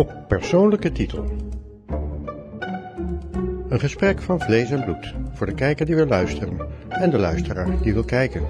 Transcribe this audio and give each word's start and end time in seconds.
Op 0.00 0.24
persoonlijke 0.28 0.92
titel. 0.92 1.24
Een 3.68 3.80
gesprek 3.80 4.22
van 4.22 4.40
vlees 4.40 4.70
en 4.70 4.84
bloed 4.84 5.14
voor 5.32 5.46
de 5.46 5.54
kijker 5.54 5.86
die 5.86 5.94
wil 5.94 6.06
luisteren 6.06 6.58
en 6.88 7.10
de 7.10 7.18
luisteraar 7.18 7.82
die 7.82 7.92
wil 7.92 8.04
kijken. 8.04 8.42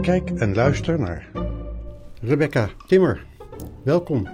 Kijk 0.00 0.30
en 0.30 0.54
luister 0.54 1.00
naar 1.00 1.30
Rebecca 2.20 2.68
Timmer. 2.86 3.26
Welkom. 3.82 4.28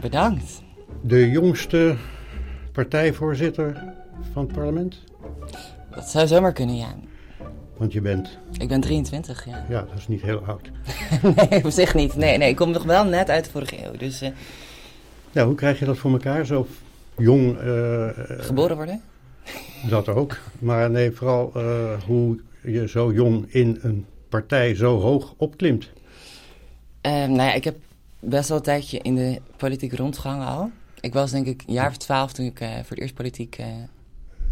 Bedankt. 0.00 0.62
De 1.00 1.30
jongste 1.30 1.96
partijvoorzitter 2.72 3.84
van 4.32 4.44
het 4.44 4.52
parlement? 4.52 5.04
Dat 5.90 6.08
zou 6.08 6.26
zomaar 6.26 6.52
kunnen, 6.52 6.76
ja. 6.76 6.94
Want 7.82 7.94
je 7.94 8.00
bent, 8.00 8.38
Ik 8.58 8.68
ben 8.68 8.80
23, 8.80 9.46
ja. 9.46 9.66
ja, 9.68 9.80
dat 9.80 9.98
is 9.98 10.08
niet 10.08 10.22
heel 10.22 10.38
oud. 10.38 10.70
nee, 11.50 11.64
op 11.64 11.70
zich 11.70 11.94
niet. 11.94 12.16
Nee, 12.16 12.38
nee, 12.38 12.48
ik 12.48 12.56
kom 12.56 12.70
nog 12.70 12.82
wel 12.82 13.04
net 13.04 13.30
uit 13.30 13.44
de 13.44 13.50
vorige 13.50 13.86
eeuw. 13.86 13.96
Dus 13.96 14.20
eh, 14.20 14.30
Ja, 15.32 15.46
hoe 15.46 15.54
krijg 15.54 15.78
je 15.78 15.84
dat 15.84 15.98
voor 15.98 16.10
elkaar? 16.10 16.46
Zo 16.46 16.66
jong, 17.16 17.58
eh, 17.58 18.08
eh, 18.08 18.14
geboren 18.38 18.76
worden? 18.76 19.02
dat 19.88 20.08
ook. 20.08 20.38
Maar 20.58 20.90
nee, 20.90 21.10
vooral 21.10 21.52
hoe 22.06 22.40
je 22.62 22.88
zo 22.88 23.12
jong 23.12 23.52
in 23.52 23.78
een 23.82 24.06
partij 24.28 24.74
zo 24.74 25.00
hoog 25.00 25.34
opklimt. 25.36 25.90
Eh, 27.00 27.12
nou 27.12 27.42
ja, 27.42 27.52
ik 27.52 27.64
heb 27.64 27.76
best 28.18 28.48
wel 28.48 28.58
een 28.58 28.64
tijdje 28.64 28.98
in 28.98 29.14
de 29.14 29.40
politiek 29.56 29.92
rondgehangen 29.92 30.46
al. 30.46 30.70
Ik 31.00 31.12
was 31.12 31.30
denk 31.30 31.46
ik 31.46 31.62
een 31.66 31.74
jaar 31.74 31.88
of 31.88 31.96
twaalf 31.96 32.32
toen 32.32 32.46
ik 32.46 32.58
voor 32.58 32.88
het 32.88 32.98
eerst 32.98 33.14
politiek 33.14 33.58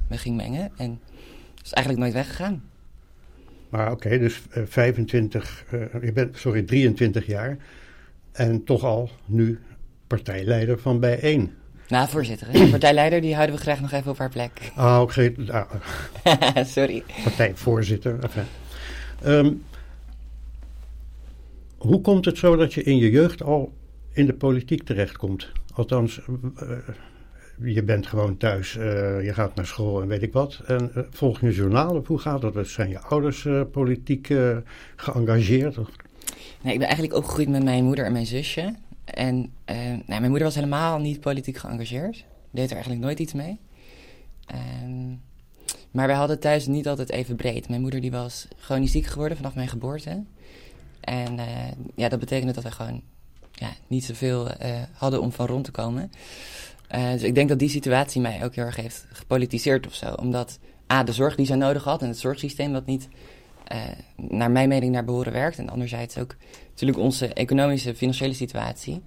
me 0.09 0.19
ging 0.19 0.37
mengen. 0.37 0.71
En 0.77 1.01
is 1.65 1.73
eigenlijk 1.73 2.05
nooit 2.05 2.15
weggegaan. 2.15 2.70
Maar 3.71 3.91
oké, 3.93 4.19
dus 4.19 4.43
eh, 4.51 4.63
25, 4.67 5.65
eh, 5.71 6.03
je 6.03 6.13
bent, 6.13 6.39
sorry, 6.39 6.63
23 6.63 7.27
jaar. 7.27 7.57
En 8.33 8.65
toch 8.65 8.85
al 8.85 9.11
nu 9.27 9.59
partijleider 10.07 10.79
van 10.79 11.01
Bijeen. 11.01 11.53
Nou, 11.89 12.09
voorzitter. 12.09 12.49
hè. 12.51 12.69
Partijleider, 12.71 13.21
die 13.21 13.35
houden 13.35 13.57
we 13.57 13.61
graag 13.63 13.81
nog 13.81 13.93
even 13.93 14.11
op 14.11 14.19
haar 14.19 14.29
plek. 14.31 14.73
Ah, 14.75 15.01
oké, 15.01 15.33
ah, 15.49 16.65
Sorry. 16.65 17.03
partijvoorzitter. 17.25 18.19
Enfin. 18.23 18.45
Ehm, 19.23 19.53
hoe 21.79 22.01
komt 22.01 22.25
het 22.25 22.39
zo 22.39 22.57
dat 22.57 22.75
je 22.75 22.83
in 22.83 22.97
je 22.97 23.11
jeugd 23.11 23.43
al 23.43 23.73
in 24.13 24.27
de 24.27 24.35
politiek 24.35 24.83
terechtkomt? 24.83 25.53
Althans, 25.75 26.21
eh, 26.57 26.69
je 27.63 27.83
bent 27.83 28.07
gewoon 28.07 28.37
thuis, 28.37 28.77
eh, 28.77 29.25
je 29.25 29.35
gaat 29.35 29.55
naar 29.55 29.67
school 29.67 30.03
en 30.03 30.09
weet 30.09 30.23
ik 30.23 30.33
wat. 30.33 30.61
En 30.67 30.91
eh, 30.95 31.03
volg 31.11 31.41
je 31.41 31.53
journaal 31.53 31.97
of 31.97 32.07
hoe 32.07 32.19
gaat 32.19 32.41
dat? 32.41 32.69
Zijn 32.69 32.89
je 32.89 33.01
ouders 33.01 33.45
eh, 33.45 33.61
politiek 33.73 34.35
geëngageerd? 34.97 35.77
Nee, 36.63 36.73
ik 36.73 36.79
ben 36.79 36.89
eigenlijk 36.89 37.15
opgegroeid 37.15 37.49
met 37.49 37.63
mijn 37.63 37.85
moeder 37.85 38.05
en 38.05 38.13
mijn 38.13 38.27
zusje. 38.27 38.75
En 39.05 39.53
nou, 39.67 40.03
mijn 40.07 40.29
moeder 40.29 40.45
was 40.45 40.55
helemaal 40.55 40.99
niet 40.99 41.21
politiek 41.21 41.57
geëngageerd. 41.57 42.25
Deed 42.51 42.67
er 42.67 42.73
eigenlijk 42.73 43.05
nooit 43.05 43.19
iets 43.19 43.33
mee. 43.33 43.59
Ehm, 44.47 45.09
maar 45.91 46.07
wij 46.07 46.17
hadden 46.17 46.41
thuis 46.41 46.67
niet 46.67 46.89
altijd 46.89 47.11
even 47.11 47.37
breed. 47.37 47.69
Mijn 47.69 47.81
moeder 47.81 48.01
die 48.01 48.11
was 48.11 48.49
chronisch 48.57 48.93
ziek 48.93 49.07
geworden 49.07 49.37
vanaf 49.37 49.55
mijn 49.55 49.69
geboorte. 49.69 50.23
En 51.01 51.39
ja, 51.95 52.09
dat 52.09 52.19
betekende 52.19 52.53
dat 52.53 52.63
wij 52.63 52.73
gewoon 52.73 53.03
ja, 53.53 53.71
niet 53.87 54.05
zoveel 54.05 54.51
eh 54.51 54.83
hadden 54.93 55.21
om 55.21 55.33
van 55.33 55.47
rond 55.47 55.65
te 55.65 55.71
komen. 55.71 56.11
Eh, 56.91 57.11
dus 57.11 57.23
ik 57.23 57.35
denk 57.35 57.49
dat 57.49 57.59
die 57.59 57.69
situatie 57.69 58.21
mij 58.21 58.45
ook 58.45 58.55
heel 58.55 58.65
erg 58.65 58.77
heeft 58.77 59.07
gepolitiseerd 59.13 59.87
of 59.87 59.95
zo. 59.95 60.13
Omdat 60.13 60.59
A, 60.93 61.05
de 61.05 61.13
zorg 61.13 61.35
die 61.35 61.47
zij 61.47 61.57
nodig 61.57 61.85
had 61.85 62.03
en 62.03 62.09
het 62.09 62.19
zorgsysteem 62.19 62.73
wat 62.73 62.87
niet 62.87 63.09
eh, 63.65 63.79
naar 64.17 64.51
mijn 64.51 64.69
mening 64.69 64.93
naar 64.93 65.05
behoren 65.05 65.33
werkt. 65.33 65.59
En 65.59 65.69
anderzijds 65.69 66.19
ook 66.19 66.37
natuurlijk 66.71 66.99
onze 66.99 67.33
economische, 67.33 67.95
financiële 67.95 68.33
situatie. 68.33 69.03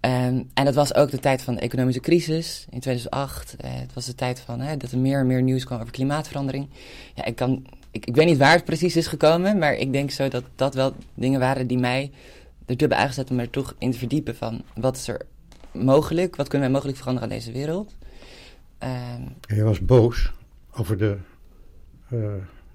Ehm, 0.00 0.42
en 0.54 0.64
dat 0.64 0.74
was 0.74 0.94
ook 0.94 1.10
de 1.10 1.18
tijd 1.18 1.42
van 1.42 1.54
de 1.54 1.60
economische 1.60 2.00
crisis 2.00 2.66
in 2.70 2.80
2008. 2.80 3.56
Eh, 3.56 3.70
het 3.72 3.94
was 3.94 4.06
de 4.06 4.14
tijd 4.14 4.40
van 4.40 4.78
dat 4.78 4.92
er 4.92 4.98
meer 4.98 5.18
en 5.18 5.26
meer 5.26 5.42
nieuws 5.42 5.64
kwam 5.64 5.80
over 5.80 5.92
klimaatverandering. 5.92 6.68
Ja, 7.14 7.24
ik, 7.24 7.36
kan, 7.36 7.66
ik, 7.90 8.06
ik 8.06 8.14
weet 8.14 8.26
niet 8.26 8.38
waar 8.38 8.54
het 8.54 8.64
precies 8.64 8.96
is 8.96 9.06
gekomen, 9.06 9.58
maar 9.58 9.74
ik 9.74 9.92
denk 9.92 10.10
zo 10.10 10.28
dat 10.28 10.44
dat 10.54 10.74
wel 10.74 10.94
dingen 11.14 11.40
waren 11.40 11.66
die 11.66 11.78
mij 11.78 12.10
ertoe 12.66 12.88
hebben 12.88 12.98
aangezet 12.98 13.30
om 13.30 13.38
er 13.38 13.50
toch 13.50 13.74
in 13.78 13.90
te 13.90 13.98
verdiepen 13.98 14.36
van 14.36 14.62
wat 14.74 14.96
is 14.96 15.08
er 15.08 15.26
mogelijk, 15.72 16.36
wat 16.36 16.48
kunnen 16.48 16.66
wij 16.68 16.76
mogelijk 16.76 16.98
veranderen 16.98 17.30
aan 17.30 17.36
deze 17.36 17.52
wereld. 17.52 17.94
Ehm, 18.78 19.22
Je 19.46 19.62
was 19.62 19.80
boos 19.80 20.32
over 20.74 20.98
de, 20.98 21.16
eh, 22.10 22.18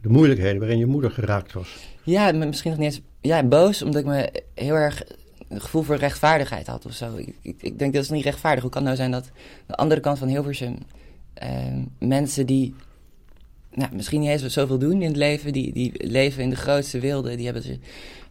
de 0.02 0.10
moeilijkheden 0.10 0.60
waarin 0.60 0.78
je 0.78 0.86
moeder 0.86 1.12
geraakt 1.12 1.54
was. 1.54 1.76
Ja, 2.04 2.32
misschien 2.32 2.72
nog 2.72 2.80
niet 2.80 2.94
eens. 2.94 3.02
Ja, 3.22 3.44
boos, 3.44 3.82
omdat 3.82 4.02
ik 4.02 4.08
me 4.08 4.44
heel 4.54 4.74
erg 4.76 5.04
een 5.48 5.62
gevoel 5.62 5.82
voor 5.84 5.96
rechtvaardigheid 5.96 6.68
had 6.68 6.86
of 6.86 6.92
zo. 6.94 7.16
Ik, 7.16 7.36
ik, 7.42 7.56
ik 7.62 7.80
denk 7.80 7.94
dat 7.94 8.04
is 8.04 8.10
niet 8.10 8.24
rechtvaardig. 8.24 8.62
Hoe 8.62 8.72
kan 8.72 8.86
het 8.86 8.98
nou 8.98 9.10
zijn 9.10 9.22
dat 9.22 9.32
de 9.66 9.76
andere 9.76 10.02
kant 10.02 10.18
van 10.18 10.28
Hilversum 10.28 10.78
ehm, 11.34 11.82
mensen 12.00 12.46
die 12.46 12.76
nou, 13.74 13.96
misschien 13.96 14.20
niet 14.22 14.30
eens 14.30 14.46
zoveel 14.46 14.78
doen 14.78 15.02
in 15.02 15.08
het 15.08 15.16
leven, 15.16 15.54
die, 15.54 15.74
die 15.74 16.08
leven 16.08 16.44
in 16.44 16.50
de 16.50 16.56
grootste 16.56 17.00
wilde, 17.00 17.36
die 17.36 17.46
hebben 17.46 17.64
ze 17.64 17.80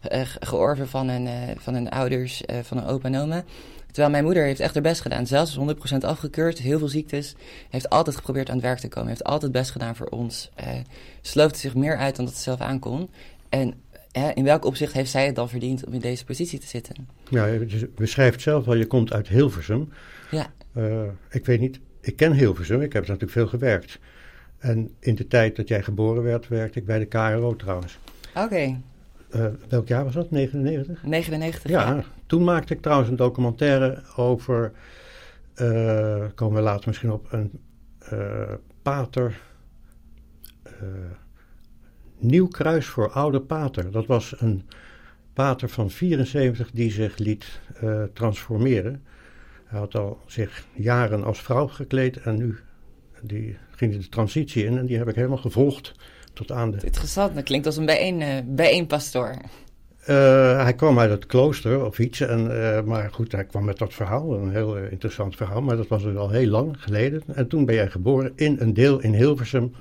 eh, 0.01 0.21
ge- 0.21 0.45
georven 0.45 0.87
van 0.87 1.09
hun, 1.09 1.27
eh, 1.27 1.33
van 1.57 1.73
hun 1.73 1.89
ouders, 1.89 2.43
van 2.61 2.77
hun 2.77 2.87
opa 2.87 3.07
en 3.07 3.17
oma. 3.17 3.43
Terwijl 3.87 4.09
mijn 4.09 4.23
moeder 4.23 4.43
heeft 4.43 4.59
echt 4.59 4.73
haar 4.73 4.83
best 4.83 5.01
gedaan. 5.01 5.27
Zelfs 5.27 5.57
100% 5.93 5.97
afgekeurd, 5.99 6.57
heel 6.59 6.79
veel 6.79 6.87
ziektes. 6.87 7.35
Heeft 7.69 7.89
altijd 7.89 8.15
geprobeerd 8.15 8.49
aan 8.49 8.55
het 8.55 8.63
werk 8.65 8.79
te 8.79 8.87
komen. 8.87 9.07
Heeft 9.09 9.23
altijd 9.23 9.41
het 9.41 9.51
best 9.51 9.71
gedaan 9.71 9.95
voor 9.95 10.07
ons. 10.07 10.49
eh 10.55 10.67
sloofde 11.21 11.57
zich 11.57 11.75
meer 11.75 11.97
uit 11.97 12.15
dan 12.15 12.25
dat 12.25 12.33
ze 12.35 12.41
zelf 12.41 12.59
aankon. 12.59 13.09
En 13.49 13.73
hè, 14.11 14.29
in 14.33 14.43
welk 14.43 14.65
opzicht 14.65 14.93
heeft 14.93 15.11
zij 15.11 15.25
het 15.25 15.35
dan 15.35 15.49
verdiend 15.49 15.85
om 15.85 15.93
in 15.93 15.99
deze 15.99 16.25
positie 16.25 16.59
te 16.59 16.67
zitten? 16.67 17.07
Ja, 17.29 17.45
je 17.45 17.89
beschrijft 17.95 18.41
zelf 18.41 18.67
al, 18.67 18.75
je 18.75 18.85
komt 18.85 19.13
uit 19.13 19.27
Hilversum. 19.27 19.89
Ja, 20.31 20.47
Eh, 20.73 21.01
ik 21.29 21.45
weet 21.45 21.59
niet, 21.59 21.79
ik 22.01 22.15
ken 22.15 22.33
Hilversum, 22.33 22.81
ik 22.81 22.93
heb 22.93 23.03
er 23.03 23.07
natuurlijk 23.09 23.31
veel 23.37 23.47
gewerkt. 23.47 23.99
En 24.57 24.91
in 24.99 25.15
de 25.15 25.27
tijd 25.27 25.55
dat 25.55 25.67
jij 25.67 25.83
geboren 25.83 26.23
werd, 26.23 26.47
werkte 26.47 26.79
ik 26.79 26.85
bij 26.85 26.99
de 26.99 27.05
KRO 27.05 27.55
trouwens. 27.55 27.97
oké. 28.35 28.79
Eh, 29.29 29.45
welk 29.69 29.87
jaar 29.87 30.03
was 30.03 30.13
dat? 30.13 30.31
99? 30.31 31.03
99. 31.03 31.71
Ja, 31.71 32.03
toen 32.27 32.43
maakte 32.43 32.73
ik 32.73 32.81
trouwens 32.81 33.09
een 33.09 33.15
documentaire 33.15 34.03
over, 34.15 34.71
eh, 35.53 36.25
komen 36.35 36.55
we 36.55 36.61
later 36.61 36.87
misschien 36.87 37.11
op, 37.11 37.27
een 37.31 37.51
eh, 37.99 38.53
pater, 38.81 39.41
eh, 40.63 40.71
Nieuw 42.19 42.47
Kruis 42.47 42.85
voor 42.85 43.11
Oude 43.11 43.41
Pater. 43.41 43.91
Dat 43.91 44.05
was 44.05 44.41
een 44.41 44.69
pater 45.33 45.69
van 45.69 45.89
74 45.89 46.71
die 46.71 46.91
zich 46.91 47.17
liet 47.17 47.59
transformeren. 48.13 49.03
Hij 49.65 49.79
had 49.79 49.95
al 49.95 50.21
zich 50.25 50.65
jaren 50.73 51.23
als 51.23 51.41
vrouw 51.41 51.67
gekleed 51.67 52.17
en 52.17 52.37
nu 52.37 52.57
die 53.21 53.57
ging 53.69 53.91
hij 53.91 54.01
de 54.01 54.09
transitie 54.09 54.65
in 54.65 54.77
en 54.77 54.85
die 54.85 54.97
heb 54.97 55.07
ik 55.07 55.15
helemaal 55.15 55.37
gevolgd 55.37 55.93
tot 56.33 56.51
aan 56.51 56.71
de 56.71 56.77
Interessant, 56.83 57.35
dat 57.35 57.43
klinkt 57.43 57.65
als 57.65 57.77
een 57.77 57.85
bijeen, 57.85 58.45
bijeenpastoor. 58.55 59.35
Eh, 60.07 60.63
hij 60.63 60.73
kwam 60.73 60.99
uit 60.99 61.09
het 61.09 61.25
klooster 61.25 61.85
of 61.85 61.99
iets, 61.99 62.19
en, 62.19 62.63
eh, 62.63 62.83
maar 62.83 63.09
goed, 63.11 63.31
hij 63.31 63.45
kwam 63.45 63.65
met 63.65 63.77
dat 63.77 63.93
verhaal, 63.93 64.33
een 64.33 64.51
heel 64.51 64.77
eh, 64.77 64.91
interessant 64.91 65.35
verhaal, 65.35 65.61
maar 65.61 65.77
dat 65.77 65.87
was 65.87 66.03
dus 66.03 66.15
al 66.15 66.29
heel 66.29 66.49
lang 66.49 66.75
geleden. 66.79 67.23
En 67.33 67.47
toen 67.47 67.65
ben 67.65 67.75
jij 67.75 67.89
geboren 67.89 68.31
in 68.35 68.55
een 68.59 68.73
deel 68.73 68.99
in 68.99 69.13
Hilversum. 69.13 69.73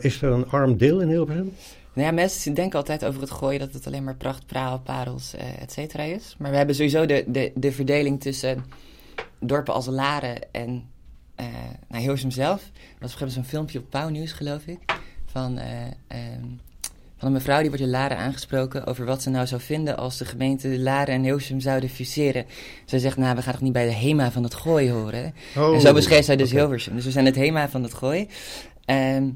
Is 0.00 0.22
er 0.22 0.30
een 0.30 0.48
arm 0.48 0.76
deel 0.76 1.00
in 1.00 1.08
Hilversum? 1.08 1.52
Nou 1.92 2.06
ja, 2.06 2.12
mensen 2.12 2.54
denken 2.54 2.78
altijd 2.78 3.04
over 3.04 3.20
het 3.20 3.30
gooien 3.30 3.60
dat 3.60 3.72
het 3.72 3.86
alleen 3.86 4.04
maar 4.04 4.16
pracht, 4.16 4.46
praal, 4.46 4.80
parels, 4.80 5.34
et 5.60 5.72
cetera 5.72 6.02
is. 6.02 6.36
Maar 6.38 6.50
we 6.50 6.56
hebben 6.56 6.74
sowieso 6.74 7.06
de, 7.06 7.24
de, 7.26 7.52
de 7.54 7.72
verdeling 7.72 8.20
tussen 8.20 8.64
dorpen 9.38 9.74
als 9.74 9.86
Laren 9.86 10.52
en 10.52 10.84
nou, 11.88 12.02
Hilversum 12.02 12.30
zelf. 12.30 12.62
Er 12.74 12.98
was 13.00 13.22
op 13.22 13.28
zo'n 13.28 13.44
filmpje 13.44 13.78
op 13.78 13.90
Pauw 13.90 14.08
Nieuws, 14.08 14.32
geloof 14.32 14.66
ik, 14.66 14.78
van, 15.26 15.58
eh, 15.58 15.86
ehm, 16.06 16.44
van 17.16 17.28
een 17.28 17.34
mevrouw 17.34 17.60
die 17.60 17.68
wordt 17.68 17.82
in 17.82 17.90
Laren 17.90 18.16
aangesproken 18.16 18.86
over 18.86 19.04
wat 19.04 19.22
ze 19.22 19.30
nou 19.30 19.46
zou 19.46 19.60
vinden 19.60 19.96
als 19.96 20.16
de 20.16 20.24
gemeente 20.24 20.78
Laren 20.78 21.14
en 21.14 21.22
Hilversum 21.22 21.60
zouden 21.60 21.88
fuseren. 21.88 22.46
Zij 22.84 22.98
zegt, 22.98 23.16
nou, 23.16 23.36
we 23.36 23.42
gaan 23.42 23.52
toch 23.52 23.62
niet 23.62 23.72
bij 23.72 23.86
de 23.86 23.92
HEMA 23.92 24.30
van 24.30 24.42
het 24.42 24.54
gooi 24.54 24.90
horen. 24.90 25.34
Oh, 25.56 25.74
en 25.74 25.80
zo 25.80 25.92
beschreef 25.92 26.24
zij 26.24 26.36
dus 26.36 26.50
oké. 26.50 26.58
Hilversum. 26.58 26.94
Dus 26.94 27.04
we 27.04 27.10
zijn 27.10 27.24
het 27.26 27.36
HEMA 27.36 27.68
van 27.68 27.82
het 27.82 27.94
gooi. 27.94 28.28
Ehm, 28.84 29.28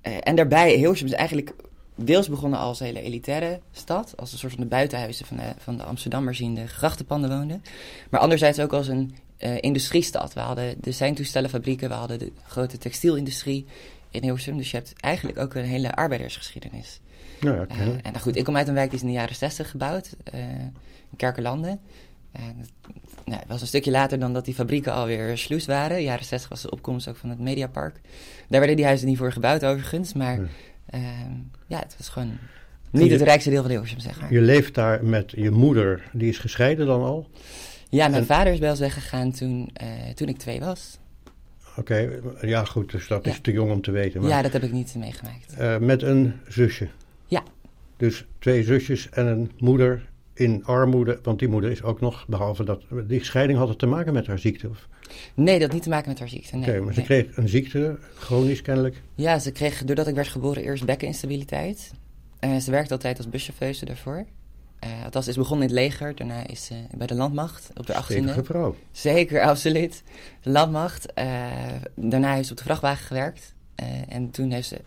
eh, 0.00 0.12
en 0.20 0.34
daarbij, 0.36 0.74
Hilversum 0.74 1.06
is 1.06 1.12
eigenlijk 1.12 1.54
deels 1.94 2.28
begonnen 2.28 2.58
als 2.58 2.80
een 2.80 2.86
hele 2.86 3.02
elitaire 3.02 3.60
stad. 3.72 4.14
Als 4.16 4.32
een 4.32 4.38
soort 4.38 4.52
van 4.52 4.62
de 4.62 4.68
buitenhuizen 4.68 5.26
van 5.26 5.36
de, 5.36 5.52
van 5.58 5.76
de 5.76 5.82
Amsterdammers 5.82 6.38
die 6.38 6.46
in 6.46 6.54
de 6.54 6.66
grachtenpanden 6.66 7.30
woonden. 7.30 7.62
Maar 8.10 8.20
anderzijds 8.20 8.60
ook 8.60 8.72
als 8.72 8.88
een 8.88 9.14
eh, 9.36 9.56
industriestad. 9.60 10.32
We 10.32 10.40
hadden 10.40 10.74
de 10.80 10.92
seintoestellenfabrieken, 10.92 11.88
we 11.88 11.94
hadden 11.94 12.18
de 12.18 12.32
grote 12.46 12.78
textielindustrie 12.78 13.66
in 14.10 14.22
Hilversum. 14.22 14.56
Dus 14.56 14.70
je 14.70 14.76
hebt 14.76 14.92
eigenlijk 15.00 15.38
ook 15.38 15.54
een 15.54 15.64
hele 15.64 15.94
arbeidersgeschiedenis. 15.94 17.00
Nou 17.40 17.56
ja, 17.56 17.66
Eh, 17.68 17.80
en 17.80 18.00
nou 18.02 18.18
goed, 18.18 18.36
ik 18.36 18.44
kom 18.44 18.56
uit 18.56 18.68
een 18.68 18.74
wijk 18.74 18.86
die 18.90 18.96
is 18.98 19.04
in 19.04 19.10
de 19.10 19.14
jaren 19.18 19.34
60 19.34 19.70
gebouwd, 19.70 20.16
eh, 20.24 20.38
in 21.10 21.16
Kerkerlanden. 21.16 21.80
Eh, 22.32 22.42
dat 22.58 22.70
nou, 23.24 23.38
het 23.40 23.48
was 23.48 23.60
een 23.60 23.66
stukje 23.66 23.90
later 23.90 24.18
dan 24.18 24.32
dat 24.32 24.44
die 24.44 24.54
fabrieken 24.54 24.92
alweer 24.92 25.38
sluis 25.38 25.66
waren. 25.66 25.90
In 25.90 25.96
de 25.96 26.08
jaren 26.08 26.24
60 26.24 26.48
was 26.48 26.62
de 26.62 26.70
opkomst 26.70 27.08
ook 27.08 27.16
van 27.16 27.30
het 27.30 27.38
Mediapark. 27.38 28.00
Daar 28.48 28.58
werden 28.58 28.76
die 28.76 28.84
huizen 28.84 29.06
niet 29.08 29.18
voor 29.18 29.32
gebouwd 29.32 29.64
overigens, 29.64 30.12
maar 30.12 30.38
ehm, 30.86 31.32
ja, 31.66 31.78
het 31.78 31.94
was 31.98 32.08
gewoon... 32.08 32.38
Niet 32.90 33.06
je- 33.06 33.12
het 33.12 33.22
rijkste 33.22 33.50
deel 33.50 33.62
van 33.62 33.70
Hilversum, 33.70 34.00
zeg 34.00 34.20
maar. 34.20 34.32
Je 34.32 34.40
leeft 34.40 34.74
daar 34.74 35.04
met 35.04 35.32
je 35.36 35.50
moeder, 35.50 36.08
die 36.12 36.28
is 36.28 36.38
gescheiden 36.38 36.86
dan 36.86 37.02
al. 37.02 37.28
Ja, 37.88 38.08
mijn 38.08 38.20
En- 38.20 38.26
vader 38.26 38.52
is 38.52 38.58
bij 38.58 38.70
ons 38.70 38.78
weggegaan 38.78 39.32
toen, 39.32 39.70
toen 40.14 40.28
ik 40.28 40.38
twee 40.38 40.60
was. 40.60 40.98
Oké, 41.76 42.10
ja 42.40 42.64
goed, 42.64 42.90
dus 42.90 43.06
dat 43.06 43.24
Ja. 43.24 43.30
is 43.30 43.40
te 43.40 43.52
jong 43.52 43.70
om 43.72 43.80
te 43.82 43.90
weten. 43.90 44.20
Maar, 44.20 44.30
Ja, 44.30 44.42
dat 44.42 44.52
heb 44.52 44.62
ik 44.62 44.72
niet 44.72 44.94
meegemaakt. 44.98 45.80
met 45.80 46.02
een 46.02 46.34
zusje. 46.48 46.88
Dus 48.00 48.24
twee 48.38 48.62
zusjes 48.64 49.08
en 49.10 49.26
een 49.26 49.50
moeder 49.58 50.08
in 50.34 50.64
armoede, 50.64 51.18
want 51.22 51.38
die 51.38 51.48
moeder 51.48 51.70
is 51.70 51.82
ook 51.82 52.00
nog, 52.00 52.26
behalve 52.28 52.64
dat, 52.64 52.82
die 53.06 53.24
scheiding 53.24 53.58
had 53.58 53.68
het 53.68 53.78
te 53.78 53.86
maken 53.86 54.12
met 54.12 54.26
haar 54.26 54.38
ziekte. 54.38 54.68
Of- 54.68 54.88
Nee, 55.34 55.52
dat 55.54 55.62
had 55.62 55.72
niet 55.72 55.82
te 55.82 55.88
maken 55.88 56.08
met 56.08 56.18
haar 56.18 56.28
ziekte. 56.28 56.56
Nee, 56.56 56.68
Oké, 56.70 56.80
maar 56.80 56.92
ze 56.94 56.98
nee. 56.98 57.08
kreeg 57.08 57.36
een 57.36 57.48
ziekte, 57.48 57.98
chronisch 58.18 58.62
kennelijk. 58.62 59.02
Ja, 59.14 59.38
ze 59.38 59.52
kreeg, 59.52 59.84
doordat 59.84 60.06
ik 60.06 60.14
werd 60.14 60.28
geboren, 60.28 60.62
eerst 60.62 60.84
bekkeninstabiliteit. 60.84 61.90
Eh, 62.38 62.56
ze 62.56 62.70
werkte 62.70 62.92
altijd 62.92 63.16
als 63.16 63.28
buschauffeuse 63.28 63.84
daarvoor. 63.84 64.26
Eh 64.78 65.04
althans, 65.04 65.28
is 65.28 65.36
begonnen 65.36 65.68
in 65.68 65.74
het 65.74 65.82
leger. 65.84 66.14
Daarna 66.16 66.46
is 66.46 66.64
ze 66.64 66.74
bij 66.96 67.06
de 67.06 67.14
landmacht 67.14 67.70
op 67.76 67.86
de 67.86 67.92
18e. 67.94 68.04
Stevige 68.04 68.44
vrouw. 68.44 68.76
Zeker, 68.92 69.40
absoluut. 69.42 70.02
De 70.42 70.50
landmacht. 70.50 71.12
Eh, 71.12 71.26
daarna 71.94 72.34
heeft 72.34 72.46
ze 72.46 72.52
op 72.52 72.58
de 72.58 72.64
vrachtwagen 72.64 73.06
gewerkt. 73.06 73.54
En 74.08 74.30
toen 74.30 74.50
heeft 74.50 74.68
ze 74.68 74.80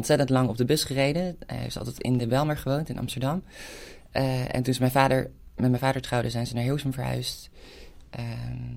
ontzettend 0.00 0.30
lang 0.30 0.48
op 0.48 0.56
de 0.56 0.64
bus 0.64 0.84
gereden. 0.84 1.36
Hij 1.46 1.56
heeft 1.56 1.78
altijd 1.78 2.00
in 2.00 2.18
de 2.18 2.26
Belmer 2.26 2.56
gewoond, 2.56 2.88
in 2.88 2.98
Amsterdam. 2.98 3.42
Eh, 4.10 4.54
en 4.54 4.62
toen 4.62 4.74
ze 4.74 4.80
mijn 4.80 4.92
vader, 4.92 5.30
met 5.56 5.68
mijn 5.68 5.82
vader 5.82 6.02
trouwde, 6.02 6.30
zijn 6.30 6.46
ze 6.46 6.54
naar 6.54 6.62
Hilversum 6.62 6.92
verhuisd. 6.92 7.50
Ehm, 8.10 8.74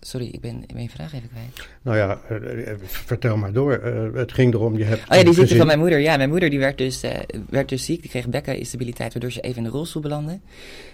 sorry, 0.00 0.26
ik 0.26 0.40
ben, 0.40 0.62
ik 0.62 0.72
ben 0.72 0.82
je 0.82 0.88
vraag 0.88 1.14
even 1.14 1.28
kwijt. 1.28 1.68
Nou 1.82 1.96
ja, 1.96 2.20
eh, 2.28 2.70
eh, 2.70 2.78
vertel 2.82 3.36
maar 3.36 3.52
door. 3.52 3.72
Het 4.14 4.32
ging 4.32 4.54
erom, 4.54 4.78
je 4.78 4.84
hebt 4.84 5.10
Oh 5.10 5.16
ja, 5.16 5.24
die 5.24 5.34
ziekte 5.34 5.56
van 5.56 5.66
mijn 5.66 5.78
moeder. 5.78 5.98
Ja, 5.98 6.16
mijn 6.16 6.30
moeder 6.30 6.50
die 6.50 6.58
werd, 6.58 6.78
dus, 6.78 7.00
werd 7.48 7.68
dus 7.68 7.84
ziek. 7.84 8.00
Die 8.00 8.10
kreeg 8.10 8.28
bekkeninstabiliteit, 8.28 9.12
waardoor 9.12 9.32
ze 9.32 9.40
even 9.40 9.56
in 9.56 9.64
de 9.64 9.70
rolstoel 9.70 10.02
belandde. 10.02 10.40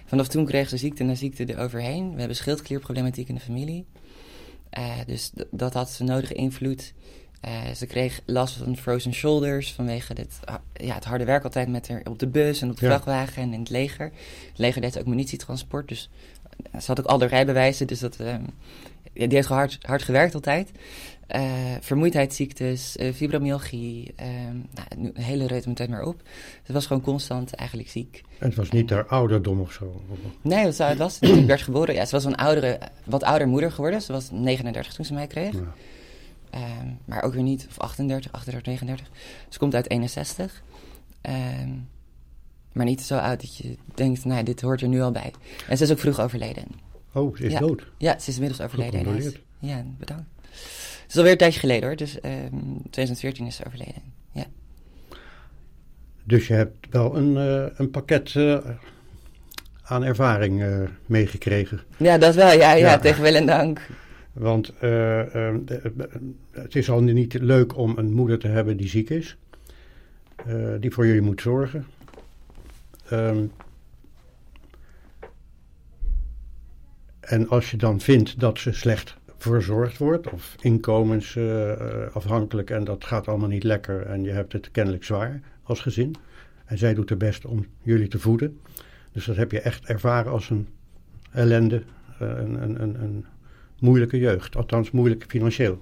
Vanaf 0.06 0.28
toen 0.28 0.44
kreeg 0.44 0.68
ze 0.68 0.76
ziekte 0.76 1.04
na 1.04 1.14
ziekte 1.14 1.44
eroverheen. 1.48 2.12
We 2.12 2.18
hebben 2.18 2.36
schildklierproblematiek 2.36 3.28
in 3.28 3.34
de 3.34 3.40
familie. 3.40 3.86
Dus 5.06 5.32
dat 5.50 5.72
had 5.74 5.90
ze 5.90 6.04
nodige 6.04 6.34
invloed. 6.34 6.92
Eh, 7.40 7.70
ze 7.76 7.87
kreeg 7.87 8.20
last 8.25 8.56
van 8.56 8.76
frozen 8.76 9.14
shoulders 9.14 9.73
vanwege 9.73 10.14
dit, 10.14 10.38
ja, 10.73 10.94
het 10.94 11.05
harde 11.05 11.25
werk 11.25 11.44
altijd 11.44 11.69
met 11.69 11.88
haar 11.88 12.00
op 12.05 12.19
de 12.19 12.26
bus 12.26 12.62
en 12.62 12.70
op 12.70 12.76
de 12.79 12.85
Ja. 12.87 12.90
vrachtwagen 12.93 13.43
en 13.43 13.52
in 13.52 13.61
het 13.61 13.70
leger. 13.70 14.05
Het 14.49 14.58
leger 14.58 14.81
deed 14.81 14.99
ook 14.99 15.06
munitietransport, 15.06 15.88
dus 15.88 16.11
eh, 16.73 16.81
ze 16.81 16.87
had 16.87 17.00
ook 17.00 17.06
al 17.06 17.19
de 17.19 17.26
rijbewijzen. 17.26 17.87
Dus 17.87 17.99
dat, 18.00 18.17
ja, 19.12 19.26
die 19.26 19.35
heeft 19.37 19.49
hard, 19.49 19.79
hard 19.81 20.02
gewerkt 20.02 20.35
altijd. 20.35 20.70
Eh, 21.26 21.43
vermoeidheidsziektes, 21.81 22.96
eh, 22.96 23.12
fibromyalgie, 23.12 24.14
nou, 24.75 25.12
een 25.14 25.23
hele 25.23 25.46
reut 25.46 25.67
meteen 25.67 25.90
maar 25.90 26.02
op. 26.05 26.23
Ze 26.67 26.73
was 26.73 26.87
gewoon 26.87 27.02
constant 27.02 27.52
eigenlijk 27.55 27.88
ziek. 27.90 28.23
En 28.38 28.46
het 28.46 28.56
was 28.56 28.70
niet 28.70 28.90
haar 28.90 29.06
ouderdom 29.06 29.61
of 29.61 29.73
zo. 29.73 30.02
Nee, 30.43 30.64
wat 30.64 30.75
zou 30.75 30.88
het 30.88 30.99
was? 30.99 31.19
Werd 31.46 31.62
geboren. 31.62 31.94
Ja, 31.94 32.05
ze 32.05 32.11
was 32.14 32.25
een 32.25 32.37
oudere, 32.37 32.79
wat 33.05 33.23
ouder 33.23 33.49
moeder 33.49 33.73
geworden. 33.73 34.02
Ze 34.02 34.12
was 34.12 34.31
39 34.31 34.94
toen 34.94 35.05
ze 35.05 35.14
mij 35.14 35.26
kreeg. 35.26 35.52
Ja. 35.52 35.75
Ehm, 36.50 36.86
maar 37.04 37.22
ook 37.22 37.32
weer 37.34 37.42
niet, 37.42 37.66
of 37.68 37.78
38, 37.78 38.32
38, 38.32 38.66
39. 38.66 39.06
Ze 39.48 39.58
komt 39.58 39.74
uit 39.74 39.90
61. 39.90 40.62
Ehm, 41.20 41.70
maar 42.72 42.84
niet 42.86 43.00
zo 43.02 43.16
oud 43.18 43.40
dat 43.40 43.56
je 43.56 43.76
denkt, 43.94 44.24
nou, 44.24 44.42
dit 44.42 44.60
hoort 44.60 44.80
er 44.80 44.88
nu 44.88 45.00
al 45.00 45.10
bij. 45.10 45.32
En 45.68 45.76
ze 45.76 45.84
is 45.84 45.90
ook 45.90 45.98
vroeg 45.98 46.20
overleden. 46.20 46.64
Oh, 47.12 47.36
ze 47.36 47.44
is 47.44 47.52
Ja. 47.52 47.58
dood. 47.58 47.86
Ja, 47.98 48.18
ze 48.18 48.28
is 48.30 48.34
inmiddels 48.34 48.60
overleden. 48.60 48.98
Gecondoleerd. 49.00 49.40
Ja, 49.58 49.84
bedankt. 49.98 50.24
Het 51.02 51.08
is 51.08 51.16
alweer 51.16 51.32
een 51.32 51.38
tijdje 51.38 51.60
geleden 51.60 51.88
hoor, 51.88 51.96
dus 51.96 52.20
ehm 52.20 52.54
2014 52.90 53.46
is 53.46 53.56
ze 53.56 53.64
overleden. 53.66 54.02
Ja. 54.32 54.44
Dus 56.24 56.46
je 56.46 56.54
hebt 56.54 56.86
wel 56.90 57.16
een, 57.16 57.36
eh, 57.36 57.78
een 57.78 57.90
pakket 57.90 58.36
eh, 58.36 58.58
aan 59.82 60.04
ervaring 60.04 60.62
eh, 60.62 60.80
meegekregen. 61.06 61.80
ja, 61.96 62.18
dat 62.18 62.34
wel. 62.34 62.52
Ja, 62.52 62.72
ja, 62.72 62.74
Ja. 62.74 62.98
tegen 62.98 63.22
wil 63.22 63.34
en 63.34 63.46
dank. 63.46 63.86
Want 64.38 64.69
eh, 64.79 65.20
eh, 65.20 65.26
de- 65.64 65.75
eh, 65.75 65.90
het 66.50 66.76
is 66.76 66.90
al 66.90 67.02
niet 67.02 67.35
leuk 67.35 67.76
om 67.76 67.99
een 67.99 68.12
moeder 68.12 68.38
te 68.38 68.49
hebben 68.49 68.76
die 68.76 68.88
ziek 68.88 69.11
is. 69.11 69.37
eh, 70.46 70.69
die 70.81 70.90
voor 70.90 71.06
jullie 71.06 71.20
moet 71.23 71.40
zorgen. 71.40 71.85
Ehm, 73.08 73.44
en 77.20 77.49
als 77.49 77.70
je 77.70 77.76
dan 77.76 78.00
vindt 78.00 78.40
dat 78.40 78.58
ze 78.58 78.73
slecht 78.73 79.17
verzorgd 79.37 79.99
wordt, 79.99 80.31
of 80.31 80.55
inkomensafhankelijk 80.61 82.70
en 82.70 82.85
dat 82.85 83.05
gaat 83.05 83.29
allemaal 83.29 83.49
niet 83.49 83.62
lekker 83.64 84.06
en 84.06 84.23
je 84.23 84.31
hebt 84.31 84.52
het 84.52 84.70
kennelijk 84.70 85.05
zwaar 85.05 85.40
als 85.62 85.81
gezin. 85.81 86.14
En 86.64 86.79
zij 86.79 86.94
doet 86.94 87.08
haar 87.08 87.19
best 87.19 87.44
om 87.46 87.67
jullie 87.82 88.08
te 88.08 88.19
voeden. 88.19 88.58
Dus 89.12 89.25
dat 89.25 89.37
heb 89.37 89.50
je 89.50 89.61
echt 89.61 89.85
ervaren 89.87 90.32
als 90.32 90.50
een 90.50 90.69
ellende, 91.32 91.82
eh, 92.19 92.29
een, 92.29 92.82
een, 92.82 93.02
een 93.02 93.25
moeilijke 93.80 94.19
jeugd. 94.19 94.56
Althans, 94.56 94.90
moeilijk 94.90 95.25
financieel. 95.28 95.78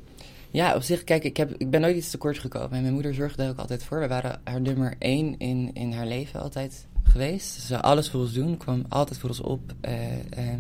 Ja, 0.51 0.75
op 0.75 0.83
zich, 0.83 1.05
kijk, 1.05 1.25
ik, 1.25 1.37
heb, 1.37 1.55
ik 1.57 1.71
ben 1.71 1.81
nooit 1.81 1.97
iets 1.97 2.11
tekort 2.11 2.39
gekomen. 2.39 2.73
En 2.73 2.81
mijn 2.81 2.93
moeder 2.93 3.15
zorgde 3.15 3.37
daar 3.37 3.51
ook 3.51 3.59
altijd 3.59 3.85
voor. 3.85 4.01
We 4.01 4.09
waren 4.09 4.41
haar 4.45 4.61
nummer 4.61 4.95
één 4.99 5.39
in, 5.39 5.71
in 5.73 5.93
haar 5.93 6.07
leven 6.07 6.41
altijd 6.41 6.87
geweest. 7.03 7.47
Ze 7.47 7.67
zou 7.67 7.83
alles 7.83 8.11
voor 8.11 8.21
ons 8.21 8.33
doen, 8.33 8.57
kwam 8.57 8.85
altijd 8.89 9.19
voor 9.19 9.29
ons 9.29 9.41
op. 9.41 9.61
Eh, 9.81 10.15
eh, 10.19 10.59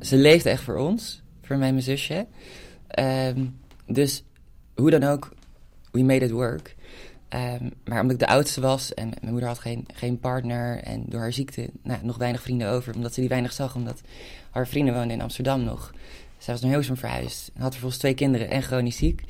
ze 0.00 0.16
leefde 0.16 0.50
echt 0.50 0.62
voor 0.62 0.76
ons, 0.76 1.22
voor 1.42 1.56
mij 1.56 1.66
en 1.68 1.74
mijn 1.74 1.86
zusje. 1.86 2.26
Ehm, 2.88 3.44
dus 3.86 4.24
hoe 4.74 4.90
dan 4.90 5.02
ook, 5.04 5.32
we 5.90 6.02
made 6.02 6.24
it 6.24 6.30
work. 6.30 6.74
Ehm, 7.28 7.70
maar 7.84 8.00
omdat 8.00 8.12
ik 8.12 8.26
de 8.26 8.32
oudste 8.32 8.60
was 8.60 8.94
en 8.94 9.08
mijn 9.08 9.32
moeder 9.32 9.48
had 9.48 9.58
geen, 9.58 9.86
geen 9.94 10.18
partner 10.18 10.78
en 10.78 11.04
door 11.06 11.20
haar 11.20 11.32
ziekte 11.32 11.70
nou, 11.82 11.98
nog 12.02 12.16
weinig 12.16 12.42
vrienden 12.42 12.68
over, 12.68 12.94
omdat 12.94 13.14
ze 13.14 13.20
die 13.20 13.28
weinig 13.28 13.52
zag, 13.52 13.74
omdat 13.74 14.00
haar 14.50 14.68
vrienden 14.68 14.94
woonden 14.94 15.16
in 15.16 15.22
Amsterdam 15.22 15.64
nog. 15.64 15.92
Zij 16.44 16.54
was 16.54 16.62
naar 16.62 16.72
Hilversum 16.72 16.96
verhuisd, 16.96 17.50
had 17.58 17.70
vervolgens 17.70 18.00
twee 18.00 18.14
kinderen 18.14 18.50
en 18.50 18.62
chronisch 18.62 18.96
ziek. 18.96 19.22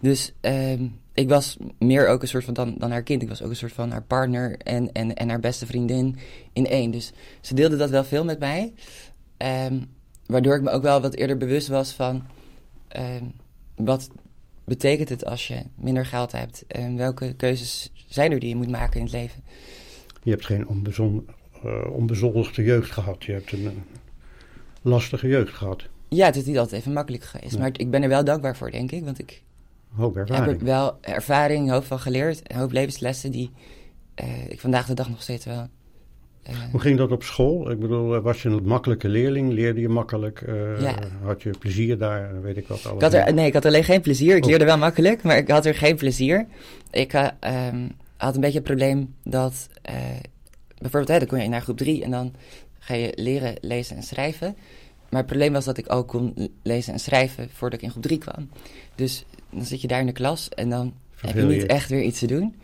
Dus 0.00 0.32
ehm, 0.40 0.86
ik 1.14 1.28
was 1.28 1.56
meer 1.78 2.08
ook 2.08 2.22
een 2.22 2.28
soort 2.28 2.44
van 2.44 2.54
dan, 2.54 2.74
dan 2.78 2.90
haar 2.90 3.02
kind. 3.02 3.22
Ik 3.22 3.28
was 3.28 3.42
ook 3.42 3.50
een 3.50 3.56
soort 3.56 3.72
van 3.72 3.90
haar 3.90 4.02
partner 4.02 4.58
en, 4.58 4.92
en, 4.92 5.14
en 5.14 5.28
haar 5.28 5.40
beste 5.40 5.66
vriendin 5.66 6.16
in 6.52 6.66
één. 6.66 6.90
Dus 6.90 7.12
ze 7.40 7.54
deelde 7.54 7.76
dat 7.76 7.90
wel 7.90 8.04
veel 8.04 8.24
met 8.24 8.38
mij. 8.38 8.72
Ehm, 9.36 9.80
waardoor 10.26 10.56
ik 10.56 10.62
me 10.62 10.70
ook 10.70 10.82
wel 10.82 11.00
wat 11.00 11.14
eerder 11.14 11.36
bewust 11.36 11.68
was 11.68 11.92
van 11.92 12.26
ehm, 12.88 13.24
wat 13.74 14.10
betekent 14.64 15.08
het 15.08 15.24
als 15.24 15.48
je 15.48 15.62
minder 15.74 16.06
geld 16.06 16.32
hebt 16.32 16.64
en 16.66 16.96
welke 16.96 17.34
keuzes 17.34 17.92
zijn 18.06 18.32
er 18.32 18.38
die 18.38 18.48
je 18.48 18.56
moet 18.56 18.70
maken 18.70 18.96
in 18.96 19.02
het 19.02 19.14
leven. 19.14 19.42
Je 20.22 20.30
hebt 20.30 20.46
geen 20.46 20.68
onbezon, 20.68 21.28
onbezoldigde 21.92 22.62
jeugd 22.62 22.90
gehad. 22.90 23.24
Je 23.24 23.32
hebt 23.32 23.52
een, 23.52 23.66
eh, 23.66 23.72
lastige 24.82 25.28
jeugd 25.28 25.54
gehad. 25.54 25.88
Ja, 26.08 26.26
het 26.26 26.36
is 26.36 26.44
niet 26.44 26.58
altijd 26.58 26.80
even 26.80 26.92
makkelijk 26.92 27.24
geweest, 27.24 27.58
maar 27.58 27.70
ik 27.72 27.90
ben 27.90 28.02
er 28.02 28.08
wel 28.08 28.24
dankbaar 28.24 28.56
voor, 28.56 28.70
denk 28.70 28.90
ik. 28.92 29.04
Want 29.04 29.18
ik 29.18 29.42
Hoop 29.94 30.14
heb 30.14 30.28
ervaring. 30.28 30.58
er 30.58 30.64
wel 30.64 30.98
ervaring, 31.00 31.70
hoop 31.70 31.84
van 31.84 31.98
geleerd, 31.98 32.40
een 32.52 32.56
hoop 32.58 32.72
levenslessen 32.72 33.30
die 33.30 33.50
eh, 34.14 34.48
ik 34.48 34.60
vandaag 34.60 34.86
de 34.86 34.94
dag 34.94 35.08
nog 35.08 35.22
steeds 35.22 35.44
wel. 35.44 35.66
eh, 36.42 36.54
Hoe 36.70 36.80
ging 36.80 36.98
dat 36.98 37.10
op 37.12 37.22
school? 37.22 37.70
Ik 37.70 37.78
bedoel, 37.78 38.14
eh, 38.14 38.22
was 38.22 38.42
je 38.42 38.48
een 38.48 38.66
makkelijke 38.66 39.08
leerling? 39.08 39.52
Leerde 39.52 39.80
je 39.80 39.88
makkelijk? 39.88 40.42
Ja. 40.80 40.94
Had 41.22 41.42
je 41.42 41.50
plezier 41.58 41.98
daar? 41.98 42.42
Weet 42.42 42.56
ik 42.56 42.68
wat. 42.68 42.78
Ik 42.78 42.86
Alles 42.86 43.02
had 43.02 43.12
er, 43.12 43.34
nee, 43.34 43.46
ik 43.46 43.52
had 43.54 43.64
alleen 43.64 43.84
geen 43.84 44.00
plezier. 44.00 44.36
Ik 44.36 44.42
Oh. 44.42 44.48
leerde 44.48 44.64
wel 44.64 44.78
makkelijk, 44.78 45.22
maar 45.22 45.36
ik 45.36 45.48
had 45.48 45.64
er 45.66 45.74
geen 45.74 45.96
plezier. 45.96 46.46
Ik 46.90 47.12
eh, 47.12 47.26
ehm, 47.40 47.88
had 48.16 48.34
een 48.34 48.40
beetje 48.40 48.58
het 48.58 48.66
probleem 48.66 49.14
dat... 49.24 49.68
bijvoorbeeld, 50.78 51.08
hè, 51.08 51.18
dan 51.18 51.28
kon 51.28 51.42
je 51.42 51.48
naar 51.48 51.60
groep 51.62 51.76
3 51.76 52.04
en 52.04 52.10
dan 52.10 52.34
ga 52.78 52.94
je 52.94 53.12
leren 53.14 53.54
lezen 53.60 53.96
en 53.96 54.02
schrijven. 54.02 54.56
Maar 55.10 55.20
het 55.20 55.26
probleem 55.30 55.52
was 55.52 55.64
dat 55.64 55.78
ik 55.78 55.92
ook 55.92 56.08
kon 56.08 56.50
lezen 56.62 56.92
en 56.92 56.98
schrijven 57.00 57.48
voordat 57.52 57.78
ik 57.78 57.84
in 57.84 57.90
groep 57.90 58.02
3 58.02 58.18
kwam. 58.18 58.48
Dus 58.94 59.24
dan 59.50 59.64
zit 59.64 59.80
je 59.80 59.88
daar 59.88 60.00
in 60.00 60.06
de 60.06 60.12
klas 60.12 60.48
en 60.48 60.70
dan 60.70 60.92
heb 61.16 61.34
je 61.34 61.42
niet 61.42 61.60
je. 61.60 61.66
echt 61.66 61.88
weer 61.90 62.02
iets 62.02 62.18
te 62.18 62.26
doen. 62.26 62.54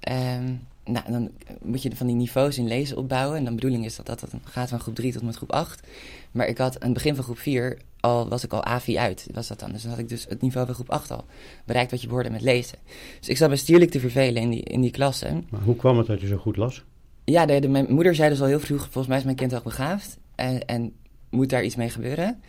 Ehm, 0.00 0.52
nou, 0.84 1.10
dan 1.12 1.30
moet 1.62 1.82
je 1.82 1.96
van 1.96 2.06
die 2.06 2.16
niveaus 2.16 2.58
in 2.58 2.66
lezen 2.68 2.96
opbouwen. 2.96 3.38
En 3.38 3.44
de 3.44 3.54
bedoeling 3.54 3.84
is 3.84 3.96
dat 3.96 4.06
dat 4.06 4.24
gaat 4.44 4.68
van 4.68 4.80
groep 4.80 4.94
3 4.94 5.12
tot 5.12 5.22
met 5.22 5.36
groep 5.36 5.52
8. 5.52 5.86
Maar 6.32 6.46
ik 6.46 6.58
had 6.58 6.74
aan 6.80 6.84
het 6.88 6.92
begin 6.94 7.14
van 7.14 7.24
groep 7.24 7.38
4 7.38 7.78
al, 8.00 8.28
was 8.28 8.44
ik 8.44 8.52
al 8.52 8.64
A4 8.80 8.94
uit. 8.96 9.26
Was 9.32 9.48
dat 9.48 9.58
dan. 9.60 9.72
Dus 9.72 9.82
dan 9.82 9.90
had 9.90 10.00
ik 10.00 10.08
dus 10.08 10.26
het 10.28 10.40
niveau 10.40 10.66
van 10.66 10.74
groep 10.74 10.90
8 10.90 11.10
al 11.10 11.24
bereikt 11.64 11.90
wat 11.90 12.00
je 12.00 12.06
behoorde 12.06 12.30
met 12.30 12.42
lezen. 12.42 12.78
Dus 13.18 13.28
ik 13.28 13.36
zat 13.36 13.48
me 13.50 13.56
stierlijk 13.56 13.90
te 13.90 14.00
vervelen 14.00 14.42
in 14.42 14.50
die, 14.50 14.62
in 14.62 14.80
die 14.80 14.90
klasse. 14.90 15.42
Maar 15.48 15.60
hoe 15.60 15.76
kwam 15.76 15.98
het 15.98 16.06
dat 16.06 16.20
je 16.20 16.26
zo 16.26 16.36
goed 16.36 16.56
las? 16.56 16.84
Ja, 17.24 17.46
de, 17.46 17.60
de- 17.60 17.68
mijn 17.68 17.86
moeder 17.94 18.14
zei 18.14 18.28
dus 18.30 18.40
al 18.40 18.46
heel 18.46 18.60
vroeg, 18.60 18.82
volgens 18.82 19.06
mij 19.06 19.18
is 19.18 19.24
mijn 19.24 19.36
kind 19.36 19.50
wel 19.50 19.60
begaafd. 19.62 20.18
En, 20.34 20.66
en 20.66 20.92
moet 21.32 21.48
daar 21.50 21.64
iets 21.64 21.76
mee 21.76 21.90
gebeuren. 21.90 22.42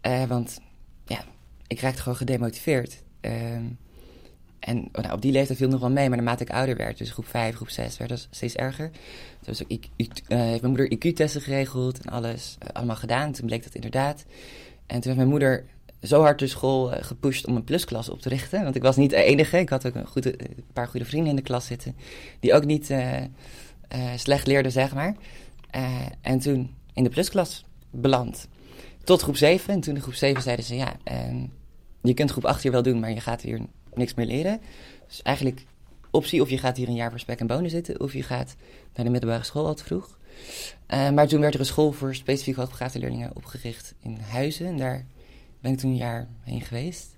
Eh, 0.00 0.24
want 0.24 0.60
ja, 1.06 1.24
ik 1.66 1.80
raakte 1.80 2.02
gewoon 2.02 2.16
gedemotiveerd. 2.18 3.02
Ehm, 3.20 3.64
en 4.58 4.88
nou, 4.92 5.12
op 5.12 5.22
die 5.22 5.32
leeftijd 5.32 5.58
viel 5.58 5.68
nog 5.68 5.80
wel 5.80 5.90
mee, 5.90 6.08
maar 6.08 6.16
naarmate 6.16 6.42
ik 6.42 6.50
ouder 6.50 6.76
werd, 6.76 6.98
dus 6.98 7.10
groep 7.10 7.26
5, 7.26 7.54
groep 7.54 7.68
6, 7.70 7.96
werd 7.96 8.10
dat 8.10 8.28
steeds 8.30 8.54
erger. 8.54 8.90
Toen 8.90 9.00
was 9.46 9.62
ook, 9.62 9.70
I- 9.70 9.90
I- 9.96 10.08
eh, 10.28 10.38
heeft 10.38 10.60
mijn 10.62 10.74
moeder 10.74 10.90
IQ-testen 10.92 11.40
geregeld 11.40 12.00
en 12.04 12.12
alles, 12.12 12.56
eh, 12.58 12.68
allemaal 12.72 12.96
gedaan. 12.96 13.32
Toen 13.32 13.46
bleek 13.46 13.62
dat 13.64 13.74
inderdaad. 13.74 14.24
En 14.86 14.94
toen 15.00 15.02
heeft 15.02 15.16
mijn 15.16 15.28
moeder 15.28 15.64
zo 16.02 16.20
hard 16.20 16.38
de 16.38 16.46
school 16.46 16.86
gepusht 17.00 17.46
om 17.46 17.56
een 17.56 17.64
plusklas 17.64 18.08
op 18.08 18.20
te 18.20 18.28
richten. 18.28 18.62
Want 18.62 18.74
ik 18.76 18.82
was 18.82 18.96
niet 18.96 19.10
de 19.10 19.22
enige. 19.22 19.58
Ik 19.58 19.68
had 19.68 19.86
ook 19.86 19.94
een, 19.94 20.06
goede, 20.06 20.40
een 20.42 20.64
paar 20.72 20.88
goede 20.88 21.06
vrienden 21.06 21.30
in 21.30 21.36
de 21.36 21.42
klas 21.42 21.66
zitten. 21.66 21.96
Die 22.40 22.54
ook 22.54 22.64
niet 22.64 22.94
slecht 24.16 24.46
leerden, 24.46 24.72
zeg 24.72 24.94
maar. 24.94 25.16
en 26.20 26.38
toen 26.38 26.74
in 26.94 27.04
de 27.04 27.10
plusklas 27.10 27.64
beland. 27.92 28.48
Tot 29.04 29.22
groep 29.22 29.36
7. 29.36 29.74
En 29.74 29.80
toen 29.80 29.94
in 29.94 30.02
groep 30.02 30.14
7 30.14 30.42
zeiden 30.42 30.64
ze: 30.64 30.74
Ja, 30.74 30.96
ehm, 31.04 31.46
je 32.02 32.14
kunt 32.14 32.30
groep 32.30 32.44
8 32.44 32.62
hier 32.62 32.72
wel 32.72 32.82
doen, 32.82 33.00
maar 33.00 33.10
je 33.10 33.20
gaat 33.20 33.42
hier 33.42 33.60
niks 33.94 34.14
meer 34.14 34.26
leren. 34.26 34.60
Dus 35.06 35.22
eigenlijk 35.22 35.64
optie 36.10 36.42
of 36.42 36.50
je 36.50 36.58
gaat 36.58 36.76
hier 36.76 36.88
een 36.88 36.94
jaar 36.94 37.10
voor 37.10 37.18
spek 37.18 37.40
en 37.40 37.46
bonen 37.46 37.70
zitten, 37.70 38.00
of 38.00 38.12
je 38.12 38.22
gaat 38.22 38.54
naar 38.94 39.04
de 39.04 39.10
middelbare 39.10 39.44
school 39.44 39.66
al 39.66 39.74
te 39.74 39.84
vroeg. 39.84 40.18
Uh, 40.88 41.10
maar 41.10 41.28
toen 41.28 41.40
werd 41.40 41.54
er 41.54 41.60
een 41.60 41.66
school 41.66 41.92
voor 41.92 42.14
specifiek 42.14 42.56
hoogbegaafde 42.56 42.98
leerlingen 42.98 43.30
opgericht 43.34 43.94
in 44.00 44.18
Huizen. 44.20 44.66
En 44.66 44.76
daar 44.76 45.06
ben 45.60 45.72
ik 45.72 45.78
toen 45.78 45.90
een 45.90 45.96
jaar 45.96 46.28
heen 46.40 46.60
geweest. 46.60 47.16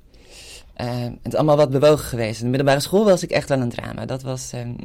Uh, 0.81 1.03
het 1.03 1.33
is 1.33 1.35
allemaal 1.35 1.57
wat 1.57 1.71
bewogen 1.71 2.05
geweest. 2.05 2.39
In 2.39 2.45
de 2.45 2.51
middelbare 2.51 2.81
school 2.81 3.05
was 3.05 3.23
ik 3.23 3.31
echt 3.31 3.49
wel 3.49 3.61
een 3.61 3.69
drama. 3.69 4.07
Dat 4.07 4.23
was... 4.23 4.53
Um, 4.53 4.77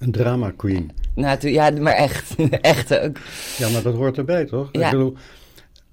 een 0.00 0.12
drama 0.12 0.50
queen. 0.50 0.90
Nou, 1.14 1.48
ja, 1.48 1.70
maar 1.70 1.92
echt. 1.92 2.34
echt 2.60 2.98
ook. 2.98 3.16
Ja, 3.58 3.68
maar 3.68 3.82
dat 3.82 3.94
hoort 3.94 4.18
erbij, 4.18 4.44
toch? 4.44 4.68
Ja. 4.72 4.84
Ik 4.84 4.90
bedoel, 4.90 5.16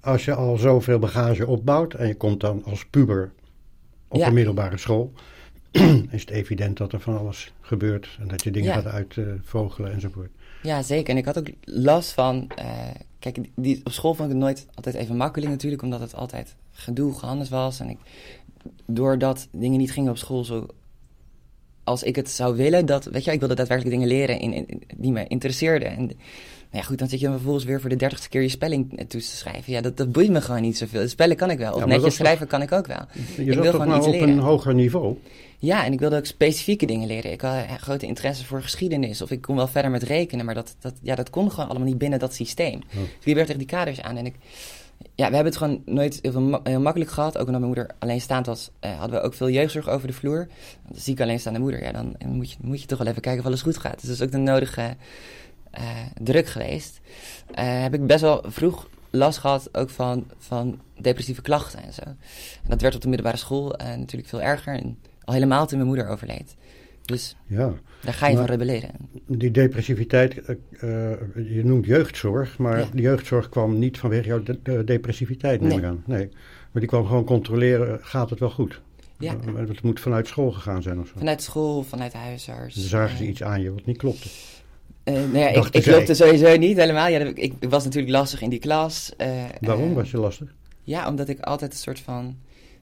als 0.00 0.24
je 0.24 0.34
al 0.34 0.56
zoveel 0.56 0.98
bagage 0.98 1.46
opbouwt 1.46 1.94
en 1.94 2.06
je 2.06 2.16
komt 2.16 2.40
dan 2.40 2.64
als 2.64 2.86
puber 2.86 3.32
op 4.08 4.20
een 4.20 4.34
middelbare 4.34 4.78
school, 4.78 5.12
is 6.10 6.20
het 6.20 6.30
evident 6.30 6.76
dat 6.76 6.92
er 6.92 7.00
van 7.00 7.18
alles 7.18 7.52
gebeurt 7.60 8.16
en 8.20 8.28
dat 8.28 8.42
je 8.42 8.50
dingen 8.50 8.72
gaat 8.72 8.86
uitvogelen 8.86 9.92
enzovoort. 9.92 10.30
Ja, 10.62 10.82
zeker. 10.82 11.10
En 11.10 11.16
ik 11.16 11.24
had 11.24 11.38
ook 11.38 11.48
last 11.64 12.12
van. 12.12 12.50
Uh, 12.58 12.64
kijk, 13.18 13.38
die, 13.54 13.80
op 13.84 13.92
school 13.92 14.14
vond 14.14 14.28
ik 14.28 14.34
het 14.34 14.44
nooit 14.44 14.66
altijd 14.74 14.94
even 14.94 15.16
makkelijk 15.16 15.50
natuurlijk, 15.50 15.82
omdat 15.82 16.00
het 16.00 16.14
altijd 16.14 16.56
gedoe, 16.72 17.18
gehandeld 17.18 17.48
was. 17.48 17.80
En 17.80 17.88
ik, 17.88 17.98
doordat 18.86 19.48
dingen 19.52 19.78
niet 19.78 19.92
gingen 19.92 20.10
op 20.10 20.16
school 20.16 20.44
zo 20.44 20.66
als 21.88 22.02
ik 22.02 22.16
het 22.16 22.30
zou 22.30 22.56
willen, 22.56 22.86
dat, 22.86 23.04
weet 23.04 23.24
je, 23.24 23.32
ik 23.32 23.38
wilde 23.38 23.54
daadwerkelijk 23.54 23.94
dingen 23.96 24.08
leren 24.08 24.40
in, 24.40 24.52
in, 24.52 24.82
die 24.96 25.12
me 25.12 25.26
interesseerden. 25.26 25.88
En 25.88 26.10
nou 26.70 26.82
ja, 26.82 26.88
goed, 26.88 26.98
dan 26.98 27.08
zit 27.08 27.20
je 27.20 27.26
dan 27.26 27.34
vervolgens 27.34 27.64
weer 27.64 27.80
voor 27.80 27.90
de 27.90 27.96
dertigste 27.96 28.28
keer 28.28 28.42
je 28.42 28.48
spelling 28.48 28.90
toe 28.90 29.20
te 29.20 29.36
schrijven. 29.36 29.72
Ja, 29.72 29.80
dat, 29.80 29.96
dat 29.96 30.12
boeit 30.12 30.30
me 30.30 30.40
gewoon 30.40 30.60
niet 30.60 30.78
zoveel. 30.78 31.08
Spellen 31.08 31.36
kan 31.36 31.50
ik 31.50 31.58
wel. 31.58 31.74
Of 31.74 31.84
netjes 31.84 32.14
schrijven 32.14 32.46
kan 32.46 32.62
ik 32.62 32.72
ook 32.72 32.86
wel. 32.86 33.00
Je 33.36 33.42
ik 33.42 33.58
wil 33.58 33.70
gewoon 33.70 33.86
nou 33.86 33.98
iets 33.98 34.06
op 34.06 34.12
leren. 34.12 34.28
een 34.28 34.38
hoger 34.38 34.74
niveau? 34.74 35.16
Ja, 35.58 35.84
en 35.84 35.92
ik 35.92 35.98
wilde 35.98 36.16
ook 36.16 36.26
specifieke 36.26 36.86
dingen 36.86 37.06
leren. 37.06 37.32
Ik 37.32 37.40
had 37.40 37.64
grote 37.80 38.06
interesse 38.06 38.44
voor 38.44 38.62
geschiedenis. 38.62 39.22
Of 39.22 39.30
ik 39.30 39.40
kon 39.40 39.56
wel 39.56 39.66
verder 39.66 39.90
met 39.90 40.02
rekenen. 40.02 40.44
Maar 40.44 40.54
dat, 40.54 40.76
dat, 40.80 40.94
ja, 41.02 41.14
dat 41.14 41.30
kon 41.30 41.50
gewoon 41.50 41.68
allemaal 41.68 41.88
niet 41.88 41.98
binnen 41.98 42.18
dat 42.18 42.34
systeem. 42.34 42.80
Oh. 42.94 42.96
Dus 42.96 43.24
die 43.24 43.34
werd 43.34 43.46
tegen 43.46 43.62
die 43.62 43.76
kaders 43.76 44.00
aan. 44.00 44.16
En 44.16 44.26
ik, 44.26 44.34
ja, 44.98 45.28
we 45.28 45.34
hebben 45.34 45.44
het 45.44 45.56
gewoon 45.56 45.82
nooit 45.84 46.18
heel, 46.62 46.80
makkelijk 46.80 47.10
gehad. 47.10 47.38
Ook 47.38 47.46
omdat 47.46 47.60
mijn 47.60 47.74
moeder 47.74 47.90
alleenstaand 47.98 48.46
was, 48.46 48.70
uh, 48.84 48.98
hadden 48.98 49.20
we 49.20 49.26
ook 49.26 49.34
veel 49.34 49.50
jeugdzorg 49.50 49.88
over 49.88 50.06
de 50.06 50.12
vloer. 50.12 50.48
Want 50.82 51.00
ziek 51.00 51.20
alleenstaande 51.20 51.58
moeder, 51.58 51.82
ja, 51.82 51.92
dan 51.92 52.16
moet 52.26 52.50
je, 52.50 52.56
moet 52.60 52.80
je 52.80 52.86
toch 52.86 52.98
wel 52.98 53.06
even 53.06 53.22
kijken 53.22 53.40
of 53.40 53.46
alles 53.46 53.62
goed 53.62 53.78
gaat. 53.78 54.00
Dus 54.00 54.08
dat 54.08 54.16
is 54.16 54.22
ook 54.22 54.30
de 54.30 54.38
nodige 54.38 54.96
uh, 55.78 55.80
druk 56.22 56.46
geweest. 56.46 57.00
Uh, 57.50 57.82
heb 57.82 57.94
ik 57.94 58.06
best 58.06 58.20
wel 58.20 58.44
vroeg 58.46 58.88
last 59.10 59.38
gehad 59.38 59.68
ook 59.72 59.90
van, 59.90 60.26
van 60.38 60.80
depressieve 61.00 61.42
klachten 61.42 61.82
en 61.82 61.92
zo. 61.92 62.02
En 62.02 62.16
dat 62.68 62.80
werd 62.80 62.94
op 62.94 63.00
de 63.00 63.08
middelbare 63.08 63.38
school 63.38 63.68
natuurlijk 63.78 64.28
veel 64.28 64.42
erger. 64.42 64.74
En 64.74 64.98
al 65.24 65.34
helemaal 65.34 65.66
toen 65.66 65.78
mijn 65.78 65.90
moeder 65.90 66.08
overleed. 66.08 66.56
Dus 67.08 67.36
ja, 67.46 67.72
daar 68.00 68.14
ga 68.14 68.28
je 68.28 68.36
van 68.36 68.44
rebelleren. 68.44 68.90
Die 69.26 69.50
depressiviteit, 69.50 70.34
uh, 70.36 70.52
je 71.34 71.60
noemt 71.64 71.86
jeugdzorg, 71.86 72.58
maar 72.58 72.78
ja. 72.78 72.88
de 72.92 73.02
jeugdzorg 73.02 73.48
kwam 73.48 73.78
niet 73.78 73.98
vanwege 73.98 74.26
jouw 74.26 74.42
de, 74.42 74.84
depressiviteit, 74.84 75.60
neem 75.60 75.68
nee. 75.68 75.78
ik 75.78 75.84
aan. 75.84 76.02
Nee, 76.06 76.28
maar 76.70 76.80
die 76.82 76.86
kwam 76.86 77.06
gewoon 77.06 77.24
controleren, 77.24 77.98
gaat 78.02 78.30
het 78.30 78.38
wel 78.38 78.50
goed? 78.50 78.80
Ja. 79.18 79.36
Het 79.54 79.82
moet 79.82 80.00
vanuit 80.00 80.26
school 80.26 80.50
gegaan 80.50 80.82
zijn 80.82 81.00
of 81.00 81.06
zo? 81.06 81.12
Vanuit 81.16 81.42
school, 81.42 81.82
vanuit 81.82 82.12
huisarts. 82.12 82.74
Dan 82.74 82.84
zagen 82.84 83.16
ze 83.16 83.26
iets 83.26 83.42
aan 83.42 83.60
je 83.60 83.72
wat 83.72 83.86
niet 83.86 83.96
klopte. 83.96 84.28
Uh, 85.04 85.14
nou 85.14 85.38
ja, 85.38 85.48
ik, 85.48 85.68
ik 85.70 85.82
klopte 85.82 86.14
sowieso 86.14 86.56
niet 86.56 86.76
helemaal. 86.76 87.08
Ja, 87.08 87.18
ik, 87.18 87.38
ik, 87.38 87.52
was 87.68 87.84
natuurlijk 87.84 88.12
lastig 88.12 88.40
in 88.40 88.50
die 88.50 88.58
klas. 88.58 89.12
Waarom 89.60 89.94
was 89.94 90.10
je 90.10 90.18
lastig? 90.18 90.54
Ja, 90.82 91.08
omdat 91.08 91.28
ik 91.28 91.40
altijd 91.40 91.72
een 91.72 91.78
soort 91.78 92.00
van 92.00 92.36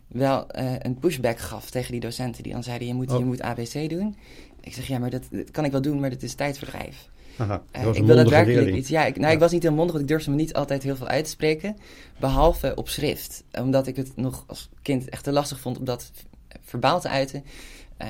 wel 0.06 0.46
uh, 0.58 0.72
een 0.78 0.98
pushback 0.98 1.38
gaf 1.38 1.70
tegen 1.70 1.92
die 1.92 2.00
docenten 2.00 2.42
die 2.42 2.52
dan 2.52 2.62
zeiden: 2.62 2.88
je 2.88 2.94
moet, 2.94 3.10
oh. 3.10 3.18
je 3.18 3.24
moet 3.24 3.42
ABC 3.42 3.88
doen. 3.88 4.16
Ik 4.60 4.74
zeg 4.74 4.86
ja, 4.86 4.98
maar 4.98 5.10
dat, 5.10 5.22
dat, 5.30 5.50
kan 5.50 5.64
ik 5.64 5.72
wel 5.72 5.80
doen, 5.80 6.00
maar 6.00 6.10
dat 6.10 6.22
is 6.22 6.34
tijdverdrijf. 6.34 7.08
Aha, 7.36 7.62
uh, 7.76 7.86
ik 7.94 8.04
wil 8.04 8.16
daadwerkelijk 8.16 8.74
iets. 8.76 8.88
Ja, 8.88 9.04
ik, 9.04 9.14
nou, 9.14 9.26
ja. 9.26 9.32
ik 9.32 9.38
was 9.38 9.52
niet 9.52 9.62
heel 9.62 9.72
mondig, 9.72 9.90
want 9.92 10.04
ik 10.04 10.10
durfde 10.10 10.30
me 10.30 10.36
niet 10.36 10.54
altijd 10.54 10.82
heel 10.82 10.96
veel 10.96 11.08
uit 11.08 11.24
te 11.24 11.30
spreken. 11.30 11.76
Behalve 12.20 12.74
op 12.74 12.88
schrift. 12.88 13.44
Omdat 13.52 13.86
ik 13.86 13.96
het 13.96 14.16
nog 14.16 14.44
als 14.46 14.68
kind 14.82 15.08
echt 15.08 15.24
te 15.24 15.32
lastig 15.32 15.60
vond 15.60 15.78
om 15.78 15.84
dat 15.84 16.10
verbaal 16.60 17.00
te 17.00 17.08
uiten. 17.08 17.44
Uh, 18.02 18.08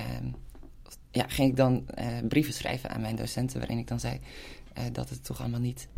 ja, 1.11 1.25
ging 1.29 1.51
ik 1.51 1.57
dan 1.57 1.87
uh, 1.99 2.07
brieven 2.29 2.53
schrijven 2.53 2.91
aan 2.91 3.01
mijn 3.01 3.17
docenten, 3.17 3.59
waarin 3.59 3.79
ik 3.79 3.89
dan 3.89 4.01
zei 4.01 4.21
dat 4.93 5.09
het 5.09 5.25
toch 5.25 5.41
allemaal 5.41 5.61
niet 5.61 5.89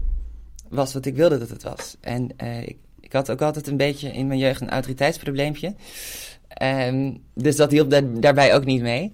was 0.68 0.92
wat 0.92 1.06
ik 1.06 1.14
wilde 1.14 1.38
dat 1.38 1.48
het 1.48 1.62
was. 1.62 1.96
En 2.00 2.38
ik 2.66 2.76
ik 3.08 3.14
had 3.14 3.30
ook 3.30 3.42
altijd 3.42 3.66
een 3.66 3.76
beetje 3.76 4.12
in 4.12 4.26
mijn 4.26 4.38
jeugd 4.38 4.60
een 4.60 4.70
autoriteitsprobleempje. 4.70 5.74
Um, 6.62 7.22
dus 7.34 7.56
dat 7.56 7.70
hielp 7.70 7.90
daar, 7.90 8.20
daarbij 8.20 8.54
ook 8.54 8.64
niet 8.64 8.82
mee. 8.82 9.12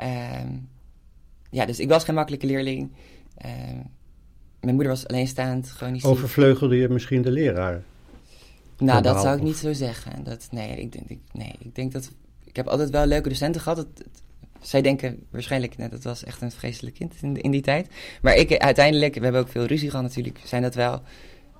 Um, 0.00 0.68
ja, 1.50 1.66
dus 1.66 1.80
ik 1.80 1.88
was 1.88 2.04
geen 2.04 2.14
makkelijke 2.14 2.46
leerling. 2.46 2.80
Um, 3.46 3.82
mijn 4.60 4.74
moeder 4.74 4.92
was 4.92 5.08
alleenstaand, 5.08 5.70
chronisch 5.70 6.04
Overvleugelde 6.04 6.76
je 6.76 6.88
misschien 6.88 7.22
de 7.22 7.30
leraar? 7.30 7.82
Nou, 8.78 9.02
dat 9.02 9.20
zou 9.20 9.36
ik 9.36 9.42
niet 9.42 9.56
zo 9.56 9.72
zeggen. 9.72 10.24
Dat, 10.24 10.48
nee, 10.50 10.80
ik 10.80 10.92
denk, 10.92 11.08
ik, 11.08 11.20
nee, 11.32 11.54
ik 11.58 11.74
denk 11.74 11.92
dat... 11.92 12.10
Ik 12.44 12.56
heb 12.56 12.66
altijd 12.66 12.90
wel 12.90 13.06
leuke 13.06 13.28
docenten 13.28 13.60
gehad. 13.60 13.86
Zij 14.60 14.82
denken 14.82 15.26
waarschijnlijk, 15.30 15.76
net, 15.76 15.90
dat 15.90 16.02
was 16.02 16.24
echt 16.24 16.40
een 16.40 16.50
vreselijk 16.50 16.94
kind 16.94 17.14
in, 17.20 17.40
in 17.40 17.50
die 17.50 17.60
tijd. 17.60 17.88
Maar 18.22 18.34
ik 18.34 18.56
uiteindelijk, 18.56 19.14
we 19.14 19.22
hebben 19.22 19.40
ook 19.40 19.48
veel 19.48 19.64
ruzie 19.64 19.90
gehad 19.90 20.04
natuurlijk, 20.04 20.40
zijn 20.44 20.62
dat 20.62 20.74
wel 20.74 21.02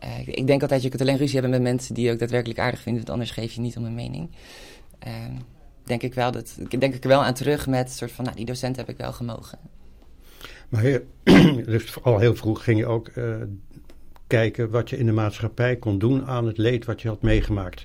uh, 0.05 0.29
ik 0.29 0.47
denk 0.47 0.63
altijd, 0.63 0.83
je 0.83 0.89
kunt 0.89 1.01
alleen 1.01 1.17
ruzie 1.17 1.41
hebben 1.41 1.51
met 1.51 1.71
mensen 1.71 1.95
die 1.95 2.05
je 2.05 2.13
ook 2.13 2.19
daadwerkelijk 2.19 2.61
aardig 2.61 2.81
vinden, 2.81 3.03
want 3.03 3.13
anders 3.13 3.31
geef 3.31 3.53
je 3.53 3.61
niet 3.61 3.77
om 3.77 3.85
een 3.85 3.95
mening. 3.95 4.31
Uh, 5.07 5.13
denk 5.85 6.03
ik 6.03 6.15
wel 6.15 6.33
dat, 6.33 6.59
denk 6.79 6.95
ik 6.95 7.03
er 7.03 7.09
wel 7.09 7.25
aan 7.25 7.35
terug 7.35 7.67
met 7.67 7.87
een 7.87 7.95
soort 7.95 8.13
van, 8.13 8.25
nou, 8.25 8.37
die 8.37 8.47
docent 8.47 8.77
heb 8.77 8.89
ik 8.89 8.97
wel 8.97 9.13
gemogen. 9.13 9.59
Maar 10.69 10.87
je, 10.87 11.05
dus 11.67 12.03
al 12.03 12.19
heel 12.19 12.35
vroeg 12.35 12.65
ging 12.65 12.79
je 12.79 12.87
ook 12.87 13.11
uh, 13.15 13.37
kijken 14.27 14.71
wat 14.71 14.91
je 14.91 14.99
in 14.99 15.07
de 15.07 15.13
maatschappij 15.13 15.77
kon 15.77 15.99
doen 15.99 16.27
aan 16.27 16.47
het 16.47 16.59
leed 16.59 16.85
wat 16.85 17.03
je 17.03 17.09
had 17.09 17.23
meegemaakt. 17.23 17.85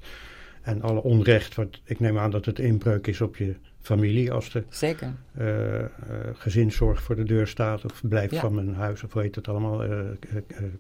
En 0.61 0.81
alle 0.81 1.03
onrecht, 1.03 1.55
wat 1.55 1.81
ik 1.83 1.99
neem 1.99 2.17
aan 2.17 2.31
dat 2.31 2.45
het 2.45 2.59
inbreuk 2.59 3.07
is 3.07 3.21
op 3.21 3.35
je 3.35 3.55
familie 3.87 4.31
als 4.31 4.51
de 4.51 4.63
Zeker. 4.69 5.13
Uh, 5.39 5.47
gezinszorg 6.33 7.01
voor 7.01 7.15
de 7.15 7.23
deur 7.23 7.47
staat 7.47 7.85
of 7.85 8.01
blijft 8.01 8.35
van 8.35 8.55
mijn 8.55 8.73
huis 8.73 9.03
of 9.03 9.13
weet 9.13 9.35
het 9.35 9.47
allemaal. 9.47 9.85
Uh, 9.85 9.99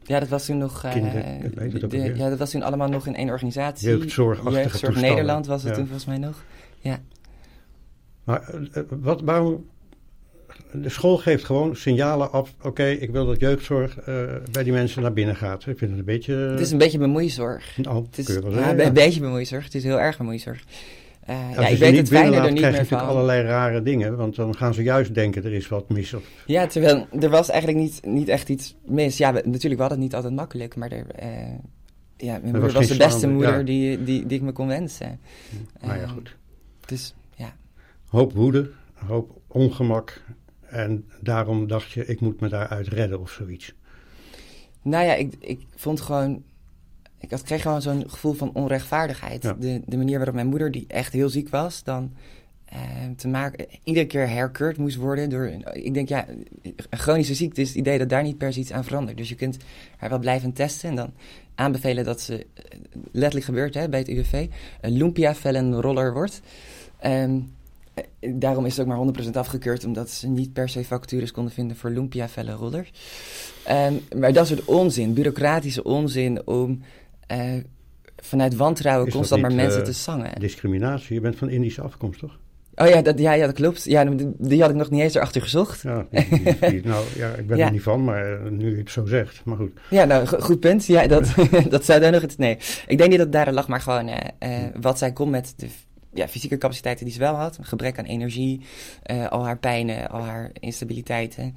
ja, 0.03 0.19
dat 0.19 0.29
was 0.29 0.45
toen 0.45 0.57
nog. 0.57 0.81
de, 0.81 2.13
ja, 2.15 2.29
dat 2.29 2.37
was 2.37 2.51
toen 2.51 2.63
allemaal 2.63 2.87
nog 2.87 3.07
in 3.07 3.15
één 3.15 3.29
organisatie. 3.29 3.89
Jeugdzorg, 3.89 4.43
Jeugdzorg 4.51 5.01
Nederland 5.01 5.45
was 5.45 5.63
het 5.63 5.73
toen 5.73 5.85
volgens 5.85 6.05
mij 6.05 6.17
nog. 6.17 6.43
Ja. 6.79 6.99
Maar 8.23 8.53
wat, 8.89 9.21
waarom? 9.21 9.65
De 10.71 10.89
school 10.89 11.17
geeft 11.17 11.45
gewoon 11.45 11.75
signalen 11.75 12.31
af. 12.31 12.53
Oké, 12.61 12.85
ik 12.85 13.11
wil 13.11 13.25
dat 13.25 13.39
jeugdzorg 13.39 13.97
bij 14.51 14.63
die 14.63 14.73
mensen 14.73 15.01
naar 15.01 15.13
binnen 15.13 15.35
gaat. 15.35 15.67
Ik 15.67 15.77
vind 15.77 15.91
het 15.91 15.99
een 15.99 16.05
beetje. 16.05 16.33
Het 16.33 16.59
is 16.59 16.71
een 16.71 16.77
beetje 16.77 16.97
bemoeizorg. 16.97 17.77
Oh, 17.89 17.95
het 17.95 18.17
is, 18.17 18.27
ja, 18.27 18.49
ja, 18.49 18.85
een 18.85 18.93
beetje 18.93 19.19
bemoeizorg. 19.19 19.63
Het 19.63 19.75
is 19.75 19.83
heel 19.83 19.99
erg 19.99 20.17
bemoeizorg. 20.17 20.63
Uh, 21.29 21.53
ja, 21.53 21.67
ik 21.67 21.77
weet 21.77 21.97
het 21.97 22.07
fijne 22.07 22.35
er 22.35 22.51
niet 22.51 22.61
meer 22.61 22.85
van. 22.85 22.99
allerlei 22.99 23.41
rare 23.41 23.81
dingen, 23.81 24.17
want 24.17 24.35
dan 24.35 24.55
gaan 24.55 24.73
ze 24.73 24.83
juist 24.83 25.13
denken 25.13 25.43
er 25.43 25.53
is 25.53 25.67
wat 25.67 25.89
mis. 25.89 26.13
Of... 26.13 26.23
Ja, 26.45 26.67
terwijl 26.67 27.07
er 27.19 27.29
was 27.29 27.49
eigenlijk 27.49 27.81
niet, 27.81 27.99
niet 28.05 28.27
echt 28.27 28.49
iets 28.49 28.75
mis. 28.85 29.17
Ja, 29.17 29.33
we, 29.33 29.41
natuurlijk 29.45 29.81
we 29.81 29.87
hadden 29.87 29.89
het 29.89 29.99
niet 29.99 30.15
altijd 30.15 30.33
makkelijk, 30.33 30.75
maar 30.75 30.91
er, 30.91 31.05
uh, 31.23 31.29
ja, 32.17 32.31
mijn 32.31 32.41
moeder 32.41 32.61
was, 32.61 32.73
was 32.73 32.87
de 32.87 32.97
beste 32.97 33.27
moeder 33.27 33.65
die, 33.65 34.03
die, 34.03 34.25
die 34.25 34.37
ik 34.37 34.43
me 34.43 34.51
kon 34.51 34.67
wensen. 34.67 35.19
Nou 35.81 35.95
ja, 35.95 36.01
ehm, 36.01 36.13
goed. 36.13 36.35
Dus 36.85 37.15
ja. 37.35 37.55
Hoop 38.07 38.33
woede, 38.33 38.69
hoop 38.93 39.41
ongemak 39.47 40.21
en 40.61 41.05
daarom 41.21 41.67
dacht 41.67 41.91
je 41.91 42.05
ik 42.05 42.19
moet 42.19 42.39
me 42.39 42.47
daaruit 42.49 42.87
redden 42.87 43.19
of 43.19 43.31
zoiets. 43.31 43.73
Nou 44.81 45.05
ja, 45.05 45.13
ik, 45.13 45.33
ik 45.39 45.59
vond 45.75 46.01
gewoon 46.01 46.43
ik 47.19 47.31
had, 47.31 47.41
kreeg 47.41 47.61
gewoon 47.61 47.81
zo'n 47.81 48.09
gevoel 48.09 48.33
van 48.33 48.53
onrechtvaardigheid. 48.53 49.41
De, 49.41 49.81
de 49.85 49.97
manier 49.97 50.17
waarop 50.17 50.35
mijn 50.35 50.47
moeder, 50.47 50.71
die 50.71 50.85
echt 50.87 51.13
heel 51.13 51.29
ziek 51.29 51.49
was, 51.49 51.83
dan 51.83 52.11
uh, 52.73 52.79
te 53.15 53.27
maken, 53.27 53.65
iedere 53.83 54.05
keer 54.05 54.29
herkeurd 54.29 54.77
moest 54.77 54.95
worden 54.95 55.29
door. 55.29 55.51
Ik 55.73 55.93
denk, 55.93 56.09
ja, 56.09 56.25
een 56.61 56.75
chronische 56.89 57.33
ziekte 57.33 57.61
is 57.61 57.67
het 57.67 57.77
idee 57.77 57.97
dat 57.97 58.09
daar 58.09 58.23
niet 58.23 58.37
per 58.37 58.53
se 58.53 58.59
iets 58.59 58.71
aan 58.71 58.83
verandert. 58.83 59.17
Dus 59.17 59.29
je 59.29 59.35
kunt 59.35 59.57
haar 59.97 60.09
wel 60.09 60.19
blijven 60.19 60.53
testen 60.53 60.89
en 60.89 60.95
dan 60.95 61.11
aanbevelen 61.55 62.05
dat 62.05 62.21
ze, 62.21 62.45
eh, 62.53 62.63
letterlijk 63.11 63.45
gebeurt 63.45 63.73
hè, 63.73 63.89
bij 63.89 63.99
het 63.99 64.07
UWV, 64.07 64.47
een 64.81 64.97
Lumpia-vellenroller 64.97 66.13
wordt. 66.13 66.41
Um, 67.05 67.55
daarom 68.19 68.65
is 68.65 68.77
het 68.77 68.87
ook 68.87 68.87
maar 68.87 69.27
100% 69.27 69.37
afgekeurd, 69.37 69.85
omdat 69.85 70.09
ze 70.09 70.27
niet 70.27 70.53
per 70.53 70.69
se 70.69 70.85
vacatures 70.85 71.31
konden 71.31 71.53
vinden 71.53 71.77
voor 71.77 71.89
Lumpia-vellenrollers. 71.89 72.91
Um, 73.69 74.19
maar 74.19 74.33
dat 74.33 74.47
soort 74.47 74.65
onzin, 74.65 75.13
bureaucratische 75.13 75.83
onzin 75.83 76.47
om 76.47 76.81
uh, 77.31 77.37
vanuit 78.23 78.55
wantrouwen 78.55 79.07
Is 79.07 79.11
dat 79.13 79.17
constant 79.21 79.41
maar 79.41 79.53
mensen 79.53 79.79
eh, 79.79 79.85
te 79.85 79.91
zangen. 79.91 80.39
Discriminatie, 80.39 81.13
je 81.15 81.21
bent 81.21 81.35
van 81.35 81.49
Indische 81.49 81.81
afkomst, 81.81 82.19
toch? 82.19 82.39
Oh 82.75 82.87
ja 82.87 83.01
dat, 83.01 83.19
ja, 83.19 83.31
ja, 83.33 83.45
dat 83.45 83.55
klopt. 83.55 83.83
Ja, 83.83 84.05
die, 84.05 84.31
die 84.37 84.61
had 84.61 84.69
ik 84.69 84.75
nog 84.75 84.89
niet 84.89 85.01
eens 85.01 85.15
erachter 85.15 85.41
gezocht. 85.41 85.81
Ja, 85.81 86.05
nou 86.83 87.05
ja, 87.15 87.29
ik 87.37 87.47
ben 87.47 87.57
Ja. 87.57 87.65
er 87.65 87.71
niet 87.71 87.81
van, 87.81 88.03
maar 88.03 88.33
eh, 88.43 88.49
nu 88.51 88.69
je 88.71 88.77
het 88.77 88.91
zo 88.91 89.05
zegt. 89.05 89.41
Maar 89.45 89.57
goed, 89.57 89.71
Ja, 89.89 90.05
nou, 90.05 90.25
go- 90.25 90.39
goed 90.39 90.59
punt. 90.59 90.85
Ja, 90.85 91.07
dat, 91.07 91.33
dat 91.69 91.85
zou 91.85 91.99
daar 91.99 92.11
nog 92.11 92.23
iets... 92.23 92.35
Nee, 92.37 92.57
ik 92.87 92.97
denk 92.97 93.09
niet 93.09 93.17
dat 93.17 93.19
het 93.19 93.31
daar 93.31 93.53
lag, 93.53 93.67
maar 93.67 93.81
gewoon 93.81 94.07
eh, 94.07 94.49
wat 94.79 94.97
zij 94.97 95.11
kon 95.13 95.29
met 95.29 95.53
de 95.57 95.67
ja, 96.13 96.27
fysieke 96.27 96.57
capaciteiten 96.57 97.05
die 97.05 97.13
ze 97.13 97.19
wel 97.19 97.33
had. 97.35 97.57
Gebrek 97.61 97.99
aan 97.99 98.05
energie, 98.05 98.61
al 99.29 99.45
haar 99.45 99.57
pijnen, 99.57 100.09
al 100.09 100.21
haar 100.21 100.49
instabiliteiten. 100.59 101.55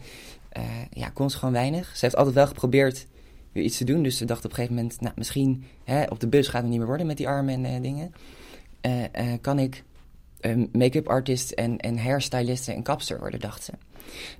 ja, 0.90 1.08
kon 1.08 1.30
ze 1.30 1.38
gewoon 1.38 1.54
weinig. 1.54 1.86
Ze 1.96 2.04
heeft 2.04 2.16
altijd 2.16 2.34
wel 2.34 2.46
geprobeerd 2.46 3.06
iets 3.52 3.76
te 3.76 3.84
doen. 3.84 4.02
Dus 4.02 4.16
ze 4.16 4.24
dacht 4.24 4.44
op 4.44 4.50
een 4.50 4.56
gegeven 4.56 4.76
moment, 4.76 5.00
nou, 5.00 5.14
misschien 5.16 5.64
hè, 5.84 6.04
op 6.04 6.20
de 6.20 6.28
bus 6.28 6.48
gaat 6.48 6.60
het 6.60 6.70
niet 6.70 6.78
meer 6.78 6.88
worden 6.88 7.06
met 7.06 7.16
die 7.16 7.28
armen 7.28 7.54
en 7.54 7.64
eh, 7.64 7.82
dingen. 7.82 8.14
Eh, 8.80 9.04
eh, 9.04 9.40
kan 9.40 9.58
ik 9.58 9.84
make-up 10.72 11.08
artist 11.08 11.50
en, 11.50 11.78
en 11.78 11.98
hairstylist 11.98 12.68
en 12.68 12.82
kapster 12.82 13.18
worden, 13.18 13.40
dacht 13.40 13.64
ze. 13.64 13.72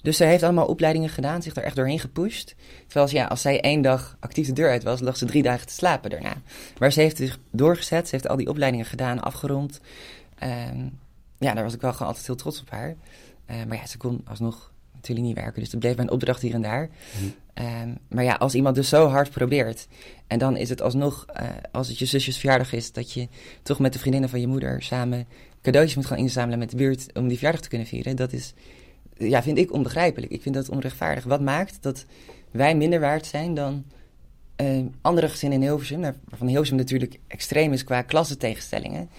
Dus 0.03 0.17
ze 0.17 0.25
heeft 0.25 0.43
allemaal 0.43 0.67
opleidingen 0.67 1.09
gedaan, 1.09 1.43
zich 1.43 1.57
er 1.57 1.63
echt 1.63 1.77
doorheen 1.77 1.99
gepusht. 1.99 2.55
Terwijl 2.87 3.09
ze, 3.09 3.15
ja, 3.15 3.25
als 3.25 3.41
zij 3.41 3.61
één 3.61 3.83
dag 3.83 4.17
actief 4.21 4.47
de 4.47 4.53
deur 4.53 4.71
uit 4.71 4.83
was, 4.83 5.01
lag 5.01 5.17
ze 5.17 5.25
drie 5.25 5.43
dagen 5.43 5.67
te 5.67 5.73
slapen 5.73 6.11
daarna. 6.11 6.35
Maar 6.79 6.93
ze 6.93 7.01
heeft 7.01 7.17
zich 7.17 7.39
doorgezet, 7.51 8.09
ze 8.09 8.15
heeft 8.15 8.29
al 8.29 8.37
die 8.37 8.49
opleidingen 8.49 8.87
gedaan, 8.87 9.21
afgerond. 9.21 9.81
Ehm, 10.39 10.89
ja, 11.39 11.55
daar 11.55 11.65
was 11.65 11.75
ik 11.75 11.81
wel 11.81 11.93
gewoon 11.93 12.09
altijd 12.09 12.27
heel 12.27 12.37
trots 12.37 12.61
op 12.61 12.71
haar. 12.71 12.97
Maar 13.47 13.77
ja, 13.77 13.87
ze 13.87 13.97
kon 13.97 14.21
alsnog 14.25 14.73
natuurlijk 15.01 15.27
niet 15.27 15.37
werken, 15.37 15.63
dus 15.63 15.73
er 15.73 15.79
bleef 15.79 15.97
mijn 15.97 16.11
opdracht 16.11 16.43
hier 16.43 16.55
en 16.55 16.63
daar. 16.63 16.89
Ehm, 17.55 17.95
maar 18.09 18.25
ja, 18.25 18.35
als 18.35 18.55
iemand 18.55 18.75
dus 18.75 18.89
zo 18.89 19.07
hard 19.07 19.31
probeert 19.31 19.87
en 20.27 20.39
dan 20.39 20.57
is 20.57 20.69
het 20.69 20.83
alsnog, 20.83 21.27
eh, 21.27 21.49
als 21.73 21.89
het 21.89 21.99
je 21.99 22.05
zusjes 22.05 22.39
verjaardag 22.39 22.73
is, 22.73 22.93
dat 22.93 23.13
je 23.13 23.29
toch 23.63 23.79
met 23.79 23.93
de 23.93 23.99
vriendinnen 23.99 24.31
van 24.31 24.41
je 24.41 24.47
moeder 24.47 24.83
samen 24.83 25.27
cadeautjes 25.63 25.97
moet 25.97 26.07
gaan 26.07 26.19
inzamelen 26.19 26.59
met 26.59 26.71
de 26.71 26.77
buurt 26.77 27.07
om 27.15 27.29
die 27.29 27.37
verjaardag 27.37 27.63
te 27.63 27.69
kunnen 27.69 27.87
vieren, 27.87 28.17
dat 28.17 28.33
is, 28.33 28.53
ja, 29.17 29.43
vind 29.43 29.59
ik 29.59 29.73
onbegrijpelijk. 29.73 30.33
Ik 30.33 30.43
vind 30.43 30.55
dat 30.55 30.69
onrechtvaardig. 30.69 31.25
Wat 31.25 31.41
maakt 31.41 31.83
dat 31.83 32.05
wij 32.51 32.77
minder 32.77 33.01
waard 33.01 33.27
zijn 33.27 33.55
dan 33.55 33.85
eh, 34.57 34.85
andere 35.01 35.29
gezinnen 35.29 35.59
in 35.59 35.65
Hilversum, 35.65 36.01
waarvan 36.01 36.49
Hilversum 36.49 36.77
natuurlijk 36.77 37.19
extreem 37.27 37.73
is 37.73 37.85
qua 37.85 38.03
klassentegenstellingen, 38.03 39.11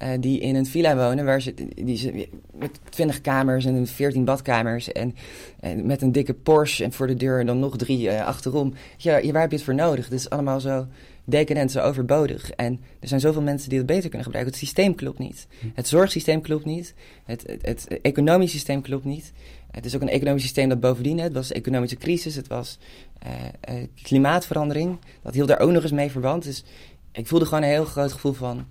eh, 0.00 0.08
die 0.20 0.40
in 0.40 0.54
een 0.54 0.66
villa 0.66 0.96
wonen 0.96 1.24
waar 1.24 1.42
ze, 1.42 1.54
die 1.74 1.96
ze 1.96 2.28
met 2.54 2.80
20 2.88 3.20
kamers 3.20 3.64
en 3.64 3.86
14 3.86 4.24
badkamers 4.24 4.92
en, 4.92 5.14
en 5.60 5.86
met 5.86 6.02
een 6.02 6.12
dikke 6.12 6.34
Porsche 6.34 6.84
en 6.84 6.92
voor 6.92 7.06
de 7.06 7.14
deur 7.14 7.40
en 7.40 7.46
dan 7.46 7.58
nog 7.58 7.76
drie 7.76 8.10
eh, 8.10 8.26
achterom. 8.26 8.74
Ja, 8.96 9.12
waar 9.12 9.40
heb 9.40 9.50
je 9.50 9.56
het 9.56 9.64
voor 9.64 9.74
nodig? 9.74 10.04
Het 10.04 10.14
is 10.14 10.30
allemaal 10.30 10.60
zo 10.60 10.86
decadent, 11.24 11.70
zo 11.70 11.80
overbodig. 11.80 12.50
En 12.50 12.80
er 13.00 13.08
zijn 13.08 13.20
zoveel 13.20 13.42
mensen 13.42 13.68
die 13.68 13.78
het 13.78 13.86
beter 13.86 14.08
kunnen 14.08 14.24
gebruiken. 14.24 14.52
Het 14.52 14.62
systeem 14.62 14.94
klopt 14.94 15.18
niet. 15.18 15.46
Het 15.74 15.88
zorgsysteem 15.88 16.40
klopt 16.40 16.64
niet. 16.64 16.94
Het, 17.24 17.44
het, 17.46 17.62
het 17.62 18.00
economisch 18.02 18.50
systeem 18.50 18.82
klopt 18.82 19.04
niet. 19.04 19.32
Het 19.70 19.84
is 19.84 19.94
ook 19.94 20.02
een 20.02 20.08
economisch 20.08 20.42
systeem 20.42 20.68
dat 20.68 20.80
bovendien, 20.80 21.18
het 21.18 21.32
was 21.32 21.52
economische 21.52 21.96
crisis, 21.96 22.34
het 22.34 22.46
was 22.46 22.78
eh, 23.18 23.74
klimaatverandering. 24.02 24.98
Dat 25.22 25.34
hield 25.34 25.48
daar 25.48 25.60
ook 25.60 25.70
nog 25.70 25.82
eens 25.82 25.92
mee 25.92 26.10
verband. 26.10 26.44
Dus 26.44 26.64
ik 27.12 27.26
voelde 27.26 27.44
gewoon 27.44 27.62
een 27.62 27.68
heel 27.68 27.84
groot 27.84 28.12
gevoel 28.12 28.32
van, 28.32 28.66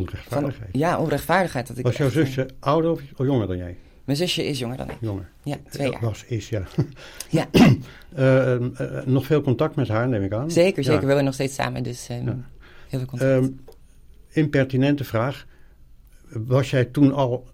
ehm, 0.00 0.10
van 0.16 0.38
onrechtvaardigheid. 0.44 0.70
ja, 0.72 0.98
onrechtvaardigheid. 0.98 1.66
Dat 1.66 1.78
ik 1.78 1.84
Was 1.84 1.96
jouw 1.96 2.06
echt, 2.06 2.16
eh, 2.16 2.24
zusje 2.24 2.48
ouder 2.58 2.90
of 2.90 3.00
jonger 3.16 3.46
dan 3.46 3.56
jij? 3.56 3.76
Mijn 4.04 4.18
zusje 4.18 4.44
is 4.46 4.58
jonger 4.58 4.76
dan 4.76 4.90
ik. 4.90 4.96
Jonger. 5.00 5.28
Ja, 5.42 5.56
twee 5.70 5.90
jaar. 5.90 6.00
Was, 6.00 6.24
is, 6.24 6.48
ja. 6.48 6.62
Ja. 7.28 7.46
Eh, 8.14 8.54
eh, 8.54 8.80
eh, 8.80 9.06
nog 9.06 9.26
veel 9.26 9.40
contact 9.40 9.74
met 9.76 9.88
haar, 9.88 10.08
neem 10.08 10.22
ik 10.22 10.32
aan. 10.32 10.50
Zeker, 10.50 10.84
zeker. 10.84 11.00
Ja. 11.00 11.06
We 11.06 11.06
wonen 11.10 11.24
nog 11.24 11.34
steeds 11.34 11.54
samen, 11.54 11.82
dus 11.82 12.08
ehm, 12.08 12.26
Ja. 12.26 12.36
heel 12.88 12.98
veel 12.98 13.04
contact. 13.08 13.30
Ehm, 13.30 13.48
impertinente 14.28 15.04
vraag. 15.04 15.46
Was 16.28 16.70
jij 16.70 16.84
toen 16.84 17.12
al 17.12 17.46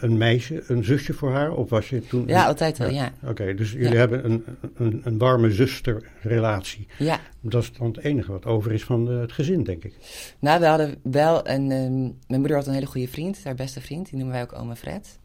een 0.00 0.16
meisje, 0.18 0.62
een 0.66 0.84
zusje 0.84 1.12
voor 1.12 1.30
haar? 1.32 1.52
Of 1.52 1.70
was 1.70 1.88
je 1.88 2.06
toen... 2.06 2.26
ja, 2.26 2.46
altijd 2.46 2.78
wel, 2.78 2.90
ja. 2.90 3.12
Oké, 3.24 3.54
dus 3.54 3.72
jullie 3.72 3.88
Ja. 3.90 3.94
hebben 3.96 4.24
een, 4.24 4.44
een, 4.74 5.00
een 5.04 5.18
warme 5.18 5.50
zusterrelatie. 5.50 6.86
Ja, 6.98 7.20
Dat 7.40 7.62
is 7.62 7.72
dan 7.72 7.86
het 7.86 7.98
enige 7.98 8.32
wat 8.32 8.44
over 8.46 8.72
is 8.72 8.84
van 8.84 9.10
eh, 9.10 9.20
het 9.20 9.32
gezin, 9.32 9.62
denk 9.64 9.84
ik. 9.84 9.94
nou, 10.38 10.60
we 10.60 10.66
hadden 10.66 10.96
wel 11.02 11.48
een... 11.48 11.70
ehm, 11.70 12.00
mijn 12.00 12.40
moeder 12.40 12.56
had 12.56 12.66
een 12.66 12.74
hele 12.74 12.86
goede 12.86 13.08
vriend, 13.08 13.44
haar 13.44 13.54
beste 13.54 13.80
vriend. 13.80 14.04
Die 14.08 14.14
noemen 14.18 14.34
wij 14.34 14.42
ook 14.42 14.58
oma 14.58 14.76
Fred. 14.76 15.18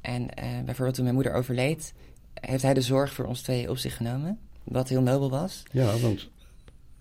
En 0.00 0.34
eh, 0.34 0.44
bijvoorbeeld 0.64 0.94
toen 0.94 1.04
mijn 1.04 1.16
moeder 1.16 1.34
overleed... 1.34 1.92
heeft 2.40 2.62
hij 2.62 2.74
de 2.74 2.80
zorg 2.82 3.12
voor 3.12 3.24
ons 3.24 3.42
twee 3.42 3.70
op 3.70 3.76
zich 3.76 3.96
genomen. 3.96 4.38
Wat 4.64 4.88
heel 4.88 5.02
nobel 5.02 5.30
was. 5.30 5.62
Ja, 5.72 5.96
want 5.98 6.30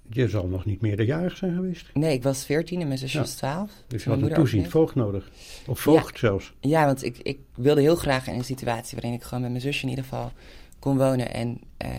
je 0.09 0.27
zal 0.29 0.47
nog 0.47 0.65
niet 0.65 0.81
meerderjarig 0.81 1.37
zijn 1.37 1.53
geweest. 1.55 1.89
Nee, 1.93 2.13
ik 2.13 2.23
was 2.23 2.45
14 2.45 2.81
en 2.81 2.87
mijn 2.87 2.99
zusje 2.99 3.17
Ja. 3.17 3.23
was 3.23 3.33
12. 3.33 3.71
Dus 3.87 4.03
je 4.03 4.09
had 4.09 4.21
een 4.21 4.33
toeziend 4.33 4.67
voogd 4.67 4.95
nodig. 4.95 5.29
Of 5.67 5.79
voogd 5.79 6.19
zelfs. 6.19 6.53
Ja, 6.59 6.85
want 6.85 7.03
ik, 7.03 7.17
ik 7.17 7.39
wilde 7.55 7.81
heel 7.81 7.95
graag 7.95 8.27
in 8.27 8.33
een 8.33 8.43
situatie 8.43 8.97
waarin 9.01 9.13
ik 9.19 9.23
gewoon 9.23 9.41
met 9.41 9.49
mijn 9.51 9.63
zusje 9.63 9.83
in 9.83 9.89
ieder 9.89 10.03
geval 10.03 10.31
kon 10.79 10.97
wonen. 10.97 11.33
En 11.33 11.59
eh, 11.77 11.89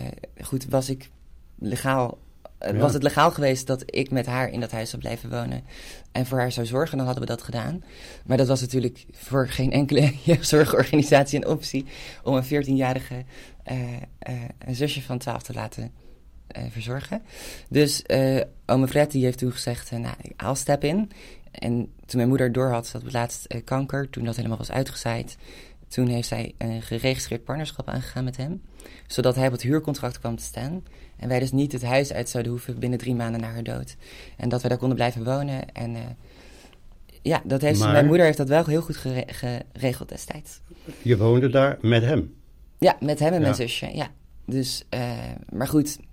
goed, 0.42 0.66
was 0.68 0.88
ik 0.90 1.10
legaal. 1.58 2.18
eh, 2.58 2.72
Ja. 2.72 2.78
Was 2.78 2.92
het 2.92 3.02
legaal 3.02 3.30
geweest 3.30 3.66
dat 3.66 3.82
ik 3.86 4.10
met 4.10 4.26
haar 4.26 4.50
in 4.50 4.60
dat 4.60 4.70
huis 4.70 4.90
zou 4.90 5.02
blijven 5.02 5.30
wonen 5.30 5.62
en 6.12 6.26
voor 6.26 6.38
haar 6.38 6.52
zou 6.52 6.66
zorgen, 6.66 6.96
dan 6.96 7.06
hadden 7.06 7.24
we 7.24 7.30
dat 7.30 7.42
gedaan. 7.42 7.84
Maar 8.26 8.36
dat 8.36 8.48
was 8.48 8.60
natuurlijk 8.60 9.06
voor 9.12 9.48
geen 9.48 9.72
enkele 9.72 10.12
zorgorganisatie 10.40 11.38
een 11.38 11.48
optie 11.50 11.84
om 12.24 12.34
een 12.34 12.44
14-jarige 12.64 13.24
eh, 13.62 13.78
een 14.58 14.74
zusje 14.74 15.02
van 15.02 15.18
12 15.18 15.42
te 15.42 15.52
laten 15.54 15.92
verzorgen. 16.70 17.22
Dus 17.68 18.02
eh 18.02 18.40
ome 18.66 18.88
Fred 18.88 19.10
die 19.10 19.24
heeft 19.24 19.38
toen 19.38 19.52
gezegd, 19.52 19.90
eh, 19.90 19.98
nou, 19.98 20.14
I'll 20.44 20.54
step 20.54 20.84
in. 20.84 21.10
En 21.50 21.72
toen 22.06 22.16
mijn 22.16 22.28
moeder 22.28 22.52
doorhad, 22.52 22.86
ze 22.86 22.92
had 22.92 23.02
het 23.02 23.12
laatst 23.12 23.44
eh, 23.44 23.60
kanker, 23.64 24.10
toen 24.10 24.24
dat 24.24 24.36
helemaal 24.36 24.58
was 24.58 24.70
uitgezaaid. 24.70 25.36
Toen 25.88 26.06
heeft 26.08 26.28
zij 26.28 26.54
een 26.58 26.82
geregistreerd 26.82 27.44
partnerschap 27.44 27.88
aangegaan 27.88 28.24
met 28.24 28.36
hem. 28.36 28.62
Zodat 29.06 29.34
hij 29.34 29.46
op 29.46 29.52
het 29.52 29.62
huurcontract 29.62 30.18
kwam 30.18 30.36
te 30.36 30.42
staan. 30.44 30.82
En 31.16 31.28
wij 31.28 31.38
dus 31.38 31.52
niet 31.52 31.72
het 31.72 31.82
huis 31.84 32.12
uit 32.12 32.28
zouden 32.28 32.52
hoeven 32.52 32.78
binnen 32.78 32.98
drie 32.98 33.14
maanden 33.14 33.40
na 33.40 33.50
haar 33.50 33.62
dood. 33.62 33.96
En 34.36 34.48
dat 34.48 34.60
wij 34.60 34.70
daar 34.70 34.78
konden 34.78 34.96
blijven 34.96 35.24
wonen. 35.24 35.72
En 35.72 35.94
eh, 35.94 36.00
ja, 37.22 37.42
dat 37.44 37.60
heeft, 37.60 37.78
Maar- 37.80 37.92
mijn 37.92 38.06
moeder 38.06 38.24
heeft 38.24 38.38
dat 38.38 38.48
wel 38.48 38.64
heel 38.64 38.82
goed 38.82 38.96
gere- 38.96 39.24
geregeld 39.72 40.08
destijds. 40.08 40.60
Je 41.02 41.16
woonde 41.16 41.48
daar 41.50 41.78
met 41.80 42.02
hem. 42.02 42.34
Ja, 42.78 42.96
met 43.00 43.18
hem 43.18 43.32
en 43.32 43.40
mijn 43.40 43.54
zusje, 43.54 43.90
ja. 43.94 44.08
Dus, 44.46 44.84
eh, 44.88 45.10
maar 45.52 45.68
goed, 45.68 45.98
eh, 45.98 46.04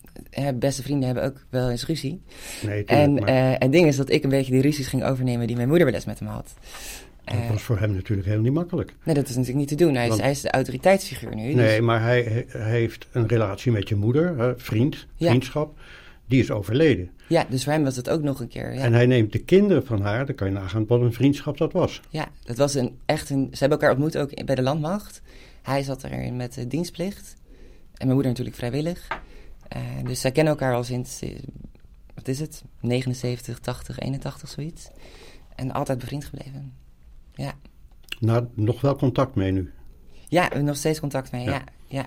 beste 0.55 0.83
vrienden 0.83 1.05
hebben 1.05 1.23
ook 1.23 1.45
wel 1.49 1.69
eens 1.69 1.85
ruzie. 1.85 2.21
Nee, 2.65 2.83
En 2.85 3.13
maar 3.13 3.23
eh, 3.23 3.51
het 3.59 3.71
ding 3.71 3.87
is 3.87 3.95
dat 3.95 4.09
ik 4.11 4.23
een 4.23 4.29
beetje 4.29 4.51
die 4.51 4.61
ruzies 4.61 4.87
ging 4.87 5.03
overnemen 5.03 5.47
die 5.47 5.55
mijn 5.55 5.67
moeder 5.67 5.85
wel 5.85 5.95
eens 5.95 6.05
met 6.05 6.19
hem 6.19 6.27
had. 6.27 6.53
dat 7.25 7.35
Eh, 7.35 7.49
was 7.49 7.61
voor 7.61 7.79
hem 7.79 7.93
natuurlijk 7.93 8.27
heel 8.27 8.39
niet 8.41 8.53
makkelijk. 8.53 8.93
nee, 9.03 9.15
dat 9.15 9.23
is 9.23 9.35
natuurlijk 9.35 9.59
niet 9.59 9.67
te 9.77 9.85
doen. 9.85 9.95
Hij 9.95 10.07
is, 10.07 10.17
hij 10.19 10.31
is 10.31 10.41
de 10.41 10.51
autoriteitsfiguur 10.51 11.35
nu. 11.35 11.53
Nee, 11.53 11.55
dus- 11.77 11.79
maar 11.85 12.01
hij, 12.01 12.45
hij 12.47 12.69
heeft 12.69 13.07
een 13.11 13.27
relatie 13.27 13.71
met 13.71 13.89
je 13.89 13.95
moeder, 13.95 14.53
vriend, 14.57 15.05
Ja. 15.15 15.29
vriendschap. 15.29 15.77
Die 16.25 16.39
is 16.39 16.51
overleden. 16.51 17.09
ja, 17.27 17.45
dus 17.49 17.63
voor 17.63 17.73
hem 17.73 17.83
was 17.83 17.95
het 17.95 18.09
ook 18.09 18.21
nog 18.21 18.39
een 18.39 18.47
keer. 18.47 18.73
Ja, 18.73 18.81
En 18.81 18.93
hij 18.93 19.05
neemt 19.05 19.31
de 19.31 19.39
kinderen 19.39 19.85
van 19.85 20.01
haar, 20.01 20.25
dan 20.25 20.35
kan 20.35 20.47
je 20.47 20.53
nagaan 20.53 20.85
wat 20.87 21.01
een 21.01 21.13
vriendschap 21.13 21.57
dat 21.57 21.71
was. 21.73 22.01
ja 22.09 22.27
dat 22.43 22.57
was 22.57 22.73
een, 22.73 22.97
echt 23.05 23.29
een... 23.29 23.47
Ze 23.51 23.57
hebben 23.59 23.77
elkaar 23.79 23.91
ontmoet 23.95 24.17
ook 24.17 24.45
bij 24.45 24.55
de 24.55 24.61
landmacht. 24.61 25.21
Hij 25.61 25.83
zat 25.83 26.03
erin 26.03 26.35
met 26.35 26.65
dienstplicht. 26.67 27.35
En 27.93 28.05
mijn 28.05 28.09
moeder 28.13 28.27
natuurlijk 28.27 28.55
vrijwillig. 28.57 29.07
Eh, 29.67 29.81
dus 30.03 30.21
zij 30.21 30.31
kennen 30.31 30.53
elkaar 30.53 30.73
al 30.73 30.83
sinds, 30.83 31.21
eh, 31.21 31.39
wat 32.13 32.27
is 32.27 32.39
het? 32.39 32.63
79, 32.79 33.59
80, 33.59 33.99
81, 33.99 34.49
zoiets. 34.49 34.87
En 35.55 35.71
altijd 35.71 35.99
bevriend 35.99 36.25
gebleven. 36.25 36.73
Ja. 37.33 37.53
Nou, 38.19 38.47
nog 38.53 38.81
wel 38.81 38.95
contact 38.95 39.35
mee 39.35 39.51
nu. 39.51 39.71
Ja, 40.27 40.57
nog 40.57 40.75
steeds 40.77 40.99
contact 40.99 41.31
mee. 41.31 41.43
Ja. 41.45 41.51
Ja, 41.51 41.63
ja. 41.87 42.05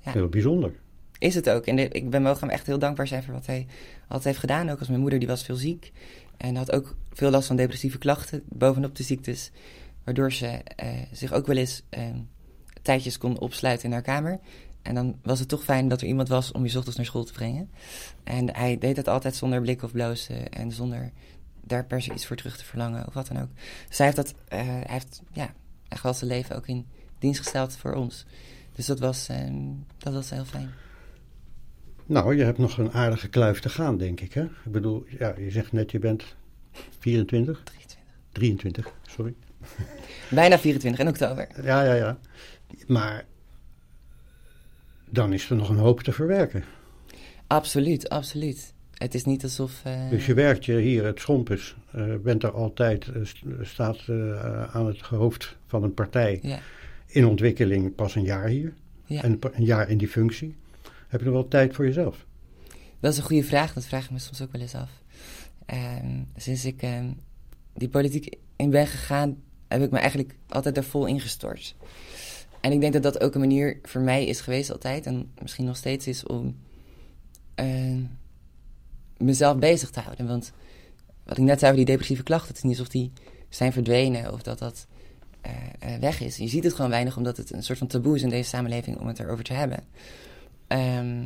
Ja. 0.00 0.12
Heel 0.12 0.28
bijzonder. 0.28 0.72
Is 1.18 1.34
het 1.34 1.50
ook. 1.50 1.66
En 1.66 1.76
de- 1.76 1.88
ik 1.88 2.10
ben 2.10 2.22
mogen 2.22 2.40
hem 2.40 2.50
echt 2.50 2.66
heel 2.66 2.78
dankbaar 2.78 3.06
zijn 3.06 3.22
voor 3.22 3.34
wat 3.34 3.46
hij 3.46 3.66
altijd 4.02 4.24
heeft 4.24 4.38
gedaan. 4.38 4.68
Ook 4.70 4.78
als 4.78 4.88
mijn 4.88 5.00
moeder, 5.00 5.18
die 5.18 5.28
was 5.28 5.44
veel 5.44 5.56
ziek. 5.56 5.92
En 6.36 6.56
had 6.56 6.72
ook 6.72 6.96
veel 7.12 7.30
last 7.30 7.46
van 7.46 7.56
depressieve 7.56 7.98
klachten, 7.98 8.42
bovenop 8.48 8.96
de 8.96 9.02
ziektes. 9.02 9.50
Waardoor 10.04 10.32
ze 10.32 10.46
eh, 10.46 10.88
zich 11.12 11.32
ook 11.32 11.46
wel 11.46 11.56
eens 11.56 11.82
eh, 11.88 12.02
tijdjes 12.82 13.18
kon 13.18 13.38
opsluiten 13.38 13.86
in 13.86 13.92
haar 13.92 14.02
kamer. 14.02 14.40
En 14.84 14.94
dan 14.94 15.18
was 15.22 15.38
het 15.38 15.48
toch 15.48 15.64
fijn 15.64 15.88
dat 15.88 16.00
er 16.00 16.06
iemand 16.06 16.28
was 16.28 16.52
om 16.52 16.66
je 16.66 16.76
ochtends 16.76 16.96
naar 16.96 17.06
school 17.06 17.24
te 17.24 17.32
brengen. 17.32 17.70
En 18.24 18.54
hij 18.56 18.78
deed 18.78 18.96
het 18.96 19.08
altijd 19.08 19.34
zonder 19.34 19.60
blik 19.60 19.82
of 19.82 19.92
blozen 19.92 20.48
en 20.48 20.72
zonder 20.72 21.12
daar 21.60 21.84
per 21.84 22.02
se 22.02 22.12
iets 22.12 22.26
voor 22.26 22.36
terug 22.36 22.56
te 22.56 22.64
verlangen 22.64 23.06
of 23.06 23.14
wat 23.14 23.26
dan 23.26 23.42
ook. 23.42 23.48
Dus 23.88 23.98
hij 23.98 24.06
heeft, 24.06 24.18
dat, 24.18 24.34
eh, 24.48 24.58
hij 24.58 24.84
heeft 24.86 25.22
ja, 25.32 25.54
echt 25.88 26.02
wel 26.02 26.14
zijn 26.14 26.30
leven 26.30 26.56
ook 26.56 26.66
in 26.66 26.86
dienst 27.18 27.40
gesteld 27.40 27.76
voor 27.76 27.92
ons. 27.92 28.26
Dus 28.74 28.86
dat 28.86 28.98
was, 28.98 29.28
eh, 29.28 29.50
dat 29.98 30.12
was 30.12 30.30
heel 30.30 30.44
fijn. 30.44 30.70
Nou, 32.06 32.36
je 32.36 32.44
hebt 32.44 32.58
nog 32.58 32.78
een 32.78 32.92
aardige 32.92 33.28
kluif 33.28 33.60
te 33.60 33.68
gaan, 33.68 33.96
denk 33.96 34.20
ik. 34.20 34.34
Hè? 34.34 34.42
Ik 34.42 34.72
bedoel, 34.72 35.04
ja, 35.18 35.34
je 35.38 35.50
zegt 35.50 35.72
net 35.72 35.90
je 35.90 35.98
bent 35.98 36.24
24, 36.98 37.62
23. 37.62 37.98
23, 38.32 38.92
sorry. 39.02 39.34
Bijna 40.30 40.58
24 40.58 41.00
in 41.00 41.08
oktober. 41.08 41.48
Ja, 41.62 41.82
ja, 41.82 41.94
ja. 41.94 42.18
Maar 42.86 43.24
dan 45.14 45.32
is 45.32 45.50
er 45.50 45.56
nog 45.56 45.68
een 45.68 45.76
hoop 45.78 46.00
te 46.02 46.12
verwerken. 46.12 46.64
Absoluut, 47.46 48.08
absoluut. 48.08 48.72
het 48.94 49.14
is 49.14 49.24
niet 49.24 49.42
alsof... 49.42 49.80
eh, 49.84 50.10
Dus 50.10 50.26
je 50.26 50.34
werkt 50.34 50.64
je 50.64 50.78
hier, 50.78 51.04
het 51.04 51.20
Schompus, 51.20 51.76
eh, 51.92 52.14
bent 52.22 52.42
er 52.42 52.50
altijd, 52.52 53.08
eh, 53.08 53.24
st- 53.24 53.42
staat 53.60 53.98
aan 54.72 54.86
het 54.86 55.00
hoofd 55.00 55.56
van 55.66 55.82
een 55.82 55.94
partij 55.94 56.38
Ja, 56.42 56.58
in 57.06 57.26
ontwikkeling 57.26 57.94
pas 57.94 58.14
een 58.14 58.22
jaar 58.24 58.46
hier. 58.48 58.72
ja. 59.06 59.22
En 59.22 59.38
een 59.52 59.64
jaar 59.64 59.90
in 59.90 59.98
die 59.98 60.08
functie. 60.08 60.56
Heb 61.08 61.20
je 61.20 61.26
nog 61.26 61.34
wel 61.34 61.48
tijd 61.48 61.74
voor 61.74 61.84
jezelf? 61.84 62.26
Dat 63.00 63.12
is 63.12 63.18
een 63.18 63.24
goede 63.24 63.44
vraag, 63.44 63.72
dat 63.72 63.84
vraag 63.86 64.04
ik 64.04 64.10
me 64.10 64.18
soms 64.18 64.42
ook 64.42 64.52
wel 64.52 64.60
eens 64.60 64.74
af. 64.74 64.90
Ehm, 65.66 66.22
sinds 66.36 66.64
ik 66.64 66.82
ehm, 66.82 67.06
die 67.74 67.88
politiek 67.88 68.34
in 68.56 68.70
ben 68.70 68.86
gegaan, 68.86 69.36
heb 69.68 69.82
ik 69.82 69.90
me 69.90 69.98
eigenlijk 69.98 70.34
altijd 70.48 70.74
daar 70.74 70.84
vol 70.84 71.06
ingestort. 71.06 71.74
En 72.64 72.72
ik 72.72 72.80
denk 72.80 72.92
dat 72.92 73.02
dat 73.02 73.20
ook 73.20 73.34
een 73.34 73.40
manier 73.40 73.78
voor 73.82 74.00
mij 74.00 74.24
is 74.24 74.40
geweest 74.40 74.72
altijd, 74.72 75.06
en 75.06 75.32
misschien 75.42 75.64
nog 75.64 75.76
steeds 75.76 76.06
is, 76.06 76.26
om 76.26 76.56
ehm, 77.54 78.00
mezelf 79.16 79.58
bezig 79.58 79.90
te 79.90 80.00
houden. 80.00 80.26
Want 80.26 80.52
wat 81.24 81.36
ik 81.36 81.44
net 81.44 81.58
zei 81.58 81.72
over 81.72 81.84
die 81.84 81.92
depressieve 81.92 82.22
klachten, 82.22 82.48
het 82.48 82.56
is 82.56 82.62
niet 82.62 82.78
alsof 82.78 82.88
die 82.88 83.12
zijn 83.48 83.72
verdwenen 83.72 84.32
of 84.32 84.42
dat 84.42 84.58
dat 84.58 84.86
eh, 85.40 85.52
eh, 85.78 86.00
weg 86.00 86.20
is. 86.20 86.36
Je 86.36 86.48
ziet 86.48 86.64
het 86.64 86.74
gewoon 86.74 86.90
weinig, 86.90 87.16
omdat 87.16 87.36
het 87.36 87.52
een 87.52 87.62
soort 87.62 87.78
van 87.78 87.86
taboe 87.86 88.16
is 88.16 88.22
in 88.22 88.28
deze 88.28 88.48
samenleving 88.48 88.98
om 88.98 89.06
het 89.06 89.18
erover 89.18 89.44
te 89.44 89.52
hebben. 89.52 89.84
Ehm, 90.66 91.24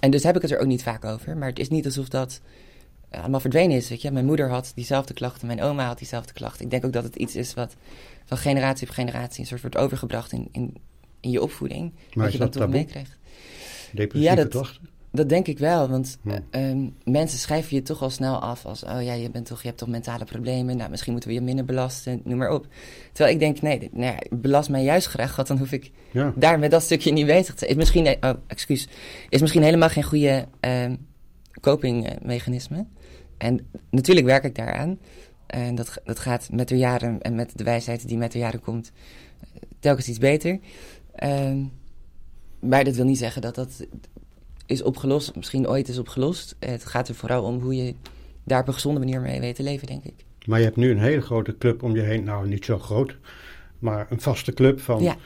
en 0.00 0.10
dus 0.10 0.22
heb 0.22 0.36
ik 0.36 0.42
het 0.42 0.50
er 0.50 0.58
ook 0.58 0.66
niet 0.66 0.82
vaak 0.82 1.04
over. 1.04 1.36
Maar 1.36 1.48
het 1.48 1.58
is 1.58 1.68
niet 1.68 1.84
alsof 1.84 2.08
dat 2.08 2.40
eh, 2.42 2.67
allemaal 3.10 3.40
verdwenen 3.40 3.76
is. 3.76 3.88
Weet 3.88 4.02
je? 4.02 4.10
Mijn 4.10 4.26
moeder 4.26 4.50
had 4.50 4.72
diezelfde 4.74 5.14
klachten, 5.14 5.46
mijn 5.46 5.62
oma 5.62 5.86
had 5.86 5.98
diezelfde 5.98 6.32
klachten. 6.32 6.64
Ik 6.64 6.70
denk 6.70 6.84
ook 6.84 6.92
dat 6.92 7.04
het 7.04 7.16
iets 7.16 7.36
is 7.36 7.54
wat 7.54 7.76
van 8.24 8.38
generatie 8.38 8.88
op 8.88 8.94
generatie 8.94 9.40
een 9.40 9.46
soort 9.46 9.60
wordt 9.60 9.76
overgebracht 9.76 10.32
in, 10.32 10.48
in, 10.52 10.74
in 11.20 11.30
je 11.30 11.42
opvoeding. 11.42 11.92
Maar 12.14 12.26
is 12.26 12.32
je 12.32 12.38
dat 12.38 12.52
toch 12.52 12.68
meekrijgt. 12.68 13.16
Depressieve 13.92 14.36
Ja, 14.36 14.42
dat- 14.42 14.48
klachten? 14.52 14.88
Dat 15.12 15.28
denk 15.28 15.46
ik 15.46 15.58
wel, 15.58 15.88
want 15.88 16.18
Ja. 16.22 16.40
eh, 16.50 16.70
ehm, 16.70 16.88
mensen 17.04 17.38
schrijven 17.38 17.76
je 17.76 17.82
toch 17.82 18.02
al 18.02 18.10
snel 18.10 18.38
af 18.38 18.64
als... 18.66 18.84
oh 18.84 19.02
ja, 19.02 19.12
je, 19.12 19.30
bent 19.30 19.46
toch, 19.46 19.60
je 19.60 19.66
hebt 19.66 19.78
toch 19.78 19.88
mentale 19.88 20.24
problemen, 20.24 20.76
nou, 20.76 20.90
misschien 20.90 21.12
moeten 21.12 21.30
we 21.30 21.36
je 21.36 21.42
minder 21.42 21.64
belasten, 21.64 22.20
noem 22.24 22.38
maar 22.38 22.50
op. 22.50 22.66
Terwijl 23.12 23.34
ik 23.34 23.40
denk, 23.40 23.60
nee, 23.60 23.88
nou 23.92 24.04
ja, 24.12 24.18
belast 24.36 24.68
mij 24.70 24.82
juist 24.84 25.06
graag, 25.06 25.36
want 25.36 25.48
dan 25.48 25.58
hoef 25.58 25.72
ik 25.72 25.90
Ja. 26.12 26.32
daar 26.36 26.58
met 26.58 26.70
dat 26.70 26.82
stukje 26.82 27.12
niet 27.12 27.26
bezig 27.26 27.52
te 27.54 27.58
zijn. 27.58 27.70
Is 27.70 27.76
misschien, 27.76 28.16
oh, 28.24 28.30
excuus, 28.46 28.88
is 29.28 29.40
misschien 29.40 29.62
helemaal 29.62 29.88
geen 29.88 30.02
goede 30.02 30.46
ehm 30.60 30.94
copingmechanisme. 31.60 32.86
En 33.38 33.66
natuurlijk 33.90 34.26
werk 34.26 34.44
ik 34.44 34.54
daaraan. 34.54 34.98
En 35.46 35.74
dat, 35.74 36.00
dat 36.04 36.18
gaat 36.18 36.48
met 36.52 36.68
de 36.68 36.76
jaren 36.76 37.22
en 37.22 37.34
met 37.34 37.58
de 37.58 37.64
wijsheid 37.64 38.08
die 38.08 38.16
met 38.16 38.32
de 38.32 38.38
jaren 38.38 38.60
komt, 38.60 38.92
eh, 39.40 39.48
telkens 39.80 40.08
iets 40.08 40.18
beter. 40.18 40.58
Ehm, 41.14 41.58
maar 42.60 42.84
dat 42.84 42.94
wil 42.94 43.04
niet 43.04 43.18
zeggen 43.18 43.42
dat 43.42 43.54
dat 43.54 43.86
is 44.66 44.82
opgelost, 44.82 45.36
misschien 45.36 45.68
ooit 45.68 45.88
is 45.88 45.98
opgelost. 45.98 46.56
Het 46.58 46.84
gaat 46.84 47.08
er 47.08 47.14
vooral 47.14 47.44
om 47.44 47.60
hoe 47.60 47.76
je 47.76 47.94
daar 48.44 48.60
op 48.60 48.68
een 48.68 48.74
gezonde 48.74 48.98
manier 48.98 49.20
mee 49.20 49.40
weet 49.40 49.54
te 49.54 49.62
leven, 49.62 49.86
denk 49.86 50.04
ik. 50.04 50.24
Maar 50.46 50.58
je 50.58 50.64
hebt 50.64 50.76
nu 50.76 50.90
een 50.90 51.00
hele 51.00 51.20
grote 51.20 51.58
club 51.58 51.82
om 51.82 51.94
je 51.94 52.02
heen. 52.02 52.24
Nou, 52.24 52.48
niet 52.48 52.64
zo 52.64 52.78
groot, 52.78 53.16
maar 53.78 54.06
een 54.10 54.20
vaste 54.20 54.52
club 54.52 54.80
van... 54.80 55.02
Ja. 55.02 55.16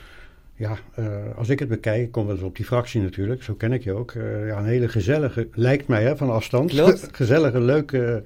Ja, 0.55 0.77
eh, 0.95 1.05
als 1.37 1.49
ik 1.49 1.59
het 1.59 1.67
bekijk, 1.67 2.01
ik 2.03 2.11
kom 2.11 2.25
wel 2.25 2.35
eens 2.35 2.43
op 2.43 2.55
die 2.55 2.65
fractie 2.65 3.01
natuurlijk, 3.01 3.43
zo 3.43 3.53
ken 3.53 3.71
ik 3.73 3.83
je 3.83 3.93
ook. 3.93 4.11
eh, 4.11 4.47
ja, 4.47 4.57
een 4.57 4.65
hele 4.65 4.87
gezellige, 4.87 5.47
lijkt 5.53 5.87
mij 5.87 6.03
hè, 6.03 6.17
van 6.17 6.29
afstand, 6.29 6.71
gezellige, 7.11 7.59
leuke 7.59 8.23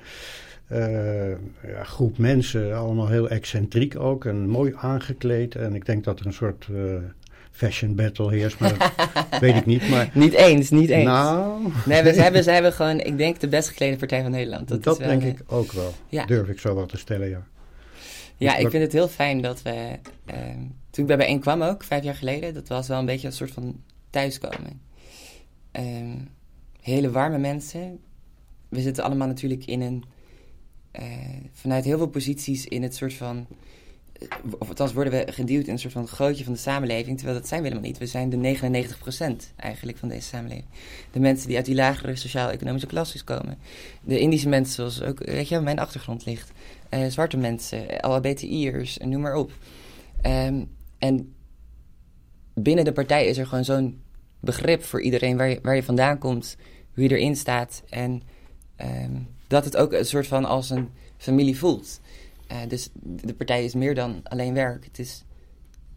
eh, 0.68 1.30
ja, 1.68 1.84
groep 1.84 2.18
mensen. 2.18 2.76
Allemaal 2.78 3.08
heel 3.08 3.30
excentriek 3.30 4.00
ook 4.00 4.26
en 4.26 4.48
mooi 4.50 4.74
aangekleed. 4.78 5.56
En 5.56 5.76
ik 5.76 5.86
denk 5.86 6.04
dat 6.04 6.20
er 6.20 6.26
een 6.26 6.34
soort 6.34 6.68
fashion 7.52 7.96
battle 7.96 8.32
heerst, 8.32 8.60
maar 8.60 8.94
dat 9.30 9.40
weet 9.42 9.56
ik 9.56 9.66
niet. 9.66 9.90
Maar 9.90 10.10
Niet 10.14 10.34
eens, 10.34 10.70
niet 10.70 10.90
eens. 10.90 11.04
nou, 11.06 11.62
Nee, 11.86 12.04
we, 12.04 12.14
ze, 12.14 12.22
hebben, 12.22 12.44
ze 12.44 12.52
hebben 12.52 12.74
gewoon, 12.74 13.00
ik 13.00 13.18
denk, 13.18 13.40
de 13.40 13.48
best 13.48 13.68
geklede 13.70 13.98
partij 13.98 14.22
van 14.22 14.32
Nederland. 14.32 14.68
Dat, 14.68 14.84
wel, 14.84 15.08
denk 15.08 15.24
ik 15.24 15.40
ook 15.48 15.72
wel. 15.72 15.94
ja. 16.10 16.26
Durf 16.26 16.48
ik 16.48 16.60
zo 16.60 16.76
wel 16.76 16.86
te 16.86 16.98
stellen, 16.98 17.30
ja. 17.30 17.44
Ja, 18.38 18.56
ik 18.56 18.62
Wat- 18.62 18.72
vind 18.72 18.84
het 18.84 18.94
heel 18.94 19.08
fijn 19.08 19.42
dat 19.42 19.62
we... 19.62 19.72
toen 20.98 21.06
ik 21.10 21.18
bij 21.18 21.26
bijeen 21.26 21.40
kwam 21.40 21.62
ook, 21.62 21.84
vijf 21.84 22.04
jaar 22.04 22.16
geleden... 22.16 22.54
dat 22.54 22.68
was 22.68 22.88
wel 22.88 23.00
een 23.00 23.06
beetje 23.06 23.28
een 23.28 23.34
soort 23.34 23.52
van 23.52 23.82
thuiskomen. 24.10 24.82
Ehm, 25.72 26.18
hele 26.82 27.12
warme 27.12 27.38
mensen. 27.38 28.00
We 28.70 28.82
zitten 28.82 29.04
allemaal 29.04 29.28
natuurlijk 29.28 29.66
in 29.66 29.82
een... 29.82 30.04
eh, 30.92 31.06
vanuit 31.54 31.86
heel 31.86 31.98
veel 31.98 32.08
posities 32.08 32.66
in 32.66 32.84
het 32.84 32.96
soort 32.96 33.14
van... 33.14 33.48
eh, 34.20 34.28
Of 34.60 34.68
althans 34.68 34.94
worden 34.94 35.14
we 35.14 35.32
geduwd 35.32 35.66
in 35.66 35.74
een 35.74 35.80
soort 35.80 35.94
van 35.94 36.08
gootje 36.08 36.44
van 36.44 36.54
de 36.54 36.60
samenleving... 36.60 37.18
terwijl 37.18 37.40
dat 37.40 37.48
zijn 37.48 37.62
we 37.62 37.68
helemaal 37.68 37.90
niet. 37.90 38.00
We 38.00 38.06
zijn 38.06 38.30
de 38.30 38.58
99% 39.52 39.54
eigenlijk 39.56 39.98
van 39.98 40.10
deze 40.10 40.28
samenleving. 40.28 40.68
De 41.12 41.20
mensen 41.20 41.48
die 41.48 41.56
uit 41.56 41.66
die 41.66 41.76
lagere 41.76 42.16
sociaal-economische 42.16 42.88
klasses 42.88 43.24
komen. 43.24 43.58
De 44.04 44.20
Indische 44.20 44.50
mensen 44.50 44.74
zoals 44.76 45.02
ook, 45.02 45.26
weet 45.26 45.48
je, 45.48 45.56
waar 45.56 45.64
mijn 45.64 45.80
achtergrond 45.80 46.26
ligt 46.26 46.52
eh, 46.90 47.06
zwarte 47.08 47.38
mensen, 47.38 47.86
LHBTI'ers, 48.02 48.98
noem 48.98 49.22
maar 49.22 49.36
op. 49.36 49.52
Ehm, 50.22 50.64
en 50.98 51.36
binnen 52.54 52.86
de 52.86 52.92
partij 52.92 53.26
is 53.28 53.38
er 53.38 53.48
gewoon 53.48 53.66
zo'n 53.66 54.02
begrip 54.40 54.84
voor 54.84 55.02
iedereen 55.02 55.38
waar 55.38 55.50
je, 55.50 55.60
waar 55.62 55.76
je 55.76 55.84
vandaan 55.84 56.18
komt, 56.18 56.58
hoe 56.94 57.04
je 57.04 57.10
erin 57.10 57.36
staat. 57.36 57.84
En 57.90 58.22
ehm, 58.76 59.12
dat 59.48 59.66
het 59.66 59.78
ook 59.78 59.94
een 59.94 60.06
soort 60.06 60.28
van 60.28 60.46
als 60.46 60.70
een 60.70 60.90
familie 61.18 61.58
voelt. 61.58 62.00
Eh, 62.48 62.58
dus 62.68 62.90
de 63.02 63.34
partij 63.34 63.64
is 63.64 63.74
meer 63.74 63.96
dan 63.96 64.20
alleen 64.24 64.54
werk. 64.54 64.86
Het 64.86 65.00
is, 65.00 65.24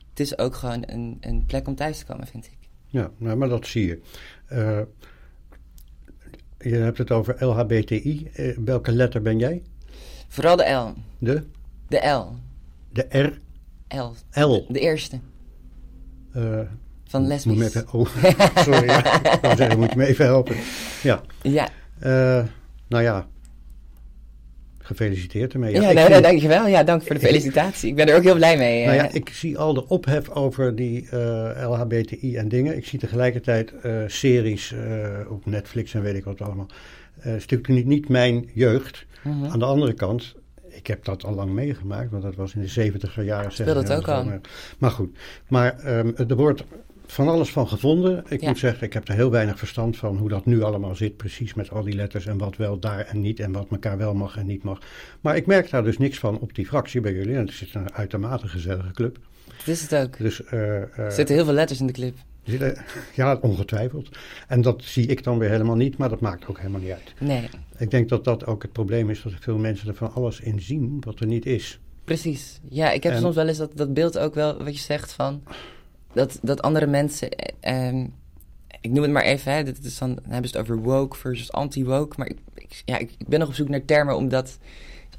het 0.08 0.20
is 0.20 0.38
ook 0.38 0.54
gewoon 0.54 0.82
een, 0.86 1.16
een 1.20 1.44
plek 1.46 1.66
om 1.66 1.74
thuis 1.74 1.98
te 1.98 2.04
komen, 2.04 2.26
vind 2.26 2.46
ik. 2.46 2.58
Ja, 2.86 3.10
nou, 3.16 3.36
maar 3.36 3.48
dat 3.48 3.66
zie 3.66 3.86
je. 3.86 4.00
Eh, 4.46 4.80
je 6.58 6.74
hebt 6.74 6.98
het 6.98 7.10
over 7.10 7.44
LHBTI. 7.44 8.30
Eh, 8.32 8.56
welke 8.64 8.92
letter 8.92 9.22
ben 9.22 9.38
jij? 9.38 9.62
Vooral 10.28 10.56
de 10.56 10.70
L. 10.70 10.94
De? 11.18 11.42
De 11.88 12.08
L. 12.08 12.36
De 12.92 13.18
R? 13.18 13.40
L. 13.96 14.40
L. 14.40 14.64
De 14.68 14.80
eerste. 14.80 15.18
Eh, 16.32 16.58
Van 17.04 17.26
lesbisch. 17.26 17.82
oh, 17.92 18.06
sorry. 18.64 18.86
Ja. 18.86 19.32
Ik 19.34 19.40
wou 19.40 19.56
zeggen, 19.56 19.78
moet 19.78 19.90
je 19.90 19.96
me 19.96 20.06
even 20.06 20.24
helpen. 20.24 20.56
Ja. 21.02 21.20
Ja, 21.42 21.68
Eh, 21.98 22.44
nou 22.88 23.02
ja. 23.02 23.26
Gefeliciteerd 24.78 25.52
ermee. 25.52 25.72
ja, 25.74 25.80
nee, 25.80 25.96
zie- 26.04 26.08
nee, 26.08 26.20
dankjewel. 26.22 26.66
Ja, 26.66 26.82
dank 26.82 27.02
voor 27.02 27.14
de 27.14 27.20
felicitatie. 27.20 27.88
Ik 27.88 27.94
ben 27.96 28.08
er 28.08 28.16
ook 28.16 28.22
heel 28.22 28.34
blij 28.34 28.56
mee. 28.56 28.84
Nou 28.84 28.96
ja, 28.96 29.08
eh. 29.08 29.14
ik 29.14 29.28
zie 29.28 29.58
al 29.58 29.74
de 29.74 29.88
ophef 29.88 30.28
over 30.28 30.76
die 30.76 31.16
LHBTI 31.64 32.36
en 32.36 32.48
dingen. 32.48 32.76
Ik 32.76 32.86
zie 32.86 32.98
tegelijkertijd 32.98 33.72
series 34.06 34.74
op 35.30 35.46
Netflix 35.46 35.94
en 35.94 36.02
weet 36.02 36.14
ik 36.16 36.24
wat 36.24 36.40
allemaal. 36.40 36.66
Eh 37.20 37.34
is 37.34 37.40
natuurlijk 37.40 37.68
niet, 37.68 37.86
niet 37.86 38.08
mijn 38.08 38.50
jeugd. 38.54 39.06
Mhm. 39.22 39.44
Aan 39.46 39.58
de 39.58 39.64
andere 39.64 39.92
kant, 39.92 40.34
ik 40.72 40.86
heb 40.86 41.04
dat 41.04 41.24
al 41.24 41.34
lang 41.34 41.52
meegemaakt, 41.52 42.10
want 42.10 42.22
dat 42.22 42.34
was 42.34 42.54
in 42.54 42.60
de 42.60 42.68
70 42.68 43.24
jaren. 43.24 43.52
Speelde 43.52 43.74
het 43.78 43.86
60 43.86 44.08
ook 44.08 44.14
al. 44.26 44.40
Maar, 44.78 44.90
goed, 44.90 45.16
maar 45.48 45.78
ehm, 45.78 46.10
er 46.28 46.36
wordt 46.36 46.64
van 47.06 47.28
alles 47.28 47.50
van 47.50 47.68
gevonden. 47.68 48.24
Ik 48.28 48.40
Ja. 48.40 48.48
moet 48.48 48.58
zeggen, 48.58 48.86
ik 48.86 48.92
heb 48.92 49.08
er 49.08 49.14
heel 49.14 49.30
weinig 49.30 49.58
verstand 49.58 49.96
van 49.96 50.16
hoe 50.16 50.28
dat 50.28 50.46
nu 50.46 50.62
allemaal 50.62 50.94
zit, 50.94 51.16
precies 51.16 51.54
met 51.54 51.70
al 51.70 51.82
die 51.82 51.94
letters 51.94 52.26
en 52.26 52.38
wat 52.38 52.56
wel 52.56 52.78
daar 52.78 53.00
en 53.06 53.20
niet 53.20 53.40
en 53.40 53.52
wat 53.52 53.66
elkaar 53.70 53.98
wel 53.98 54.14
mag 54.14 54.36
en 54.36 54.46
niet 54.46 54.62
mag. 54.62 54.78
Maar 55.20 55.36
ik 55.36 55.46
merk 55.46 55.70
daar 55.70 55.84
dus 55.84 55.98
niks 55.98 56.18
van 56.18 56.38
op 56.38 56.54
die 56.54 56.66
fractie 56.66 57.00
bij 57.00 57.12
jullie. 57.12 57.34
En 57.34 57.40
het 57.46 57.50
is 57.50 57.74
een 57.74 57.92
uitermate 57.92 58.48
gezellige 58.48 58.92
club. 58.92 59.18
Dat 59.58 59.66
is 59.74 59.82
het 59.82 59.94
ook. 59.94 60.18
Dus, 60.18 60.44
eh, 60.44 60.76
eh, 60.82 60.98
Er 60.98 61.12
zitten 61.12 61.34
heel 61.34 61.44
veel 61.44 61.54
letters 61.54 61.80
in 61.80 61.86
de 61.86 61.92
clip. 61.92 62.16
Ja, 63.14 63.38
ongetwijfeld. 63.40 64.08
En 64.48 64.60
dat 64.60 64.82
zie 64.84 65.06
ik 65.06 65.24
dan 65.24 65.38
weer 65.38 65.50
helemaal 65.50 65.76
niet, 65.76 65.96
maar 65.96 66.08
dat 66.08 66.20
maakt 66.20 66.46
ook 66.48 66.58
helemaal 66.58 66.80
niet 66.80 66.90
uit. 66.90 67.14
Nee, 67.18 67.48
Ik 67.78 67.90
denk 67.90 68.08
dat 68.08 68.24
dat 68.24 68.46
ook 68.46 68.62
het 68.62 68.72
probleem 68.72 69.10
is, 69.10 69.22
dat 69.22 69.32
veel 69.40 69.58
mensen 69.58 69.88
er 69.88 69.94
van 69.94 70.12
alles 70.14 70.40
in 70.40 70.60
zien 70.60 70.96
wat 71.00 71.20
er 71.20 71.26
niet 71.26 71.46
is. 71.46 71.80
precies. 72.04 72.60
Ja, 72.68 72.90
ik 72.90 73.02
heb 73.02 73.12
En- 73.12 73.20
soms 73.20 73.34
wel 73.34 73.48
eens 73.48 73.58
dat, 73.58 73.76
dat 73.76 73.94
beeld 73.94 74.18
ook 74.18 74.34
wel, 74.34 74.62
wat 74.64 74.74
je 74.74 74.80
zegt 74.80 75.12
van... 75.12 75.42
Dat, 76.12 76.38
dat 76.42 76.62
andere 76.62 76.86
mensen... 76.86 77.30
eh, 77.30 77.88
ehm, 77.88 78.06
ik 78.80 78.90
noem 78.90 79.02
het 79.02 79.12
maar 79.12 79.22
even, 79.22 79.52
hè, 79.52 79.62
dit 79.64 79.84
is 79.84 79.98
dan, 79.98 80.14
dan 80.14 80.24
hebben 80.30 80.50
ze 80.50 80.58
het 80.58 80.68
over 80.70 80.82
woke 80.82 81.16
versus 81.16 81.52
anti-woke. 81.52 82.14
Maar 82.18 82.28
ik, 82.28 82.38
ik, 82.54 82.82
ja, 82.84 82.98
ik, 82.98 83.10
ik 83.18 83.28
ben 83.28 83.38
nog 83.38 83.48
op 83.48 83.54
zoek 83.54 83.68
naar 83.68 83.84
termen 83.84 84.16
om 84.16 84.28
dat 84.28 84.58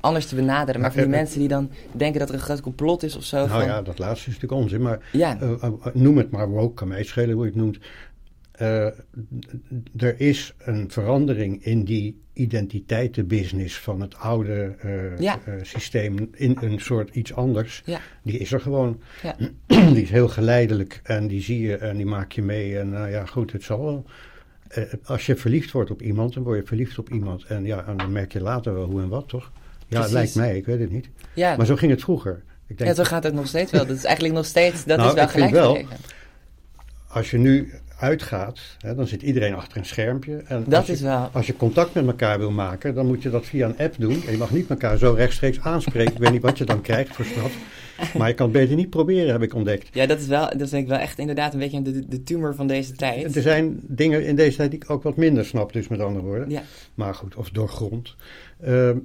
anders 0.02 0.26
te 0.26 0.36
benaderen. 0.36 0.82
Maar 0.82 0.92
voor 0.92 1.02
die 1.02 1.12
eh, 1.12 1.18
mensen 1.22 1.40
die 1.40 1.48
dan 1.48 1.72
denken 1.92 2.20
dat 2.20 2.30
er 2.30 2.36
een 2.36 2.42
groot 2.42 2.62
complot 2.62 3.04
is 3.04 3.16
of 3.16 3.24
zo. 3.24 3.38
nou 3.38 3.50
van, 3.50 3.64
ja, 3.66 3.82
dat 3.82 4.00
laatste 4.00 4.30
is 4.30 4.34
natuurlijk 4.36 4.62
onzin, 4.62 4.82
maar 4.82 5.10
ja, 5.12 5.40
eh, 5.42 5.52
eh, 5.64 5.72
noem 5.94 6.18
het 6.18 6.32
maar 6.32 6.50
woke, 6.50 6.74
kan 6.74 6.88
mij 6.88 7.04
schelen 7.04 7.36
hoe 7.36 7.44
je 7.46 7.50
het 7.52 7.60
noemt. 7.60 7.80
Eh, 8.52 8.86
er 9.98 10.20
is 10.20 10.54
een 10.60 10.92
verandering 10.92 11.64
in 11.66 11.84
die 11.84 12.20
identiteitenbusiness 12.34 13.80
van 13.80 14.02
het 14.02 14.16
oude 14.18 14.76
eh, 14.80 15.20
Ja. 15.20 15.40
eh, 15.46 15.54
systeem 15.62 16.30
in 16.34 16.58
een 16.62 16.80
soort 16.80 17.16
iets 17.16 17.34
anders. 17.34 17.82
Ja. 17.86 18.00
Die 18.24 18.38
is 18.38 18.52
er 18.52 18.60
gewoon. 18.62 19.00
Ja. 19.22 19.36
Die 19.94 20.02
is 20.02 20.10
heel 20.10 20.28
geleidelijk 20.28 21.00
en 21.04 21.28
die 21.28 21.42
zie 21.42 21.62
je 21.62 21.76
en 21.78 21.98
die 21.98 22.06
maak 22.06 22.32
je 22.32 22.42
mee. 22.42 22.80
En 22.80 22.90
nou 22.90 23.10
ja, 23.10 23.26
goed, 23.26 23.52
het 23.52 23.64
zal 23.64 23.84
wel. 23.84 24.06
Eh, 24.68 24.84
als 25.04 25.26
je 25.26 25.36
verliefd 25.36 25.72
wordt 25.72 25.92
op 25.92 26.02
iemand, 26.02 26.34
dan 26.34 26.44
word 26.44 26.60
je 26.60 26.66
verliefd 26.68 27.00
op 27.00 27.10
iemand. 27.10 27.44
En 27.44 27.66
ja, 27.66 27.86
en 27.88 27.98
dan 27.98 28.12
merk 28.12 28.34
je 28.34 28.42
later 28.42 28.74
wel 28.74 28.86
hoe 28.86 29.02
en 29.02 29.10
wat, 29.10 29.28
toch? 29.30 29.52
Ja, 29.91 29.99
Precies. 29.99 30.04
het 30.04 30.12
lijkt 30.12 30.36
mij, 30.36 30.58
ik 30.58 30.65
weet 30.65 30.80
het 30.80 30.91
niet. 30.91 31.10
ja. 31.34 31.56
Maar 31.56 31.65
zo 31.65 31.75
ging 31.75 31.91
het 31.91 32.01
vroeger. 32.01 32.43
Ik 32.67 32.77
denk, 32.77 32.89
ja, 32.89 32.95
zo 32.95 33.04
gaat 33.04 33.23
het 33.23 33.34
nog 33.34 33.47
steeds 33.47 33.71
wel. 33.71 33.86
Dat 33.86 33.97
is 33.97 34.04
eigenlijk 34.04 34.36
nog 34.36 34.45
steeds, 34.45 34.84
dat 34.86 34.97
Nou, 34.97 35.10
is 35.10 35.15
wel 35.15 35.27
vind 35.27 35.45
gelijk 35.47 35.63
wel- 35.65 35.77
als 37.08 37.32
je 37.32 37.38
nu 37.38 37.71
uitgaat, 37.99 38.60
hè, 38.80 38.95
dan 38.95 39.08
zit 39.08 39.21
iedereen 39.21 39.54
achter 39.54 39.77
een 39.77 39.86
schermpje. 39.86 40.43
En 40.47 40.63
Dat 40.67 40.73
als 40.73 40.86
je, 40.88 40.93
is 40.93 41.01
wel. 41.01 41.30
Als 41.34 41.47
je 41.47 41.56
contact 41.56 41.93
met 41.93 42.06
elkaar 42.08 42.38
wil 42.39 42.51
maken, 42.51 42.95
dan 42.95 43.06
moet 43.08 43.21
je 43.23 43.30
dat 43.30 43.45
via 43.45 43.65
een 43.67 43.77
app 43.77 43.95
doen. 43.97 44.23
En 44.25 44.32
je 44.32 44.38
mag 44.38 44.51
niet 44.51 44.69
elkaar 44.69 44.97
zo 44.97 45.13
rechtstreeks 45.13 45.60
aanspreken. 45.60 46.13
Ik 46.13 46.19
weet 46.19 46.32
niet 46.32 46.41
wat 46.41 46.58
je 46.58 46.65
dan 46.65 46.82
krijgt 46.82 47.15
voor 47.15 47.25
straf. 47.25 47.56
Maar 48.17 48.27
je 48.27 48.34
kan 48.34 48.45
het 48.49 48.56
beter 48.58 48.75
niet 48.75 48.89
proberen, 48.89 49.32
heb 49.32 49.41
ik 49.41 49.54
ontdekt. 49.54 49.89
Ja, 49.91 50.06
dat 50.06 50.19
is 50.19 50.27
wel, 50.27 50.49
dat 50.58 50.69
denk 50.69 50.84
ik 50.84 50.88
wel 50.89 50.97
echt 50.99 51.19
inderdaad 51.19 51.54
een 51.54 51.60
beetje 51.60 51.82
de, 51.82 52.08
de 52.08 52.23
tumor 52.23 52.56
van 52.56 52.67
deze 52.67 52.91
tijd. 52.93 53.36
Er 53.36 53.41
zijn 53.41 53.80
dingen 53.82 54.25
in 54.25 54.36
deze 54.36 54.58
tijd 54.58 54.71
die 54.71 54.80
ik 54.84 54.89
ook 54.89 55.04
wat 55.04 55.17
minder 55.17 55.45
snap, 55.45 55.73
dus 55.73 55.88
met 55.88 55.99
andere 55.99 56.25
woorden. 56.25 56.49
Ja. 56.49 56.62
Maar 56.95 57.15
goed, 57.15 57.36
of 57.36 57.49
doorgrond. 57.49 58.15
Ehm 58.62 58.97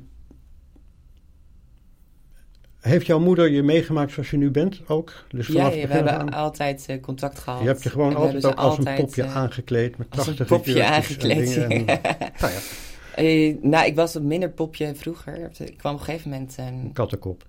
heeft 2.87 3.07
jouw 3.07 3.19
moeder 3.19 3.51
je 3.51 3.63
meegemaakt 3.63 4.13
zoals 4.13 4.31
je 4.31 4.37
nu 4.37 4.51
bent 4.51 4.81
ook? 4.87 5.13
Dus 5.29 5.47
Ja, 5.47 5.53
vanaf 5.53 5.75
ja, 5.75 5.81
het 5.81 5.89
we 5.89 5.95
hebben 5.95 6.19
aan? 6.19 6.33
altijd 6.33 6.87
eh, 6.89 7.01
contact 7.01 7.39
gehad. 7.39 7.61
Je 7.61 7.67
hebt 7.67 7.83
je 7.83 7.91
gewoon 7.91 8.15
altijd 8.15 8.47
ook 8.47 8.55
als 8.55 8.79
een 8.79 8.95
popje 8.97 9.23
eh, 9.23 9.37
aangekleed 9.37 9.99
met 9.99 10.07
Als 10.11 10.27
een 10.27 10.47
popje 10.47 10.83
en 10.83 10.93
aangekleed. 10.93 11.57
En, 11.57 11.69
nou 12.41 12.53
ja, 12.53 12.59
Eh, 13.15 13.57
nou, 13.63 13.87
ik 13.87 13.95
was 13.95 14.15
een 14.15 14.27
minder 14.27 14.51
popje 14.51 14.95
vroeger. 14.95 15.51
Ik 15.59 15.77
kwam 15.77 15.95
op 15.95 15.99
een 15.99 16.05
gegeven 16.05 16.31
moment... 16.31 16.55
ehm, 16.59 16.69
een 16.69 16.93
kattenkop. 16.93 17.45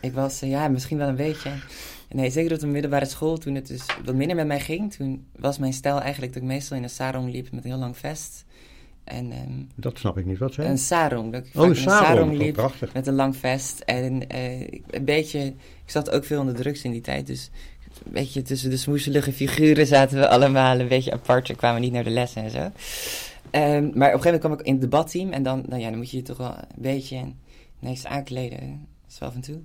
ik 0.00 0.12
was, 0.12 0.40
ja, 0.40 0.68
misschien 0.68 0.98
wel 0.98 1.08
een 1.08 1.16
beetje... 1.16 1.50
Nee, 2.08 2.30
zeker 2.30 2.52
op 2.52 2.58
de 2.58 2.66
middelbare 2.66 3.04
school, 3.04 3.36
toen 3.38 3.54
het 3.54 3.66
dus 3.66 3.86
wat 4.04 4.14
minder 4.14 4.36
met 4.36 4.46
mij 4.46 4.60
ging. 4.60 4.92
Toen 4.92 5.26
was 5.36 5.58
mijn 5.58 5.72
stijl 5.72 6.00
eigenlijk 6.00 6.32
dat 6.32 6.42
ik 6.42 6.48
meestal 6.48 6.76
in 6.76 6.82
een 6.82 6.90
sarong 6.90 7.32
liep 7.32 7.50
met 7.50 7.64
een 7.64 7.70
heel 7.70 7.78
lang 7.78 7.96
vest. 7.96 8.44
En 9.04 9.32
ehm, 9.32 9.62
Dat 9.74 9.98
snap 9.98 10.18
ik 10.18 10.24
niet. 10.26 10.38
Wat 10.38 10.54
zei 10.54 10.68
een 10.68 10.78
sarong. 10.78 11.32
Dat 11.32 11.46
ik 11.46 11.60
Oh, 11.60 11.66
een 11.66 11.76
sarong. 11.76 12.32
Oh, 12.32 12.38
liep. 12.38 12.54
prachtig. 12.54 12.92
Met 12.92 13.06
een 13.06 13.14
lang 13.14 13.36
vest. 13.36 13.80
En 13.80 14.28
eh, 14.28 14.60
een 14.90 15.04
beetje. 15.04 15.38
Ik 15.84 15.90
zat 15.90 16.10
ook 16.10 16.24
veel 16.24 16.40
onder 16.40 16.54
drugs 16.54 16.82
in 16.84 16.90
die 16.90 17.00
tijd. 17.00 17.26
Dus 17.26 17.50
een 18.04 18.12
beetje 18.12 18.42
tussen 18.42 18.70
de 18.70 18.76
smoezelige 18.76 19.32
figuren 19.32 19.86
zaten 19.86 20.18
we 20.18 20.28
allemaal 20.28 20.80
een 20.80 20.88
beetje 20.88 21.12
apart. 21.12 21.48
We 21.48 21.54
kwamen 21.54 21.80
niet 21.80 21.92
naar 21.92 22.04
de 22.04 22.10
lessen 22.10 22.42
en 22.42 22.50
zo. 22.50 22.70
Ehm, 23.50 23.82
maar 23.94 24.08
op 24.08 24.14
een 24.14 24.22
gegeven 24.22 24.22
moment 24.22 24.40
kwam 24.40 24.52
ik 24.52 24.60
in 24.66 24.72
het 24.72 24.80
debatteam. 24.80 25.32
En 25.32 25.42
dan, 25.42 25.64
nou 25.68 25.80
ja, 25.80 25.88
dan 25.88 25.98
moet 25.98 26.10
je 26.10 26.16
je 26.16 26.22
toch 26.22 26.36
wel 26.36 26.48
een 26.58 26.64
beetje 26.82 27.24
niks 27.78 28.06
aankleden. 28.06 28.58
Dat 28.60 29.12
is 29.12 29.18
wel 29.18 29.28
af 29.28 29.34
en 29.34 29.40
toe. 29.40 29.58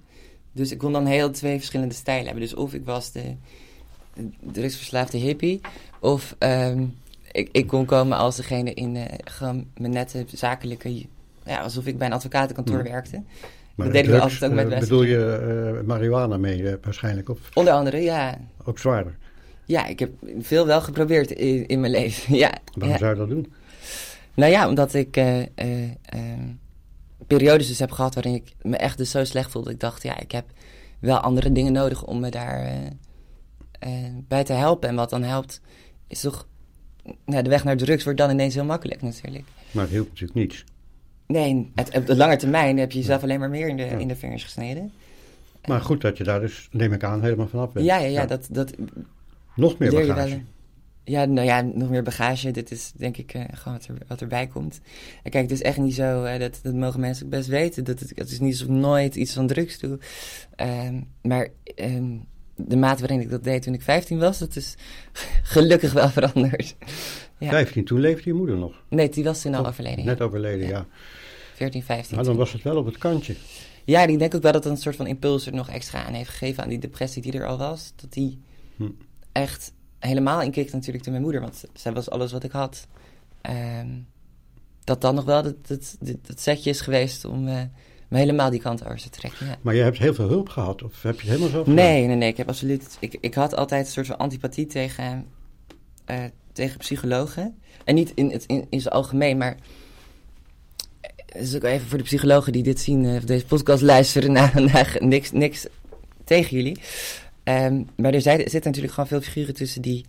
Dus 0.52 0.72
ik 0.72 0.78
kon 0.78 0.92
dan 0.92 1.06
heel 1.06 1.32
twee 1.32 1.58
verschillende 1.58 1.94
stijlen 1.94 2.26
hebben. 2.26 2.44
Dus 2.44 2.54
of 2.56 2.74
ik 2.74 2.86
was 2.86 3.12
de, 3.12 3.36
de 4.14 4.30
drugsverslaafde 4.52 5.18
hippie. 5.18 5.62
Of 6.00 6.36
ehm, 6.38 6.84
ik, 7.40 7.50
ik 7.52 7.68
kon 7.68 7.86
komen 7.86 8.18
als 8.18 8.36
degene 8.36 8.74
in 8.74 8.96
eh, 8.96 9.04
gewoon 9.24 9.66
mijn 9.78 9.92
nette 9.92 10.26
zakelijke... 10.34 11.06
Ja, 11.46 11.62
alsof 11.62 11.86
ik 11.86 11.98
bij 11.98 12.08
een 12.08 12.14
advocatenkantoor 12.14 12.80
Hmm. 12.80 12.92
werkte. 12.92 13.24
Maar 13.76 13.92
dat 13.92 13.96
we 13.96 14.12
drugs, 14.12 14.22
altijd 14.22 14.44
ook 14.44 14.56
met 14.56 14.66
eh, 14.66 14.70
Wesley. 14.70 14.88
Bedoel 14.88 15.04
je 15.04 15.76
eh, 15.78 15.88
marihuana 15.88 16.38
mee 16.38 16.78
waarschijnlijk? 16.82 17.30
Of 17.30 17.40
Onder 17.54 17.74
andere, 17.74 18.02
ja. 18.02 18.38
ook 18.66 18.80
zwaarder? 18.80 19.18
Ja, 19.66 19.86
ik 19.86 20.00
heb 20.00 20.12
veel 20.40 20.66
wel 20.66 20.82
geprobeerd 20.82 21.32
in, 21.32 21.68
in 21.68 21.80
mijn 21.80 21.92
leven. 21.92 22.36
ja, 22.44 22.52
Waarom 22.74 22.92
ja. 22.92 22.98
zou 22.98 23.12
je 23.12 23.18
dat 23.18 23.30
doen? 23.30 23.54
Nou 24.34 24.52
ja, 24.52 24.68
omdat 24.68 24.94
ik 24.94 25.18
ehm, 25.18 25.88
periodes 27.28 27.68
dus 27.68 27.80
heb 27.80 27.92
gehad 27.92 28.14
waarin 28.14 28.34
ik 28.34 28.54
me 28.62 28.78
echt 28.78 28.98
dus 28.98 29.12
zo 29.12 29.24
slecht 29.24 29.52
voelde. 29.52 29.72
Ik 29.72 29.80
dacht, 29.80 30.04
ja, 30.04 30.20
ik 30.20 30.32
heb 30.32 30.46
wel 31.00 31.18
andere 31.18 31.52
dingen 31.52 31.74
nodig 31.74 32.06
om 32.06 32.20
me 32.20 32.30
daar 32.30 32.72
bij 34.28 34.44
te 34.44 34.54
helpen. 34.54 34.90
En 34.90 34.96
wat 34.96 35.10
dan 35.10 35.24
helpt, 35.24 35.62
is 36.08 36.20
toch... 36.20 36.48
Nou, 37.26 37.44
de 37.44 37.50
weg 37.50 37.64
naar 37.64 37.78
drugs 37.78 38.04
wordt 38.04 38.20
dan 38.20 38.30
ineens 38.30 38.54
heel 38.54 38.66
makkelijk 38.66 39.02
natuurlijk. 39.02 39.46
Maar 39.72 39.84
het 39.84 39.92
hielp 39.92 40.08
natuurlijk 40.08 40.40
niets. 40.40 40.64
Nee, 41.28 41.72
het, 41.76 41.96
op 41.96 42.06
de 42.06 42.16
lange 42.16 42.36
termijn 42.36 42.78
heb 42.78 42.92
je 42.92 43.00
jezelf 43.00 43.24
alleen 43.24 43.40
maar 43.40 43.50
meer 43.50 43.68
in 43.68 43.78
de, 43.78 43.84
Ja. 43.84 43.98
in 43.98 44.08
de 44.08 44.16
vingers 44.16 44.44
gesneden. 44.44 44.92
Maar 45.68 45.82
goed 45.82 46.02
dat 46.02 46.18
je 46.18 46.24
daar 46.24 46.40
dus, 46.40 46.68
neem 46.72 46.94
ik 46.94 47.04
aan, 47.04 47.24
helemaal 47.24 47.48
vanaf 47.48 47.72
bent. 47.72 47.86
Ja, 47.86 47.98
ja, 47.98 48.08
ja, 48.08 48.26
dat, 48.26 48.48
dat 48.52 48.74
Nog 49.56 49.78
meer 49.78 49.92
bagage. 49.92 50.30
wel. 50.30 50.40
Ja, 51.04 51.26
nou 51.26 51.48
ja, 51.48 51.62
nog 51.62 51.90
meer 51.90 52.04
bagage. 52.04 52.52
Dit 52.52 52.72
is 52.72 52.92
denk 52.96 53.18
ik 53.18 53.34
eh, 53.34 53.44
gewoon 53.52 53.78
wat, 53.78 53.88
er, 53.88 53.96
wat 54.08 54.22
erbij 54.22 54.48
komt. 54.48 54.80
En 55.24 55.32
kijk, 55.32 55.44
het 55.44 55.52
is 55.54 55.62
echt 55.62 55.78
niet 55.78 55.94
zo, 55.96 56.24
eh, 56.24 56.40
dat, 56.40 56.60
dat 56.64 56.74
mogen 56.74 57.00
mensen 57.00 57.26
ook 57.26 57.32
best 57.32 57.48
weten. 57.48 57.84
Dat 57.84 58.00
het, 58.00 58.12
het 58.16 58.32
is 58.32 58.40
niet 58.40 58.52
alsof 58.52 58.68
ik 58.68 58.74
nooit 58.74 59.16
iets 59.16 59.34
van 59.34 59.48
drugs 59.48 59.80
doe. 59.80 60.00
Ehm, 60.56 61.02
maar 61.22 61.48
ehm, 61.76 62.18
de 62.68 62.76
mate 62.76 63.00
waarin 63.00 63.22
ik 63.22 63.30
dat 63.30 63.44
deed 63.44 63.62
toen 63.62 63.74
ik 63.74 63.82
15 63.82 64.20
was, 64.20 64.40
dat 64.40 64.56
is 64.56 64.76
gelukkig 65.54 65.94
wel 65.94 66.10
veranderd. 66.10 66.76
Ja. 67.38 67.50
15, 67.50 67.86
toen 67.86 68.00
leefde 68.00 68.30
je 68.30 68.36
moeder 68.36 68.58
nog. 68.58 68.84
Nee, 68.90 69.10
die 69.10 69.24
was 69.24 69.42
toen 69.42 69.56
al 69.56 69.68
overleden. 69.68 70.06
Net 70.06 70.18
ja. 70.18 70.24
overleden, 70.24 70.68
ja. 70.68 70.88
14, 71.56 71.84
15. 71.84 72.16
Maar 72.16 72.26
dan 72.26 72.36
was 72.36 72.54
het 72.54 72.64
wel 72.64 72.78
op 72.78 72.86
het 72.86 72.98
kantje. 72.98 73.36
Ja, 73.86 74.02
ik 74.02 74.20
denk 74.20 74.36
ook 74.36 74.42
wel 74.42 74.52
dat 74.52 74.64
het 74.64 74.74
een 74.74 74.80
soort 74.80 74.96
van 74.96 75.08
impuls 75.08 75.46
er 75.46 75.54
nog 75.54 75.70
extra 75.70 76.04
aan 76.04 76.14
heeft 76.14 76.30
gegeven 76.30 76.64
aan 76.64 76.70
die 76.70 76.80
depressie 76.80 77.22
die 77.22 77.32
er 77.32 77.46
al 77.46 77.58
was. 77.58 77.94
Dat 77.96 78.14
die 78.14 78.40
Hm. 78.80 78.90
echt 79.32 79.74
helemaal 80.00 80.42
inkikte 80.42 80.76
natuurlijk 80.76 81.04
toen 81.04 81.12
mijn 81.14 81.24
moeder, 81.24 81.42
want 81.42 81.64
zij 81.74 81.94
was 81.94 82.10
alles 82.10 82.32
wat 82.32 82.44
ik 82.44 82.52
had. 82.52 82.88
Ehm, 83.42 83.88
dat 84.84 85.02
dan 85.02 85.16
nog 85.16 85.26
wel 85.26 85.44
dat, 85.44 85.68
dat, 85.68 85.98
dat, 86.00 86.16
dat 86.28 86.40
setje 86.40 86.70
is 86.70 86.82
geweest 86.82 87.26
om 87.26 87.48
eh, 87.48 87.62
me 88.10 88.18
helemaal 88.18 88.50
die 88.50 88.60
kant 88.60 88.86
over 88.86 89.02
te 89.02 89.10
trekken. 89.10 89.46
Ja. 89.46 89.58
Maar 89.62 89.76
je 89.76 89.82
hebt 89.82 89.98
heel 89.98 90.14
veel 90.14 90.28
hulp 90.28 90.50
gehad, 90.50 90.84
of 90.84 91.02
heb 91.02 91.22
je 91.22 91.30
het 91.30 91.38
helemaal 91.38 91.60
gedaan? 91.60 91.76
Nee, 91.76 92.06
nee, 92.06 92.16
nee, 92.16 92.30
ik 92.30 92.38
heb 92.38 92.48
absoluut... 92.48 92.98
Ik, 93.00 93.18
ik 93.20 93.34
had 93.34 93.56
altijd 93.56 93.86
een 93.86 93.92
soort 93.92 94.08
van 94.08 94.18
antipathie 94.18 94.66
tegen, 94.66 95.26
eh, 96.06 96.24
tegen 96.54 96.78
psychologen. 96.78 97.58
En 97.84 97.96
niet 97.96 98.12
in, 98.16 98.32
het, 98.32 98.46
in, 98.46 98.66
in 98.70 98.82
zijn 98.82 98.94
algemeen, 98.94 99.38
maar... 99.38 99.58
Het 101.26 101.42
is 101.42 101.56
ook 101.56 101.64
even 101.64 101.88
voor 101.88 101.98
de 101.98 102.04
psychologen 102.04 102.52
die 102.52 102.64
dit 102.64 102.80
zien, 102.80 103.06
eh, 103.06 103.16
of 103.16 103.24
deze 103.24 103.46
podcast 103.46 103.82
luisteren 103.82 104.32
na 104.38 104.50
vandaag, 104.50 105.00
niks, 105.00 105.32
niks 105.32 105.68
tegen 106.24 106.58
jullie. 106.58 106.80
Ehm, 107.44 107.84
maar 107.96 108.14
er, 108.14 108.22
zitten 108.22 108.62
natuurlijk 108.64 108.94
gewoon 108.94 109.10
veel 109.10 109.22
figuren 109.22 109.54
tussen 109.54 109.82
die 109.82 110.06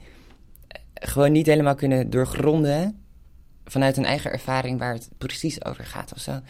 gewoon 0.95 1.33
niet 1.33 1.47
helemaal 1.47 1.75
kunnen 1.75 2.11
doorgronden 2.11 3.01
vanuit 3.65 3.97
hun 3.97 4.05
eigen 4.05 4.33
ervaring 4.33 4.79
waar 4.79 4.93
het 4.93 5.09
precies 5.19 5.65
over 5.65 5.85
gaat 5.85 6.13
of 6.13 6.21
zo. 6.21 6.41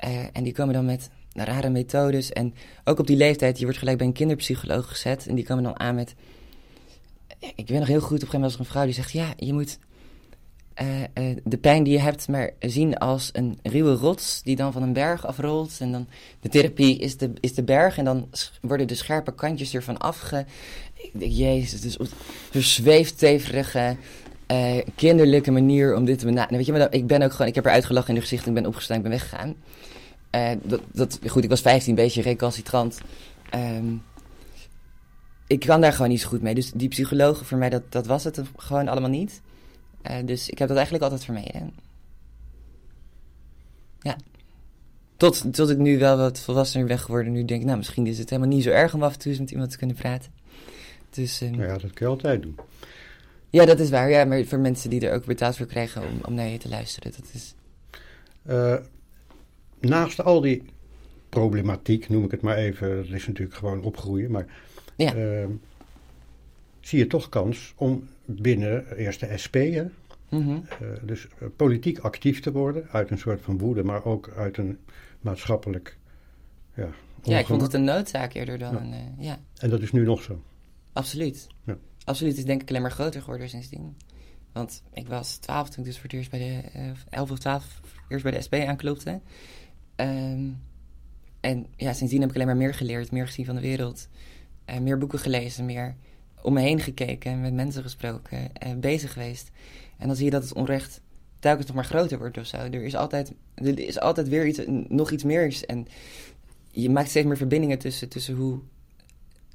Eh, 0.00 0.24
en 0.32 0.42
die 0.42 0.52
komen 0.52 0.74
dan 0.74 0.84
met 0.84 1.10
rare 1.32 1.70
methodes. 1.70 2.32
En 2.32 2.54
ook 2.84 2.98
op 2.98 3.06
die 3.06 3.16
leeftijd, 3.16 3.58
je 3.58 3.64
wordt 3.64 3.78
gelijk 3.78 3.98
bij 3.98 4.06
een 4.06 4.12
kinderpsycholoog 4.12 4.88
gezet. 4.88 5.26
En 5.26 5.34
die 5.34 5.44
komen 5.44 5.64
dan 5.64 5.80
aan 5.80 5.94
met... 5.94 6.14
Ik 7.54 7.68
weet 7.68 7.78
nog 7.78 7.88
heel 7.88 8.00
goed, 8.00 8.22
op 8.22 8.22
een 8.22 8.28
gegeven 8.28 8.40
moment 8.40 8.42
was 8.42 8.54
er 8.54 8.60
een 8.60 8.66
vrouw 8.66 8.84
die 8.84 8.94
zegt... 8.94 9.12
Ja, 9.12 9.32
je 9.36 9.52
moet 9.52 9.78
eh, 10.74 11.02
eh, 11.02 11.36
de 11.44 11.58
pijn 11.58 11.82
die 11.82 11.92
je 11.92 12.00
hebt 12.00 12.28
maar 12.28 12.50
zien 12.58 12.98
als 12.98 13.30
een 13.32 13.58
ruwe 13.62 13.94
rots... 13.94 14.42
die 14.42 14.56
dan 14.56 14.72
van 14.72 14.82
een 14.82 14.92
berg 14.92 15.26
afrolt. 15.26 15.76
En 15.80 15.92
dan 15.92 16.06
de 16.40 16.48
therapie 16.48 16.98
is 16.98 17.16
de, 17.16 17.32
is 17.40 17.54
de 17.54 17.62
berg. 17.62 17.98
En 17.98 18.04
dan 18.04 18.28
worden 18.60 18.88
de 18.88 18.94
scherpe 18.94 19.34
kantjes 19.34 19.74
ervan 19.74 19.98
afge... 19.98 20.44
Jezus, 21.18 21.80
dus 21.80 21.96
zo'n 22.50 22.62
zweefteverige... 22.62 23.96
eh, 24.50 24.78
kinderlijke 24.96 25.50
manier 25.50 25.96
om 25.96 26.04
dit 26.04 26.18
te 26.18 26.24
benaderen. 26.24 26.56
Weet 26.56 26.66
je, 26.66 26.72
maar 26.72 26.92
ik 26.94 27.06
ben 27.06 27.22
ook 27.22 27.30
gewoon, 27.30 27.46
ik 27.46 27.54
heb 27.54 27.64
er 27.64 27.70
uitgelachen 27.70 28.08
in 28.08 28.14
de 28.14 28.20
gezicht, 28.20 28.46
ik 28.46 28.54
ben 28.54 28.66
opgestaan, 28.66 28.96
ik 28.96 29.02
ben 29.02 29.10
weggegaan. 29.10 29.54
Eh, 30.30 30.50
dat, 30.62 30.80
dat, 30.92 31.18
goed, 31.26 31.44
ik 31.44 31.50
was 31.50 31.60
15, 31.60 31.90
een 31.90 31.94
beetje 32.04 32.22
recalcitrant. 32.22 33.00
Ehm, 33.50 33.94
ik 35.46 35.60
kan 35.60 35.80
daar 35.80 35.92
gewoon 35.92 36.08
niet 36.08 36.20
zo 36.20 36.28
goed 36.28 36.42
mee. 36.42 36.54
Dus 36.54 36.70
die 36.70 36.88
psychologen, 36.88 37.46
voor 37.46 37.58
mij, 37.58 37.70
dat, 37.70 37.92
dat 37.92 38.06
was 38.06 38.24
het 38.24 38.42
gewoon 38.56 38.88
allemaal 38.88 39.10
niet. 39.10 39.40
Eh, 40.02 40.16
dus 40.24 40.48
ik 40.48 40.58
heb 40.58 40.68
dat 40.68 40.76
eigenlijk 40.76 41.04
altijd 41.04 41.24
vermeden. 41.24 41.74
Ja. 44.00 44.16
Tot, 45.16 45.54
tot 45.54 45.70
ik 45.70 45.78
nu 45.78 45.98
wel 45.98 46.16
wat 46.16 46.40
volwassener 46.40 46.86
ben 46.86 46.98
geworden. 46.98 47.32
Nu 47.32 47.44
denk 47.44 47.60
ik, 47.60 47.66
nou, 47.66 47.78
misschien 47.78 48.06
is 48.06 48.18
het 48.18 48.30
helemaal 48.30 48.52
niet 48.52 48.62
zo 48.62 48.70
erg 48.70 48.94
om 48.94 49.02
af 49.02 49.12
en 49.12 49.18
toe 49.18 49.30
eens 49.30 49.40
met 49.40 49.50
iemand 49.50 49.70
te 49.70 49.78
kunnen 49.78 49.96
praten. 49.96 50.32
Dus 51.10 51.40
ehm, 51.40 51.60
ja, 51.60 51.78
dat 51.78 51.92
kun 51.92 52.06
je 52.06 52.12
altijd 52.12 52.42
doen. 52.42 52.56
ja, 53.50 53.64
dat 53.64 53.80
is 53.80 53.90
waar. 53.90 54.10
Ja, 54.10 54.24
maar 54.24 54.44
voor 54.44 54.58
mensen 54.58 54.90
die 54.90 55.08
er 55.08 55.14
ook 55.14 55.24
betaald 55.24 55.56
voor 55.56 55.66
krijgen 55.66 56.02
om, 56.02 56.20
om 56.22 56.34
naar 56.34 56.48
je 56.48 56.58
te 56.58 56.68
luisteren, 56.68 57.12
dat 57.12 57.30
is... 57.32 57.54
Eh, 58.42 58.76
naast 59.80 60.22
al 60.24 60.40
die 60.40 60.62
problematiek, 61.28 62.08
noem 62.08 62.24
ik 62.24 62.30
het 62.30 62.40
maar 62.40 62.56
even, 62.56 62.96
dat 62.96 63.06
is 63.14 63.26
natuurlijk 63.26 63.56
gewoon 63.56 63.82
opgroeien, 63.82 64.30
maar 64.30 64.46
Ja. 64.96 65.14
eh, 65.14 65.46
zie 66.80 66.98
je 66.98 67.06
toch 67.06 67.28
kans 67.28 67.72
om 67.76 68.08
binnen 68.24 68.96
eerst 68.96 69.20
de 69.20 69.38
SP, 69.44 69.54
hè, 69.54 69.84
Mhm. 70.30 70.50
eh, 70.50 70.88
dus 71.02 71.28
eh, 71.38 71.48
politiek 71.56 71.98
actief 71.98 72.40
te 72.40 72.52
worden, 72.52 72.88
uit 72.90 73.10
een 73.10 73.18
soort 73.18 73.40
van 73.40 73.58
woede, 73.58 73.82
maar 73.84 74.04
ook 74.04 74.30
uit 74.36 74.56
een 74.56 74.78
maatschappelijk 75.20 75.98
ja, 76.74 76.88
Ja, 77.22 77.38
ik 77.38 77.46
vond 77.46 77.62
het 77.62 77.74
een 77.74 77.84
noodzaak 77.84 78.34
eerder 78.34 78.58
dan 78.58 78.72
Ja. 78.74 78.80
een... 78.80 78.92
eh, 78.92 79.24
ja. 79.24 79.38
En 79.58 79.70
dat 79.70 79.80
is 79.80 79.92
nu 79.92 80.04
nog 80.04 80.22
zo. 80.22 80.42
Absoluut. 80.92 81.46
Ja. 81.64 81.76
Absoluut. 82.04 82.30
Het 82.32 82.40
is 82.40 82.46
denk 82.46 82.62
ik 82.62 82.68
alleen 82.68 82.82
maar 82.82 82.90
groter 82.90 83.20
geworden 83.22 83.48
sindsdien. 83.48 83.96
Want 84.52 84.82
ik 84.92 85.08
was 85.08 85.36
12 85.36 85.68
toen 85.68 85.78
ik 85.78 85.84
dus 85.84 85.94
voor 85.94 86.04
het 86.04 86.12
eerst 86.12 86.30
bij 86.30 86.38
de... 86.38 86.78
eh 86.78 86.90
11 87.10 87.30
of 87.30 87.38
12 87.38 87.80
eerst 88.08 88.22
bij 88.24 88.32
de 88.32 88.40
SP 88.46 88.54
aanklopte. 88.54 89.20
Ehm, 90.00 90.48
en 91.40 91.66
ja, 91.76 91.92
sindsdien 91.92 92.20
heb 92.20 92.28
ik 92.28 92.34
alleen 92.34 92.46
maar 92.46 92.56
meer 92.56 92.74
geleerd, 92.74 93.10
meer 93.10 93.26
gezien 93.26 93.44
van 93.44 93.54
de 93.54 93.60
wereld. 93.60 94.08
eh, 94.64 94.78
meer 94.78 94.98
boeken 94.98 95.18
gelezen, 95.18 95.64
meer 95.64 95.94
om 96.42 96.52
me 96.52 96.60
heen 96.60 96.80
gekeken, 96.80 97.40
met 97.40 97.52
mensen 97.54 97.82
gesproken, 97.82 98.54
eh, 98.56 98.74
bezig 98.74 99.12
geweest. 99.12 99.50
En 99.98 100.06
dan 100.06 100.16
zie 100.16 100.24
je 100.24 100.30
dat 100.30 100.42
het 100.42 100.52
onrecht 100.52 101.00
telkens 101.38 101.66
nog 101.66 101.76
maar 101.76 101.84
groter 101.84 102.18
wordt 102.18 102.38
of 102.38 102.46
zo. 102.46 102.56
Er 102.56 102.84
is 102.84 102.94
altijd, 102.94 103.32
er 103.54 103.78
is 103.78 104.00
altijd 104.00 104.28
weer 104.28 104.46
iets, 104.46 104.60
nog 104.88 105.10
iets 105.10 105.24
meer. 105.24 105.62
En 105.66 105.86
je 106.70 106.90
maakt 106.90 107.08
steeds 107.08 107.26
meer 107.26 107.36
verbindingen 107.36 107.78
tussen, 107.78 108.08
tussen 108.08 108.34
hoe... 108.34 108.58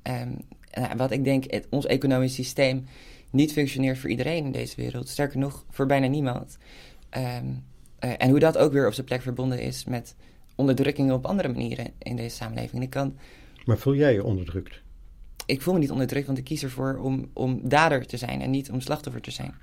ehm, 0.02 0.32
nou, 0.72 0.96
wat 0.98 1.12
ik 1.12 1.24
denk, 1.24 1.52
het, 1.52 1.68
ons 1.70 1.86
economisch 1.86 2.34
systeem 2.34 2.86
niet 3.32 3.52
functioneert 3.52 3.98
voor 3.98 4.10
iedereen 4.10 4.46
in 4.46 4.52
deze 4.52 4.76
wereld. 4.76 5.10
Sterker 5.10 5.40
nog, 5.40 5.66
voor 5.70 5.86
bijna 5.86 6.08
niemand. 6.08 6.58
Ehm, 7.10 7.46
eh, 8.00 8.12
en 8.18 8.30
hoe 8.30 8.40
dat 8.40 8.58
ook 8.58 8.72
weer 8.74 8.88
op 8.88 8.94
zijn 8.94 9.06
plek 9.06 9.22
verbonden 9.22 9.62
is 9.62 9.86
met 9.86 10.16
onderdrukkingen 10.56 11.16
op 11.16 11.26
andere 11.26 11.48
manieren 11.48 11.92
in 11.98 12.16
deze 12.16 12.36
samenleving. 12.36 12.84
ik 12.84 12.90
kan, 12.90 13.18
maar 13.66 13.78
voel 13.78 13.96
jij 13.96 14.14
je 14.14 14.24
onderdrukt? 14.24 14.82
Ik 15.46 15.62
voel 15.62 15.74
me 15.74 15.80
niet 15.80 15.92
onderdrukt, 15.92 16.26
want 16.26 16.38
ik 16.38 16.44
kies 16.44 16.64
ervoor 16.64 16.98
om, 16.98 17.30
om 17.34 17.60
dader 17.64 18.06
te 18.06 18.18
zijn 18.18 18.42
en 18.42 18.50
niet 18.50 18.72
om 18.72 18.82
slachtoffer 18.82 19.22
te 19.22 19.32
zijn. 19.32 19.54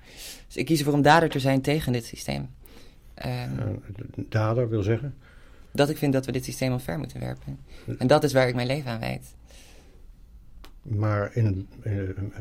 Dus 0.47 0.57
ik 0.57 0.67
kies 0.67 0.79
ervoor 0.79 0.95
om 0.95 1.03
dader 1.03 1.29
te 1.29 1.41
zijn 1.41 1.61
tegen 1.61 1.93
dit 1.93 2.05
systeem. 2.05 2.49
Um, 3.25 3.83
dader 4.29 4.69
wil 4.69 4.83
zeggen? 4.83 5.15
Dat 5.73 5.89
ik 5.89 5.97
vind 5.97 6.13
dat 6.13 6.27
we 6.27 6.33
dit 6.33 6.45
systeem 6.45 6.73
omver 6.73 6.99
moeten 6.99 7.21
werpen. 7.21 7.59
En 7.99 8.07
dat 8.07 8.25
is 8.25 8.33
waar 8.33 8.49
ik 8.49 8.55
mijn 8.55 8.67
leven 8.67 8.91
aan 8.91 9.01
wijd. 9.01 9.35
Maar 10.83 11.37
in, 11.37 11.69
in, 11.83 12.17
in 12.17 12.33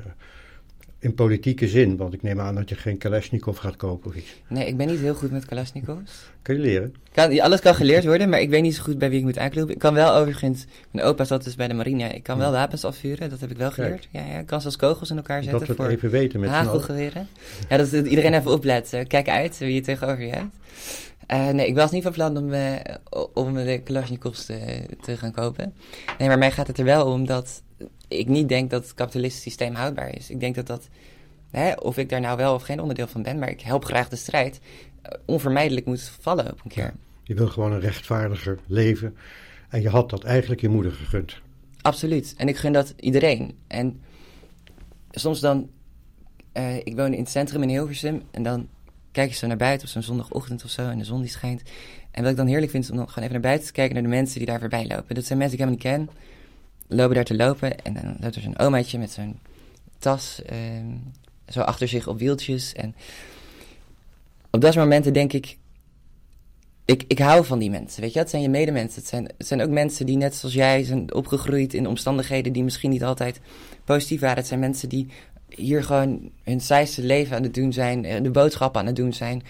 politieke 1.15 1.67
zin, 1.67 1.97
want 1.97 2.13
ik 2.13 2.21
neem 2.21 2.39
aan 2.39 2.55
dat 2.55 2.69
je 2.69 2.75
geen 2.75 2.97
Kalashnikov 2.97 3.57
gaat 3.57 3.75
kopen 3.75 4.09
of 4.09 4.15
iets. 4.15 4.35
Nee, 4.47 4.67
ik 4.67 4.77
ben 4.77 4.87
niet 4.87 4.99
heel 4.99 5.13
goed 5.13 5.31
met 5.31 5.45
Kalashnikovs. 5.45 6.11
Kun 6.41 6.55
je 6.55 6.61
leren? 6.61 6.95
Kan, 7.11 7.39
alles 7.39 7.59
kan 7.59 7.75
geleerd 7.75 8.05
worden, 8.05 8.29
maar 8.29 8.41
ik 8.41 8.49
weet 8.49 8.61
niet 8.61 8.75
zo 8.75 8.83
goed 8.83 8.97
bij 8.97 9.09
wie 9.09 9.19
ik 9.19 9.25
moet 9.25 9.37
aankloppen. 9.37 9.73
Ik 9.73 9.79
kan 9.79 9.93
wel 9.93 10.15
overigens, 10.15 10.65
mijn 10.91 11.05
opa 11.05 11.23
zat 11.23 11.43
dus 11.43 11.55
bij 11.55 11.67
de 11.67 11.73
marine, 11.73 12.09
ik 12.09 12.23
kan 12.23 12.37
wel 12.37 12.51
wapens 12.51 12.85
afvuren, 12.85 13.29
dat 13.29 13.39
heb 13.39 13.51
ik 13.51 13.57
wel 13.57 13.71
geleerd. 13.71 14.07
Ja, 14.11 14.25
ja, 14.25 14.39
ik 14.39 14.45
kan 14.45 14.61
zelfs 14.61 14.75
kogels 14.75 15.09
in 15.09 15.17
elkaar 15.17 15.43
zetten 15.43 15.67
dat 15.67 15.77
we 15.77 15.83
het 15.83 15.91
even 15.91 16.09
weten 16.09 16.39
met 16.39 16.49
hagelgeweren. 16.49 17.27
Ja, 17.69 17.77
dat 17.77 17.91
iedereen 17.91 18.33
even 18.33 18.51
opletten. 18.51 19.07
Kijk 19.07 19.29
uit 19.29 19.57
wie 19.57 19.73
je 19.73 19.81
tegenover 19.81 20.23
je 20.23 20.31
hebt. 20.31 20.55
Uh, 21.33 21.49
nee, 21.49 21.67
ik 21.67 21.75
was 21.75 21.91
niet 21.91 22.03
van 22.03 22.11
plan 22.11 22.37
om, 22.37 22.53
uh, 22.53 22.75
om 23.33 23.53
de 23.53 23.81
Kalashnikovs 23.83 24.45
te, 24.45 24.85
te 25.01 25.17
gaan 25.17 25.31
kopen. 25.31 25.73
Nee, 26.17 26.27
maar 26.27 26.37
mij 26.37 26.51
gaat 26.51 26.67
het 26.67 26.77
er 26.77 26.85
wel 26.85 27.05
om 27.05 27.25
dat 27.25 27.61
ik 28.11 28.27
niet 28.27 28.49
denk 28.49 28.69
dat 28.69 28.83
het 28.83 28.93
kapitalistische 28.93 29.49
systeem 29.49 29.75
houdbaar 29.75 30.15
is. 30.15 30.29
Ik 30.29 30.39
denk 30.39 30.55
dat 30.55 30.67
dat, 30.67 30.89
hè, 31.51 31.73
of 31.73 31.97
ik 31.97 32.09
daar 32.09 32.21
nou 32.21 32.37
wel 32.37 32.53
of 32.53 32.63
geen 32.63 32.79
onderdeel 32.79 33.07
van 33.07 33.23
ben, 33.23 33.39
maar 33.39 33.49
ik 33.49 33.61
help 33.61 33.85
graag 33.85 34.09
de 34.09 34.15
strijd, 34.15 34.59
eh, 35.01 35.11
onvermijdelijk 35.25 35.85
moet 35.85 36.11
vallen 36.19 36.51
op 36.51 36.59
een 36.63 36.71
keer. 36.71 36.93
je 37.23 37.33
wil 37.33 37.47
gewoon 37.47 37.71
een 37.71 37.79
rechtvaardiger 37.79 38.59
leven 38.67 39.15
en 39.69 39.81
je 39.81 39.89
had 39.89 40.09
dat 40.09 40.23
eigenlijk 40.23 40.61
je 40.61 40.69
moeder 40.69 40.91
gegund. 40.91 41.41
Absoluut. 41.81 42.33
En 42.37 42.47
ik 42.47 42.57
gun 42.57 42.73
dat 42.73 42.93
iedereen. 42.99 43.57
En 43.67 44.01
soms 45.11 45.39
dan, 45.39 45.69
uh, 46.53 46.77
ik 46.77 46.95
woon 46.95 47.13
in 47.13 47.19
het 47.19 47.29
centrum 47.29 47.63
in 47.63 47.69
Hilversum 47.69 48.21
en 48.31 48.43
dan 48.43 48.67
kijk 49.11 49.29
je 49.29 49.35
zo 49.35 49.47
naar 49.47 49.57
buiten 49.57 49.87
op 49.87 49.93
zo'n 49.93 50.01
zondagochtend 50.01 50.63
of 50.63 50.69
zo 50.69 50.81
en 50.89 50.97
de 50.97 51.03
zon 51.03 51.21
die 51.21 51.29
schijnt. 51.29 51.61
En 52.11 52.21
wat 52.21 52.31
ik 52.31 52.37
dan 52.37 52.47
heerlijk 52.47 52.71
vind 52.71 52.83
is 52.83 52.89
om 52.89 52.97
dan 52.97 53.07
gewoon 53.07 53.23
even 53.23 53.33
naar 53.33 53.49
buiten 53.49 53.67
te 53.67 53.73
kijken 53.73 53.93
naar 53.93 54.03
de 54.03 54.09
mensen 54.09 54.37
die 54.37 54.47
daar 54.47 54.59
voorbij 54.59 54.87
lopen. 54.87 55.15
Dat 55.15 55.25
zijn 55.25 55.39
mensen 55.39 55.57
die 55.57 55.67
ik 55.67 55.73
helemaal 55.81 56.05
niet 56.05 56.15
ken 56.15 56.31
lopen 56.95 57.15
daar 57.15 57.23
te 57.23 57.35
lopen 57.35 57.83
en 57.83 57.93
dan 57.93 58.15
loopt 58.19 58.35
er 58.35 58.41
zo'n 58.41 58.59
omaatje 58.59 58.97
met 58.97 59.11
zo'n 59.11 59.39
tas 59.99 60.41
ehm, 60.45 60.85
zo 61.47 61.59
achter 61.61 61.87
zich 61.87 62.07
op 62.07 62.19
wieltjes. 62.19 62.73
En 62.73 62.95
op 64.51 64.61
dat 64.61 64.75
momenten 64.75 65.13
denk 65.13 65.33
ik, 65.33 65.57
ik, 66.85 67.03
ik 67.07 67.19
hou 67.19 67.45
van 67.45 67.59
die 67.59 67.69
mensen, 67.69 68.01
weet 68.01 68.13
je. 68.13 68.19
Het 68.19 68.29
zijn 68.29 68.41
je 68.41 68.49
medemensen. 68.49 68.99
Het 68.99 69.09
zijn, 69.09 69.31
het 69.37 69.47
zijn 69.47 69.61
ook 69.61 69.69
mensen 69.69 70.05
die 70.05 70.17
net 70.17 70.35
zoals 70.35 70.55
jij 70.55 70.83
zijn 70.83 71.13
opgegroeid 71.13 71.73
in 71.73 71.87
omstandigheden 71.87 72.53
die 72.53 72.63
misschien 72.63 72.89
niet 72.89 73.03
altijd 73.03 73.39
positief 73.83 74.19
waren. 74.19 74.37
Het 74.37 74.47
zijn 74.47 74.59
mensen 74.59 74.89
die 74.89 75.07
hier 75.47 75.83
gewoon 75.83 76.31
hun 76.43 76.59
saaiste 76.59 77.03
leven 77.03 77.35
aan 77.35 77.43
het 77.43 77.53
doen 77.53 77.73
zijn, 77.73 78.05
eh, 78.05 78.23
de 78.23 78.31
boodschappen 78.31 78.81
aan 78.81 78.87
het 78.87 78.95
doen 78.95 79.13
zijn. 79.13 79.43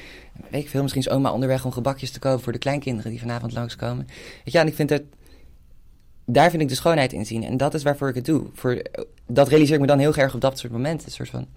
Weet 0.50 0.64
ik 0.64 0.70
veel, 0.70 0.82
misschien 0.82 1.04
is 1.04 1.10
oma 1.10 1.32
onderweg 1.32 1.66
om 1.66 1.72
gebakjes 1.72 2.12
te 2.12 2.20
kopen 2.20 2.44
voor 2.44 2.54
de 2.54 2.60
kleinkinderen 2.60 3.12
die 3.12 3.20
vanavond 3.20 3.54
langskomen. 3.54 4.08
Weet 4.44 4.54
je, 4.54 4.60
en 4.60 4.68
ik 4.68 4.76
vind 4.76 4.90
het 4.90 5.04
daar 6.26 6.50
vind 6.50 6.62
ik 6.62 6.70
de 6.70 6.76
schoonheid 6.76 7.14
in 7.14 7.26
zien. 7.26 7.44
En 7.44 7.58
dat 7.58 7.74
is 7.74 7.84
waarvoor 7.84 8.10
ik 8.10 8.16
het 8.16 8.26
doe. 8.26 8.46
Voor, 8.54 8.82
dat 9.28 9.48
realiseer 9.48 9.74
ik 9.76 9.82
me 9.82 9.88
dan 9.88 10.00
heel 10.00 10.16
erg 10.16 10.34
op 10.34 10.42
dat 10.42 10.60
soort 10.60 10.72
momenten. 10.72 11.08
Een 11.08 11.14
soort 11.14 11.30
van, 11.30 11.48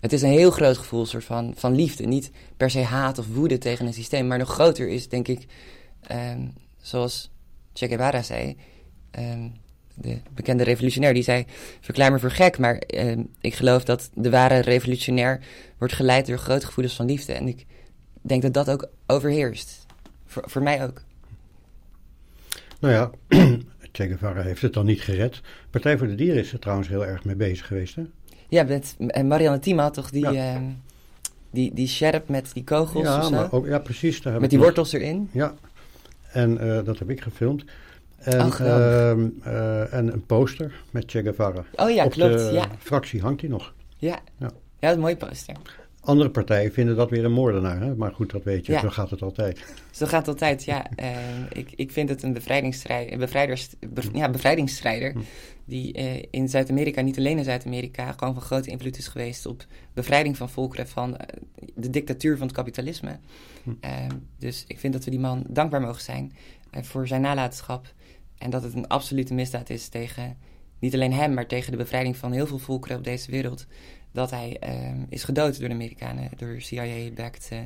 het 0.00 0.12
is 0.12 0.22
een 0.22 0.30
heel 0.30 0.50
groot 0.50 0.78
gevoel 0.78 1.06
soort 1.06 1.24
van, 1.24 1.52
van 1.56 1.74
liefde. 1.74 2.06
Niet 2.06 2.30
per 2.56 2.70
se 2.70 2.82
haat 2.82 3.18
of 3.18 3.26
woede 3.26 3.58
tegen 3.58 3.86
een 3.86 3.92
systeem. 3.92 4.26
Maar 4.26 4.38
nog 4.38 4.48
groter 4.48 4.88
is, 4.88 5.08
denk 5.08 5.28
ik, 5.28 5.46
um, 6.10 6.52
zoals 6.80 7.30
Che 7.72 7.88
Guevara 7.88 8.22
zei... 8.22 8.56
Um, 9.18 9.60
de 9.94 10.18
bekende 10.34 10.62
revolutionair, 10.62 11.14
die 11.14 11.22
zei... 11.22 11.44
verklaar 11.80 12.12
me 12.12 12.18
voor 12.18 12.30
gek, 12.30 12.58
maar 12.58 12.82
um, 12.94 13.28
ik 13.40 13.54
geloof 13.54 13.84
dat 13.84 14.10
de 14.14 14.30
ware 14.30 14.58
revolutionair... 14.58 15.40
wordt 15.78 15.94
geleid 15.94 16.26
door 16.26 16.38
grote 16.38 16.66
gevoelens 16.66 16.96
van 16.96 17.06
liefde. 17.06 17.32
En 17.32 17.48
ik 17.48 17.66
denk 18.20 18.42
dat 18.42 18.54
dat 18.54 18.70
ook 18.70 18.88
overheerst. 19.06 19.86
Voor, 20.26 20.42
voor 20.46 20.62
mij 20.62 20.84
ook. 20.84 21.02
Nou 22.80 22.94
ja, 22.94 23.10
Che 23.92 24.06
Guevara 24.06 24.42
heeft 24.42 24.62
het 24.62 24.72
dan 24.72 24.86
niet 24.86 25.00
gered. 25.00 25.40
Partij 25.70 25.98
voor 25.98 26.06
de 26.06 26.14
Dieren 26.14 26.40
is 26.40 26.52
er 26.52 26.58
trouwens 26.58 26.88
heel 26.88 27.06
erg 27.06 27.24
mee 27.24 27.36
bezig 27.36 27.66
geweest, 27.66 27.94
hè? 27.94 28.02
Ja, 28.48 28.62
met 28.62 28.96
Marianne 29.24 29.58
Thima 29.58 29.90
toch, 29.90 30.10
die, 30.10 30.30
ja. 30.30 30.54
uh, 30.54 30.60
die, 31.50 31.74
die 31.74 31.88
sjerp 31.88 32.28
met 32.28 32.50
die 32.52 32.64
kogels 32.64 33.04
ja, 33.04 33.30
maar 33.30 33.52
ook, 33.52 33.66
ja, 33.66 33.78
precies. 33.78 34.22
Daar 34.22 34.40
met 34.40 34.50
die 34.50 34.58
wortels 34.58 34.92
erin? 34.92 35.28
Ja, 35.32 35.54
en 36.32 36.64
uh, 36.64 36.84
dat 36.84 36.98
heb 36.98 37.10
ik 37.10 37.20
gefilmd. 37.20 37.64
En, 38.18 38.46
oh, 38.46 38.60
uh, 39.46 39.94
en 39.94 40.12
een 40.12 40.26
poster 40.26 40.82
met 40.90 41.04
Che 41.06 41.22
Guevara. 41.22 41.64
Oh 41.74 41.90
ja, 41.90 42.04
Op 42.04 42.10
klopt. 42.10 42.38
de 42.38 42.50
ja. 42.52 42.66
fractie 42.78 43.20
hangt 43.20 43.40
hij 43.40 43.50
nog. 43.50 43.74
Ja. 43.96 44.08
ja, 44.08 44.20
ja. 44.38 44.48
dat 44.80 44.90
is 44.90 44.94
een 44.94 45.00
mooie 45.00 45.16
poster. 45.16 45.56
Andere 46.04 46.30
partijen 46.30 46.72
vinden 46.72 46.96
dat 46.96 47.10
weer 47.10 47.24
een 47.24 47.32
moordenaar, 47.32 47.80
hè? 47.80 47.94
maar 47.94 48.12
goed, 48.12 48.30
dat 48.30 48.44
weet 48.44 48.66
je, 48.66 48.78
zo 48.78 48.88
gaat 48.88 49.10
het 49.10 49.22
altijd. 49.22 49.64
Zo 49.90 50.06
gaat 50.06 50.18
het 50.18 50.28
altijd, 50.28 50.64
ja. 50.64 50.86
Uh, 51.00 51.16
ik, 51.60 51.72
ik 51.76 51.90
vind 51.90 52.08
het 52.08 52.22
een, 52.22 52.32
bevrijdingsstrijd, 52.32 53.12
een 53.12 53.18
bevrijders, 53.18 53.68
ja, 54.12 54.30
bevrijdingsstrijder... 54.30 55.12
Hm. 55.12 55.18
die 55.64 55.98
uh, 55.98 56.22
in 56.30 56.48
Zuid-Amerika, 56.48 57.00
niet 57.00 57.18
alleen 57.18 57.38
in 57.38 57.44
Zuid-Amerika... 57.44 58.12
gewoon 58.12 58.34
van 58.34 58.42
grote 58.42 58.70
invloed 58.70 58.98
is 58.98 59.08
geweest 59.08 59.46
op 59.46 59.66
bevrijding 59.94 60.36
van 60.36 60.50
volkeren... 60.50 60.88
van 60.88 61.10
uh, 61.10 61.16
de 61.74 61.90
dictatuur 61.90 62.36
van 62.36 62.46
het 62.46 62.56
kapitalisme. 62.56 63.18
Hm. 63.62 63.70
dus 64.38 64.64
ik 64.66 64.78
vind 64.78 64.92
dat 64.92 65.04
we 65.04 65.10
die 65.10 65.20
man 65.20 65.44
dankbaar 65.48 65.80
mogen 65.80 66.02
zijn 66.02 66.32
voor 66.70 67.06
zijn 67.06 67.20
nalatenschap... 67.20 67.92
en 68.38 68.50
dat 68.50 68.62
het 68.62 68.74
een 68.74 68.88
absolute 68.88 69.34
misdaad 69.34 69.70
is 69.70 69.88
tegen 69.88 70.36
niet 70.78 70.94
alleen 70.94 71.12
hem... 71.12 71.34
maar 71.34 71.46
tegen 71.46 71.70
de 71.70 71.76
bevrijding 71.76 72.16
van 72.16 72.32
heel 72.32 72.46
veel 72.46 72.58
volkeren 72.58 72.96
op 72.96 73.04
deze 73.04 73.30
wereld 73.30 73.66
dat 74.12 74.30
hij 74.30 74.60
uh, 74.68 75.02
is 75.08 75.24
gedood 75.24 75.58
door 75.58 75.68
de 75.68 75.74
Amerikanen, 75.74 76.30
door 76.36 76.60
CIA-backed 76.60 77.48
uh, 77.52 77.58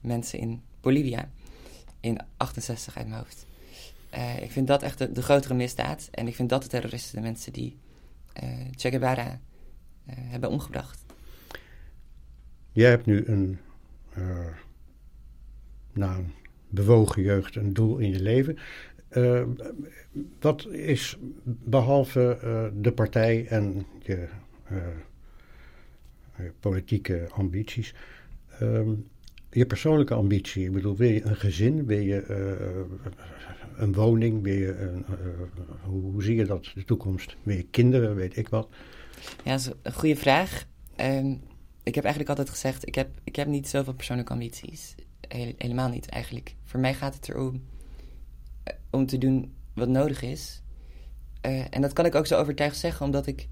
mensen 0.00 0.38
in 0.38 0.62
Bolivia. 0.80 1.30
In 2.00 2.18
68 2.36 2.96
uit 2.96 3.08
mijn 3.08 3.20
hoofd. 3.20 3.46
Uh, 4.14 4.42
ik 4.42 4.50
vind 4.50 4.66
dat 4.66 4.82
echt 4.82 5.14
de, 5.14 5.22
grotere 5.22 5.54
misdaad. 5.54 6.08
En 6.10 6.26
ik 6.26 6.34
vind 6.34 6.48
dat 6.48 6.62
de 6.62 6.68
terroristen 6.68 7.16
de 7.16 7.22
mensen 7.22 7.52
die 7.52 7.76
uh, 8.42 8.50
Che 8.76 8.90
Guevara 8.90 9.40
hebben 10.06 10.50
omgebracht. 10.50 11.04
Jij 12.72 12.90
hebt 12.90 13.06
nu 13.06 13.24
een, 13.26 13.58
nou, 15.92 16.18
een 16.18 16.32
bewogen 16.68 17.22
jeugd, 17.22 17.56
een 17.56 17.72
doel 17.72 17.98
in 17.98 18.10
je 18.10 18.20
leven. 18.20 18.58
wat 20.40 20.66
is 20.66 21.16
behalve 21.44 22.38
de 22.74 22.92
partij 22.92 23.46
en 23.46 23.86
je 24.02 24.28
eh, 24.68 24.76
politieke 26.60 27.28
ambities. 27.32 27.94
Ehm, 28.58 28.90
je 29.50 29.66
persoonlijke 29.66 30.14
ambitie, 30.14 30.64
ik 30.64 30.72
bedoel, 30.72 30.96
wil 30.96 31.08
je 31.08 31.24
een 31.24 31.36
gezin, 31.36 31.86
wil 31.86 31.98
je 31.98 32.24
uh, 32.30 33.82
een 33.82 33.92
woning, 33.92 34.42
wil 34.42 34.54
je 34.54 34.78
een, 34.78 35.04
uh, 35.10 35.14
hoe, 35.82 36.22
zie 36.22 36.36
je 36.36 36.44
dat, 36.44 36.70
de 36.74 36.84
toekomst? 36.84 37.36
Wil 37.42 37.56
je 37.56 37.62
kinderen, 37.62 38.14
weet 38.14 38.36
ik 38.36 38.48
wat? 38.48 38.68
Ja, 39.44 39.50
dat 39.50 39.60
is 39.60 39.70
een 39.82 39.92
goede 39.92 40.16
vraag. 40.16 40.66
Um, 40.96 41.40
ik 41.82 41.94
heb 41.94 42.04
eigenlijk 42.04 42.28
altijd 42.28 42.50
gezegd, 42.50 42.86
ik 42.86 42.94
heb, 42.94 43.08
ik 43.24 43.36
heb 43.36 43.46
niet 43.46 43.68
zoveel 43.68 43.94
persoonlijke 43.94 44.32
ambities. 44.32 44.94
helemaal 45.28 45.88
niet 45.88 46.08
eigenlijk. 46.08 46.54
Voor 46.64 46.80
mij 46.80 46.94
gaat 46.94 47.14
het 47.14 47.28
erom 47.28 47.62
om 48.90 49.06
te 49.06 49.18
doen 49.18 49.54
wat 49.74 49.88
nodig 49.88 50.22
is. 50.22 50.62
En 51.40 51.80
dat 51.80 51.92
kan 51.92 52.04
ik 52.04 52.14
ook 52.14 52.26
zo 52.26 52.38
overtuigd 52.38 52.76
zeggen, 52.76 53.06
omdat 53.06 53.26
ik... 53.26 53.48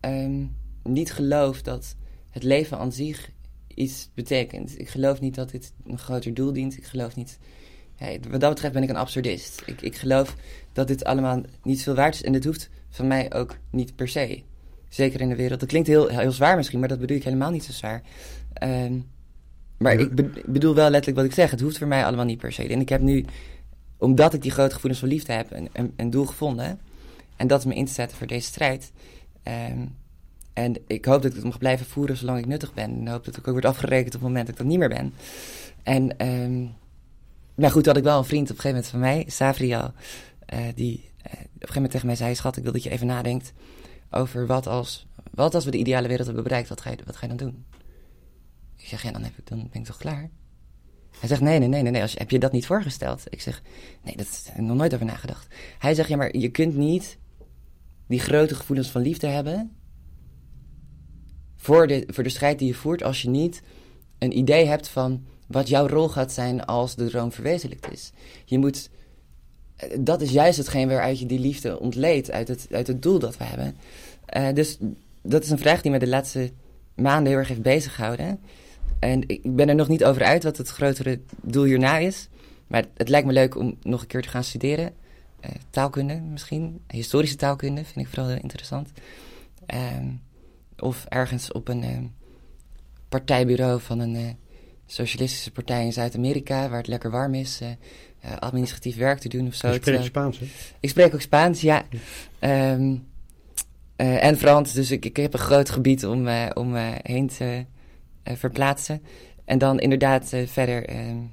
Um, 0.00 0.56
niet 0.84 1.12
geloof 1.12 1.62
dat 1.62 1.96
het 2.30 2.42
leven 2.42 2.78
aan 2.78 2.92
zich 2.92 3.30
iets 3.74 4.10
betekent. 4.14 4.78
Ik 4.78 4.88
geloof 4.88 5.20
niet 5.20 5.34
dat 5.34 5.50
dit 5.50 5.72
een 5.86 5.98
groter 5.98 6.34
doel 6.34 6.52
dient. 6.52 6.76
Ik 6.76 6.84
geloof 6.84 7.16
niet. 7.16 7.38
wat 8.30 8.40
dat 8.40 8.50
betreft 8.50 8.74
ben 8.74 8.82
ik 8.82 8.88
een 8.88 8.96
absurdist. 8.96 9.62
Ik, 9.66 9.80
ik 9.80 9.96
geloof 9.96 10.36
dat 10.72 10.86
dit 10.86 11.04
allemaal 11.04 11.42
niet 11.62 11.82
veel 11.82 11.94
waard 11.94 12.14
is. 12.14 12.22
En 12.22 12.32
dit 12.32 12.44
hoeft 12.44 12.70
van 12.88 13.06
mij 13.06 13.32
ook 13.32 13.56
niet 13.70 13.96
per 13.96 14.08
se. 14.08 14.42
Zeker 14.88 15.20
in 15.20 15.28
de 15.28 15.36
wereld. 15.36 15.60
Dat 15.60 15.68
klinkt 15.68 15.88
heel, 15.88 16.08
heel 16.08 16.32
zwaar 16.32 16.56
misschien, 16.56 16.78
maar 16.78 16.88
dat 16.88 16.98
bedoel 16.98 17.16
ik 17.16 17.24
helemaal 17.24 17.50
niet 17.50 17.64
zo 17.64 17.72
zwaar. 17.72 18.02
Um, 18.62 19.10
maar 19.78 19.92
ik, 19.92 20.14
bedoel 20.46 20.74
wel 20.74 20.90
letterlijk 20.90 21.16
wat 21.16 21.26
ik 21.26 21.34
zeg. 21.34 21.50
Het 21.50 21.60
hoeft 21.60 21.78
voor 21.78 21.86
mij 21.86 22.04
allemaal 22.04 22.24
niet 22.24 22.38
per 22.38 22.52
se. 22.52 22.68
En 22.68 22.80
ik 22.80 22.88
heb 22.88 23.00
nu, 23.00 23.24
omdat 23.96 24.34
ik 24.34 24.42
die 24.42 24.50
grote 24.50 24.74
gevoelens 24.74 25.00
van 25.00 25.08
liefde 25.08 25.32
heb, 25.32 25.50
een, 25.50 25.68
een, 25.72 25.92
een 25.96 26.10
doel 26.10 26.26
gevonden. 26.26 26.80
En 27.36 27.46
dat 27.46 27.58
is 27.58 27.64
me 27.64 27.74
in 27.74 27.86
te 27.86 27.92
zetten 27.92 28.18
voor 28.18 28.26
deze 28.26 28.46
strijd. 28.46 28.92
Um, 29.70 29.94
en 30.52 30.76
ik 30.86 31.04
hoop 31.04 31.22
dat 31.22 31.30
ik 31.30 31.36
het 31.36 31.44
mag 31.44 31.58
blijven 31.58 31.86
voeren 31.86 32.16
zolang 32.16 32.38
ik 32.38 32.46
nuttig 32.46 32.74
ben. 32.74 32.90
En 32.90 33.08
hoop 33.08 33.24
dat 33.24 33.36
ik 33.36 33.46
ook 33.46 33.52
word 33.52 33.64
afgerekend 33.64 34.14
op 34.14 34.20
het 34.20 34.22
moment 34.22 34.46
dat 34.46 34.54
ik 34.54 34.60
dat 34.60 34.70
niet 34.70 34.78
meer 34.78 34.88
ben. 34.88 35.14
En 35.82 36.28
um, 36.28 36.74
nou 37.54 37.72
goed, 37.72 37.86
had 37.86 37.96
ik 37.96 38.02
wel 38.02 38.18
een 38.18 38.24
vriend 38.24 38.50
op 38.50 38.56
een 38.56 38.62
gegeven 38.62 38.84
moment 38.84 38.90
van 38.90 39.00
mij, 39.00 39.24
Savriel, 39.28 39.92
uh, 40.54 40.60
die 40.74 40.94
uh, 40.94 41.02
op 41.24 41.32
een 41.32 41.38
gegeven 41.48 41.74
moment 41.74 41.90
tegen 41.90 42.06
mij 42.06 42.16
zei: 42.16 42.34
Schat, 42.34 42.56
ik 42.56 42.62
wil 42.62 42.72
dat 42.72 42.82
je 42.82 42.90
even 42.90 43.06
nadenkt 43.06 43.52
over 44.10 44.46
wat 44.46 44.66
als, 44.66 45.06
wat 45.30 45.54
als 45.54 45.64
we 45.64 45.70
de 45.70 45.78
ideale 45.78 46.08
wereld 46.08 46.26
hebben 46.26 46.44
bereikt, 46.44 46.68
wat 46.68 46.80
ga 46.80 46.90
je, 46.90 46.96
wat 47.04 47.16
ga 47.16 47.26
je 47.26 47.36
dan 47.36 47.46
doen? 47.46 47.64
Ik 48.76 48.88
zeg, 48.88 49.02
ja, 49.02 49.10
dan, 49.10 49.22
heb 49.22 49.38
ik, 49.38 49.46
dan 49.46 49.68
ben 49.72 49.80
ik 49.80 49.86
toch 49.86 49.96
klaar? 49.96 50.30
Hij 51.18 51.28
zegt, 51.28 51.40
nee, 51.40 51.58
nee, 51.58 51.68
nee, 51.68 51.82
nee, 51.82 51.92
nee. 51.92 52.02
Als, 52.02 52.14
heb 52.18 52.30
je 52.30 52.38
dat 52.38 52.52
niet 52.52 52.66
voorgesteld? 52.66 53.22
Ik 53.28 53.40
zeg, 53.40 53.62
nee, 54.02 54.16
dat 54.16 54.42
heb 54.44 54.56
ik 54.56 54.62
nog 54.62 54.76
nooit 54.76 54.94
over 54.94 55.06
nagedacht. 55.06 55.54
Hij 55.78 55.94
zegt, 55.94 56.08
ja, 56.08 56.16
maar 56.16 56.36
je 56.36 56.48
kunt 56.48 56.76
niet 56.76 57.18
die 58.06 58.20
grote 58.20 58.54
gevoelens 58.54 58.88
van 58.88 59.02
liefde 59.02 59.26
hebben... 59.26 59.76
voor 61.62 61.86
de, 61.86 62.04
voor 62.06 62.24
de 62.24 62.30
strijd 62.30 62.58
die 62.58 62.68
je 62.68 62.74
voert 62.74 63.02
als 63.02 63.22
je 63.22 63.28
niet 63.28 63.62
een 64.18 64.38
idee 64.38 64.66
hebt 64.66 64.88
van 64.88 65.24
wat 65.46 65.68
jouw 65.68 65.86
rol 65.86 66.08
gaat 66.08 66.32
zijn 66.32 66.64
als 66.64 66.94
de 66.94 67.06
droom 67.06 67.32
verwezenlijkt 67.32 67.92
is. 67.92 68.12
Je 68.44 68.58
moet, 68.58 68.90
dat 69.98 70.20
is 70.20 70.30
juist 70.30 70.58
hetgeen 70.58 70.88
waaruit 70.88 71.18
je 71.18 71.26
die 71.26 71.38
liefde 71.38 71.80
ontleedt, 71.80 72.30
uit 72.30 72.48
het, 72.48 72.66
uit 72.70 72.86
het 72.86 73.02
doel 73.02 73.18
dat 73.18 73.36
we 73.36 73.44
hebben. 73.44 73.76
Uh, 74.36 74.54
dus 74.54 74.78
dat 75.22 75.42
is 75.42 75.50
een 75.50 75.58
vraag 75.58 75.82
die 75.82 75.90
me 75.90 75.98
de 75.98 76.08
laatste 76.08 76.52
maanden 76.94 77.26
heel 77.26 77.38
erg 77.38 77.48
heeft 77.48 77.62
bezighouden. 77.62 78.40
En 78.98 79.28
ik 79.28 79.56
ben 79.56 79.68
er 79.68 79.74
nog 79.74 79.88
niet 79.88 80.04
over 80.04 80.22
uit 80.22 80.44
wat 80.44 80.56
het 80.56 80.68
grotere 80.68 81.20
doel 81.42 81.64
hierna 81.64 81.98
is. 81.98 82.28
Maar 82.66 82.84
het 82.96 83.08
lijkt 83.08 83.26
me 83.26 83.32
leuk 83.32 83.56
om 83.56 83.76
nog 83.82 84.00
een 84.00 84.06
keer 84.06 84.22
te 84.22 84.28
gaan 84.28 84.44
studeren. 84.44 84.92
Uh, 85.44 85.50
taalkunde 85.70 86.20
misschien. 86.20 86.80
Historische 86.88 87.36
taalkunde 87.36 87.84
vind 87.84 88.06
ik 88.06 88.12
vooral 88.12 88.28
heel 88.28 88.42
interessant. 88.42 88.90
Uh, 89.74 89.96
of 90.82 91.04
ergens 91.08 91.52
op 91.52 91.68
een 91.68 91.82
uh, 91.82 91.98
partijbureau 93.08 93.80
van 93.80 93.98
een 93.98 94.36
socialistische 94.86 95.50
partij 95.50 95.84
in 95.84 95.92
Zuid-Amerika, 95.92 96.68
waar 96.68 96.78
het 96.78 96.86
lekker 96.86 97.10
warm 97.10 97.34
is, 97.34 97.60
administratief 98.38 98.96
werk 98.96 99.18
te 99.18 99.28
doen 99.28 99.46
of 99.46 99.54
zo. 99.54 99.68
Je 99.68 99.74
spreekt 99.74 100.04
Spaans, 100.04 100.38
hè? 100.38 100.46
Ik 100.80 100.88
spreek 100.88 101.14
ook 101.14 101.20
Spaans, 101.20 101.60
ja. 101.60 101.84
Um, 102.40 103.06
en 103.96 104.36
Frans, 104.38 104.72
dus 104.72 104.90
ik, 104.90 105.04
ik 105.04 105.16
heb 105.16 105.32
een 105.32 105.38
groot 105.38 105.70
gebied 105.70 106.06
om, 106.06 106.28
om 106.54 106.74
heen 107.02 107.26
te 107.26 107.64
verplaatsen. 108.22 109.02
En 109.44 109.58
dan 109.58 109.80
inderdaad 109.80 110.28
verder 110.46 110.90
uh, 110.90 110.96
gewoon 110.96 111.28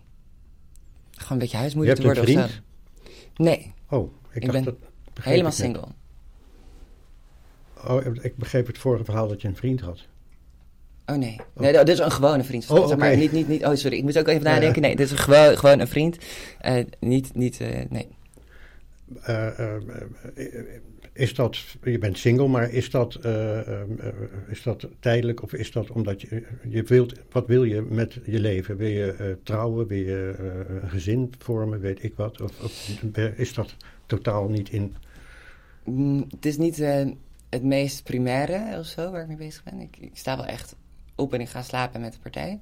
een 1.29 1.37
beetje 1.37 1.57
huismoeder 1.57 1.95
te 1.95 2.01
worden. 2.01 2.25
Je 2.25 2.37
hebt 2.37 2.43
een 2.43 2.61
vriend? 3.35 3.35
Nee. 3.35 3.73
Oh, 3.89 4.11
ik, 4.31 4.43
ik 4.43 4.51
ben 4.51 4.63
dat, 4.63 4.75
helemaal 5.21 5.51
single. 5.51 5.87
Oh, 7.87 8.05
ik 8.21 8.35
begreep 8.35 8.67
het 8.67 8.77
vorige 8.77 9.03
verhaal 9.03 9.27
dat 9.27 9.41
je 9.41 9.47
een 9.47 9.55
vriend 9.55 9.81
had. 9.81 10.07
Oh 11.09 11.15
nee. 11.15 11.39
Oh. 11.53 11.61
Nee, 11.61 11.73
dat 11.73 11.87
is 11.87 11.99
een 11.99 12.11
gewone 12.11 12.43
vriend. 12.43 12.69
Oh, 12.69 12.87
zeg 12.87 12.97
maar, 12.97 13.17
niet, 13.17 13.31
niet, 13.31 13.47
niet, 13.47 13.65
oh, 13.65 13.75
sorry. 13.75 13.97
Ik 13.97 14.03
moet 14.03 14.17
ook 14.17 14.27
even 14.27 14.43
nadenken. 14.43 14.81
Nee, 14.81 14.95
dit 14.95 15.11
is 15.11 15.19
gewoon, 15.19 15.57
gewoon 15.57 15.79
een 15.79 15.87
vriend. 15.87 16.17
Uh, 16.65 16.83
niet, 16.99 17.35
niet, 17.35 17.59
uh, 17.61 17.67
nee. 17.89 18.07
Uh, 19.27 19.47
is 21.13 21.33
dat, 21.33 21.57
je 21.83 21.97
bent 21.97 22.17
single, 22.17 22.47
maar 22.47 22.71
is 22.71 22.89
dat, 22.89 23.19
is 24.49 24.63
dat 24.63 24.87
tijdelijk 24.99 25.43
of 25.43 25.53
is 25.53 25.71
dat 25.71 25.91
omdat 25.91 26.21
je, 26.21 26.43
je 26.67 26.83
wilt, 26.83 27.13
wat 27.31 27.47
wil 27.47 27.63
je 27.63 27.81
met 27.81 28.19
je 28.25 28.39
leven? 28.39 28.77
Wil 28.77 28.87
je 28.87 29.37
trouwen, 29.43 29.87
wil 29.87 29.97
je 29.97 30.35
een 30.81 30.89
gezin 30.89 31.33
vormen, 31.37 31.79
weet 31.79 32.03
ik 32.03 32.13
wat? 32.15 32.41
Of, 32.41 32.63
of 32.63 33.03
is 33.35 33.53
dat 33.53 33.75
totaal 34.05 34.47
niet 34.47 34.69
in? 34.69 34.95
Mm, 35.83 36.25
het 36.29 36.45
is 36.45 36.57
niet 36.57 36.83
het 37.49 37.63
meest 37.63 38.03
primaire 38.03 38.79
of 38.79 38.85
zo 38.85 39.11
waar 39.11 39.21
ik 39.21 39.27
mee 39.27 39.37
bezig 39.37 39.63
ben. 39.63 39.79
Ik, 39.79 39.97
ik, 39.97 40.17
sta 40.17 40.35
wel 40.35 40.45
echt 40.45 40.75
op 41.15 41.33
en 41.33 41.41
ik 41.41 41.49
ga 41.49 41.61
slapen 41.61 42.01
met 42.01 42.13
de 42.13 42.19
partij. 42.19 42.59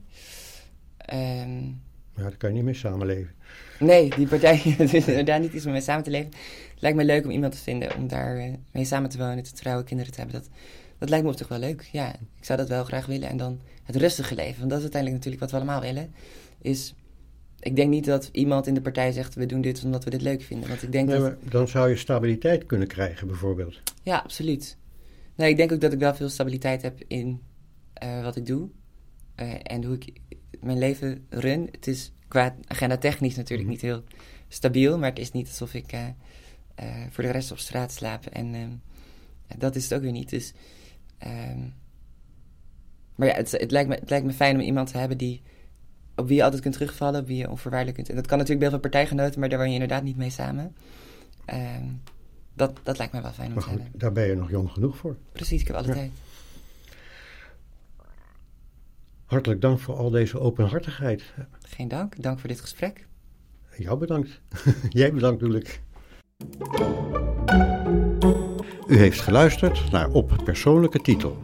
Um, 1.13 1.81
ja, 2.15 2.23
daar 2.23 2.37
kan 2.37 2.49
je 2.49 2.55
niet 2.55 2.65
mee 2.65 2.73
samenleven. 2.73 3.35
Nee, 3.79 4.09
die 4.09 4.27
partij, 4.27 4.55
is 4.77 4.93
inderdaad 4.93 5.41
niet 5.41 5.53
iets 5.53 5.65
om 5.65 5.71
mee 5.71 5.81
samen 5.81 6.03
te 6.03 6.09
leven. 6.09 6.31
Het 6.71 6.81
lijkt 6.81 6.97
me 6.97 7.03
leuk 7.03 7.25
om 7.25 7.31
iemand 7.31 7.53
te 7.53 7.59
vinden, 7.59 7.95
om 7.95 8.07
daar 8.07 8.37
uh, 8.37 8.53
mee 8.71 8.85
samen 8.85 9.09
te 9.09 9.17
wonen, 9.17 9.43
te 9.43 9.51
trouwen, 9.51 9.85
kinderen 9.85 10.13
te 10.13 10.19
hebben. 10.19 10.39
Dat, 10.39 10.49
dat 10.97 11.09
lijkt 11.09 11.25
me 11.25 11.31
op 11.31 11.37
zich 11.37 11.47
wel 11.47 11.59
leuk. 11.59 11.89
Ja, 11.91 12.13
ik 12.13 12.45
zou 12.45 12.59
dat 12.59 12.67
wel 12.67 12.83
graag 12.83 13.05
willen. 13.05 13.29
En 13.29 13.37
dan 13.37 13.59
het 13.83 13.95
rustige 13.95 14.35
leven, 14.35 14.57
want 14.57 14.69
dat 14.69 14.77
is 14.77 14.83
uiteindelijk 14.83 15.23
natuurlijk 15.23 15.51
wat 15.51 15.51
we 15.51 15.57
allemaal 15.57 15.81
willen. 15.81 16.13
Is, 16.61 16.93
ik 17.59 17.75
denk 17.75 17.89
niet 17.89 18.05
dat 18.05 18.29
iemand 18.31 18.67
in 18.67 18.73
de 18.73 18.81
partij 18.81 19.11
zegt, 19.11 19.35
we 19.35 19.45
doen 19.45 19.61
dit 19.61 19.83
omdat 19.83 20.03
we 20.03 20.09
dit 20.09 20.21
leuk 20.21 20.41
vinden. 20.41 20.69
Want 20.69 20.83
ik 20.83 20.91
denk 20.91 21.07
nee, 21.07 21.19
dat... 21.19 21.27
maar 21.27 21.51
dan 21.51 21.67
zou 21.67 21.89
je 21.89 21.95
stabiliteit 21.95 22.65
kunnen 22.65 22.87
krijgen, 22.87 23.27
bijvoorbeeld. 23.27 23.81
Ja, 24.03 24.17
absoluut. 24.17 24.77
Nee, 25.35 25.49
ik 25.49 25.57
denk 25.57 25.71
ook 25.71 25.81
dat 25.81 25.93
ik 25.93 25.99
wel 25.99 26.15
veel 26.15 26.29
stabiliteit 26.29 26.81
heb 26.81 27.01
in 27.07 27.41
uh, 28.03 28.23
wat 28.23 28.35
ik 28.35 28.45
doe. 28.45 28.69
Uh, 29.41 29.53
en 29.63 29.83
hoe 29.83 29.95
ik 29.95 30.13
mijn 30.61 30.77
leven 30.77 31.25
run. 31.29 31.67
Het 31.71 31.87
is 31.87 32.11
qua 32.27 32.55
agenda 32.67 32.97
technisch 32.97 33.35
natuurlijk 33.35 33.69
niet 33.69 33.81
heel 33.81 34.03
stabiel, 34.47 34.97
maar 34.97 35.09
het 35.09 35.19
is 35.19 35.31
niet 35.31 35.47
alsof 35.47 35.73
ik 35.73 35.93
uh, 35.93 36.07
uh, 36.79 37.05
voor 37.09 37.23
de 37.23 37.31
rest 37.31 37.51
op 37.51 37.57
straat 37.57 37.91
slaap. 37.91 38.25
En 38.25 38.53
uh, 38.53 38.67
dat 39.57 39.75
is 39.75 39.83
het 39.83 39.93
ook 39.93 40.01
weer 40.01 40.11
niet. 40.11 40.29
Dus, 40.29 40.53
um, 41.25 41.73
maar 43.15 43.27
ja, 43.27 43.33
het, 43.33 43.51
het, 43.51 43.71
lijkt 43.71 43.89
me, 43.89 43.95
het 43.95 44.09
lijkt 44.09 44.25
me 44.25 44.33
fijn 44.33 44.55
om 44.55 44.61
iemand 44.61 44.91
te 44.91 44.97
hebben 44.97 45.17
die, 45.17 45.41
op 46.17 46.27
wie 46.27 46.35
je 46.37 46.43
altijd 46.43 46.61
kunt 46.61 46.73
terugvallen, 46.73 47.21
op 47.21 47.27
wie 47.27 47.37
je 47.37 47.49
onvoorwaardelijk 47.49 47.97
kunt. 47.97 48.09
En 48.09 48.15
dat 48.15 48.27
kan 48.27 48.37
natuurlijk 48.37 48.61
bij 48.63 48.69
veel 48.69 48.89
partijgenoten, 48.89 49.39
maar 49.39 49.49
daar 49.49 49.57
woon 49.57 49.67
je 49.67 49.73
inderdaad 49.73 50.03
niet 50.03 50.17
mee 50.17 50.29
samen. 50.29 50.75
Um, 51.53 52.01
dat, 52.53 52.79
dat 52.83 52.97
lijkt 52.97 53.13
me 53.13 53.21
wel 53.21 53.31
fijn 53.31 53.47
om 53.47 53.53
maar 53.53 53.63
te 53.63 53.69
goed, 53.69 53.79
hebben. 53.79 53.99
Daar 53.99 54.11
ben 54.11 54.27
je 54.27 54.35
nog 54.35 54.49
jong 54.49 54.71
genoeg 54.71 54.97
voor. 54.97 55.15
Precies, 55.31 55.61
ik 55.61 55.67
heb 55.67 55.75
alle 55.75 55.87
Ja. 55.87 55.93
tijd. 55.93 56.11
Hartelijk 59.25 59.61
dank 59.61 59.79
voor 59.79 59.95
al 59.95 60.09
deze 60.09 60.39
openhartigheid. 60.39 61.23
Geen 61.61 61.87
dank. 61.87 62.21
Dank 62.21 62.39
voor 62.39 62.49
dit 62.49 62.61
gesprek. 62.61 63.07
Jou 63.77 63.97
bedankt. 63.97 64.41
Jij 64.89 65.13
bedankt 65.13 65.41
natuurlijk. 65.41 65.81
U 68.87 68.97
heeft 68.97 69.19
geluisterd 69.19 69.91
naar 69.91 70.09
Op 70.09 70.41
Persoonlijke 70.43 70.99
Titel. 70.99 71.37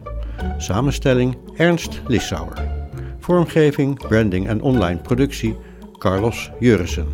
Samenstelling 0.57 1.37
Ernst 1.57 2.01
Lissauer. 2.07 2.72
Vormgeving, 3.23 4.07
branding 4.07 4.47
en 4.47 4.61
online 4.61 4.97
productie 4.97 5.55
Carlos 5.97 6.51
Jurissen. 6.59 7.07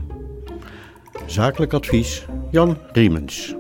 Zakelijk 1.26 1.74
advies 1.74 2.26
Jan 2.52 2.78
Riemens. 2.92 3.59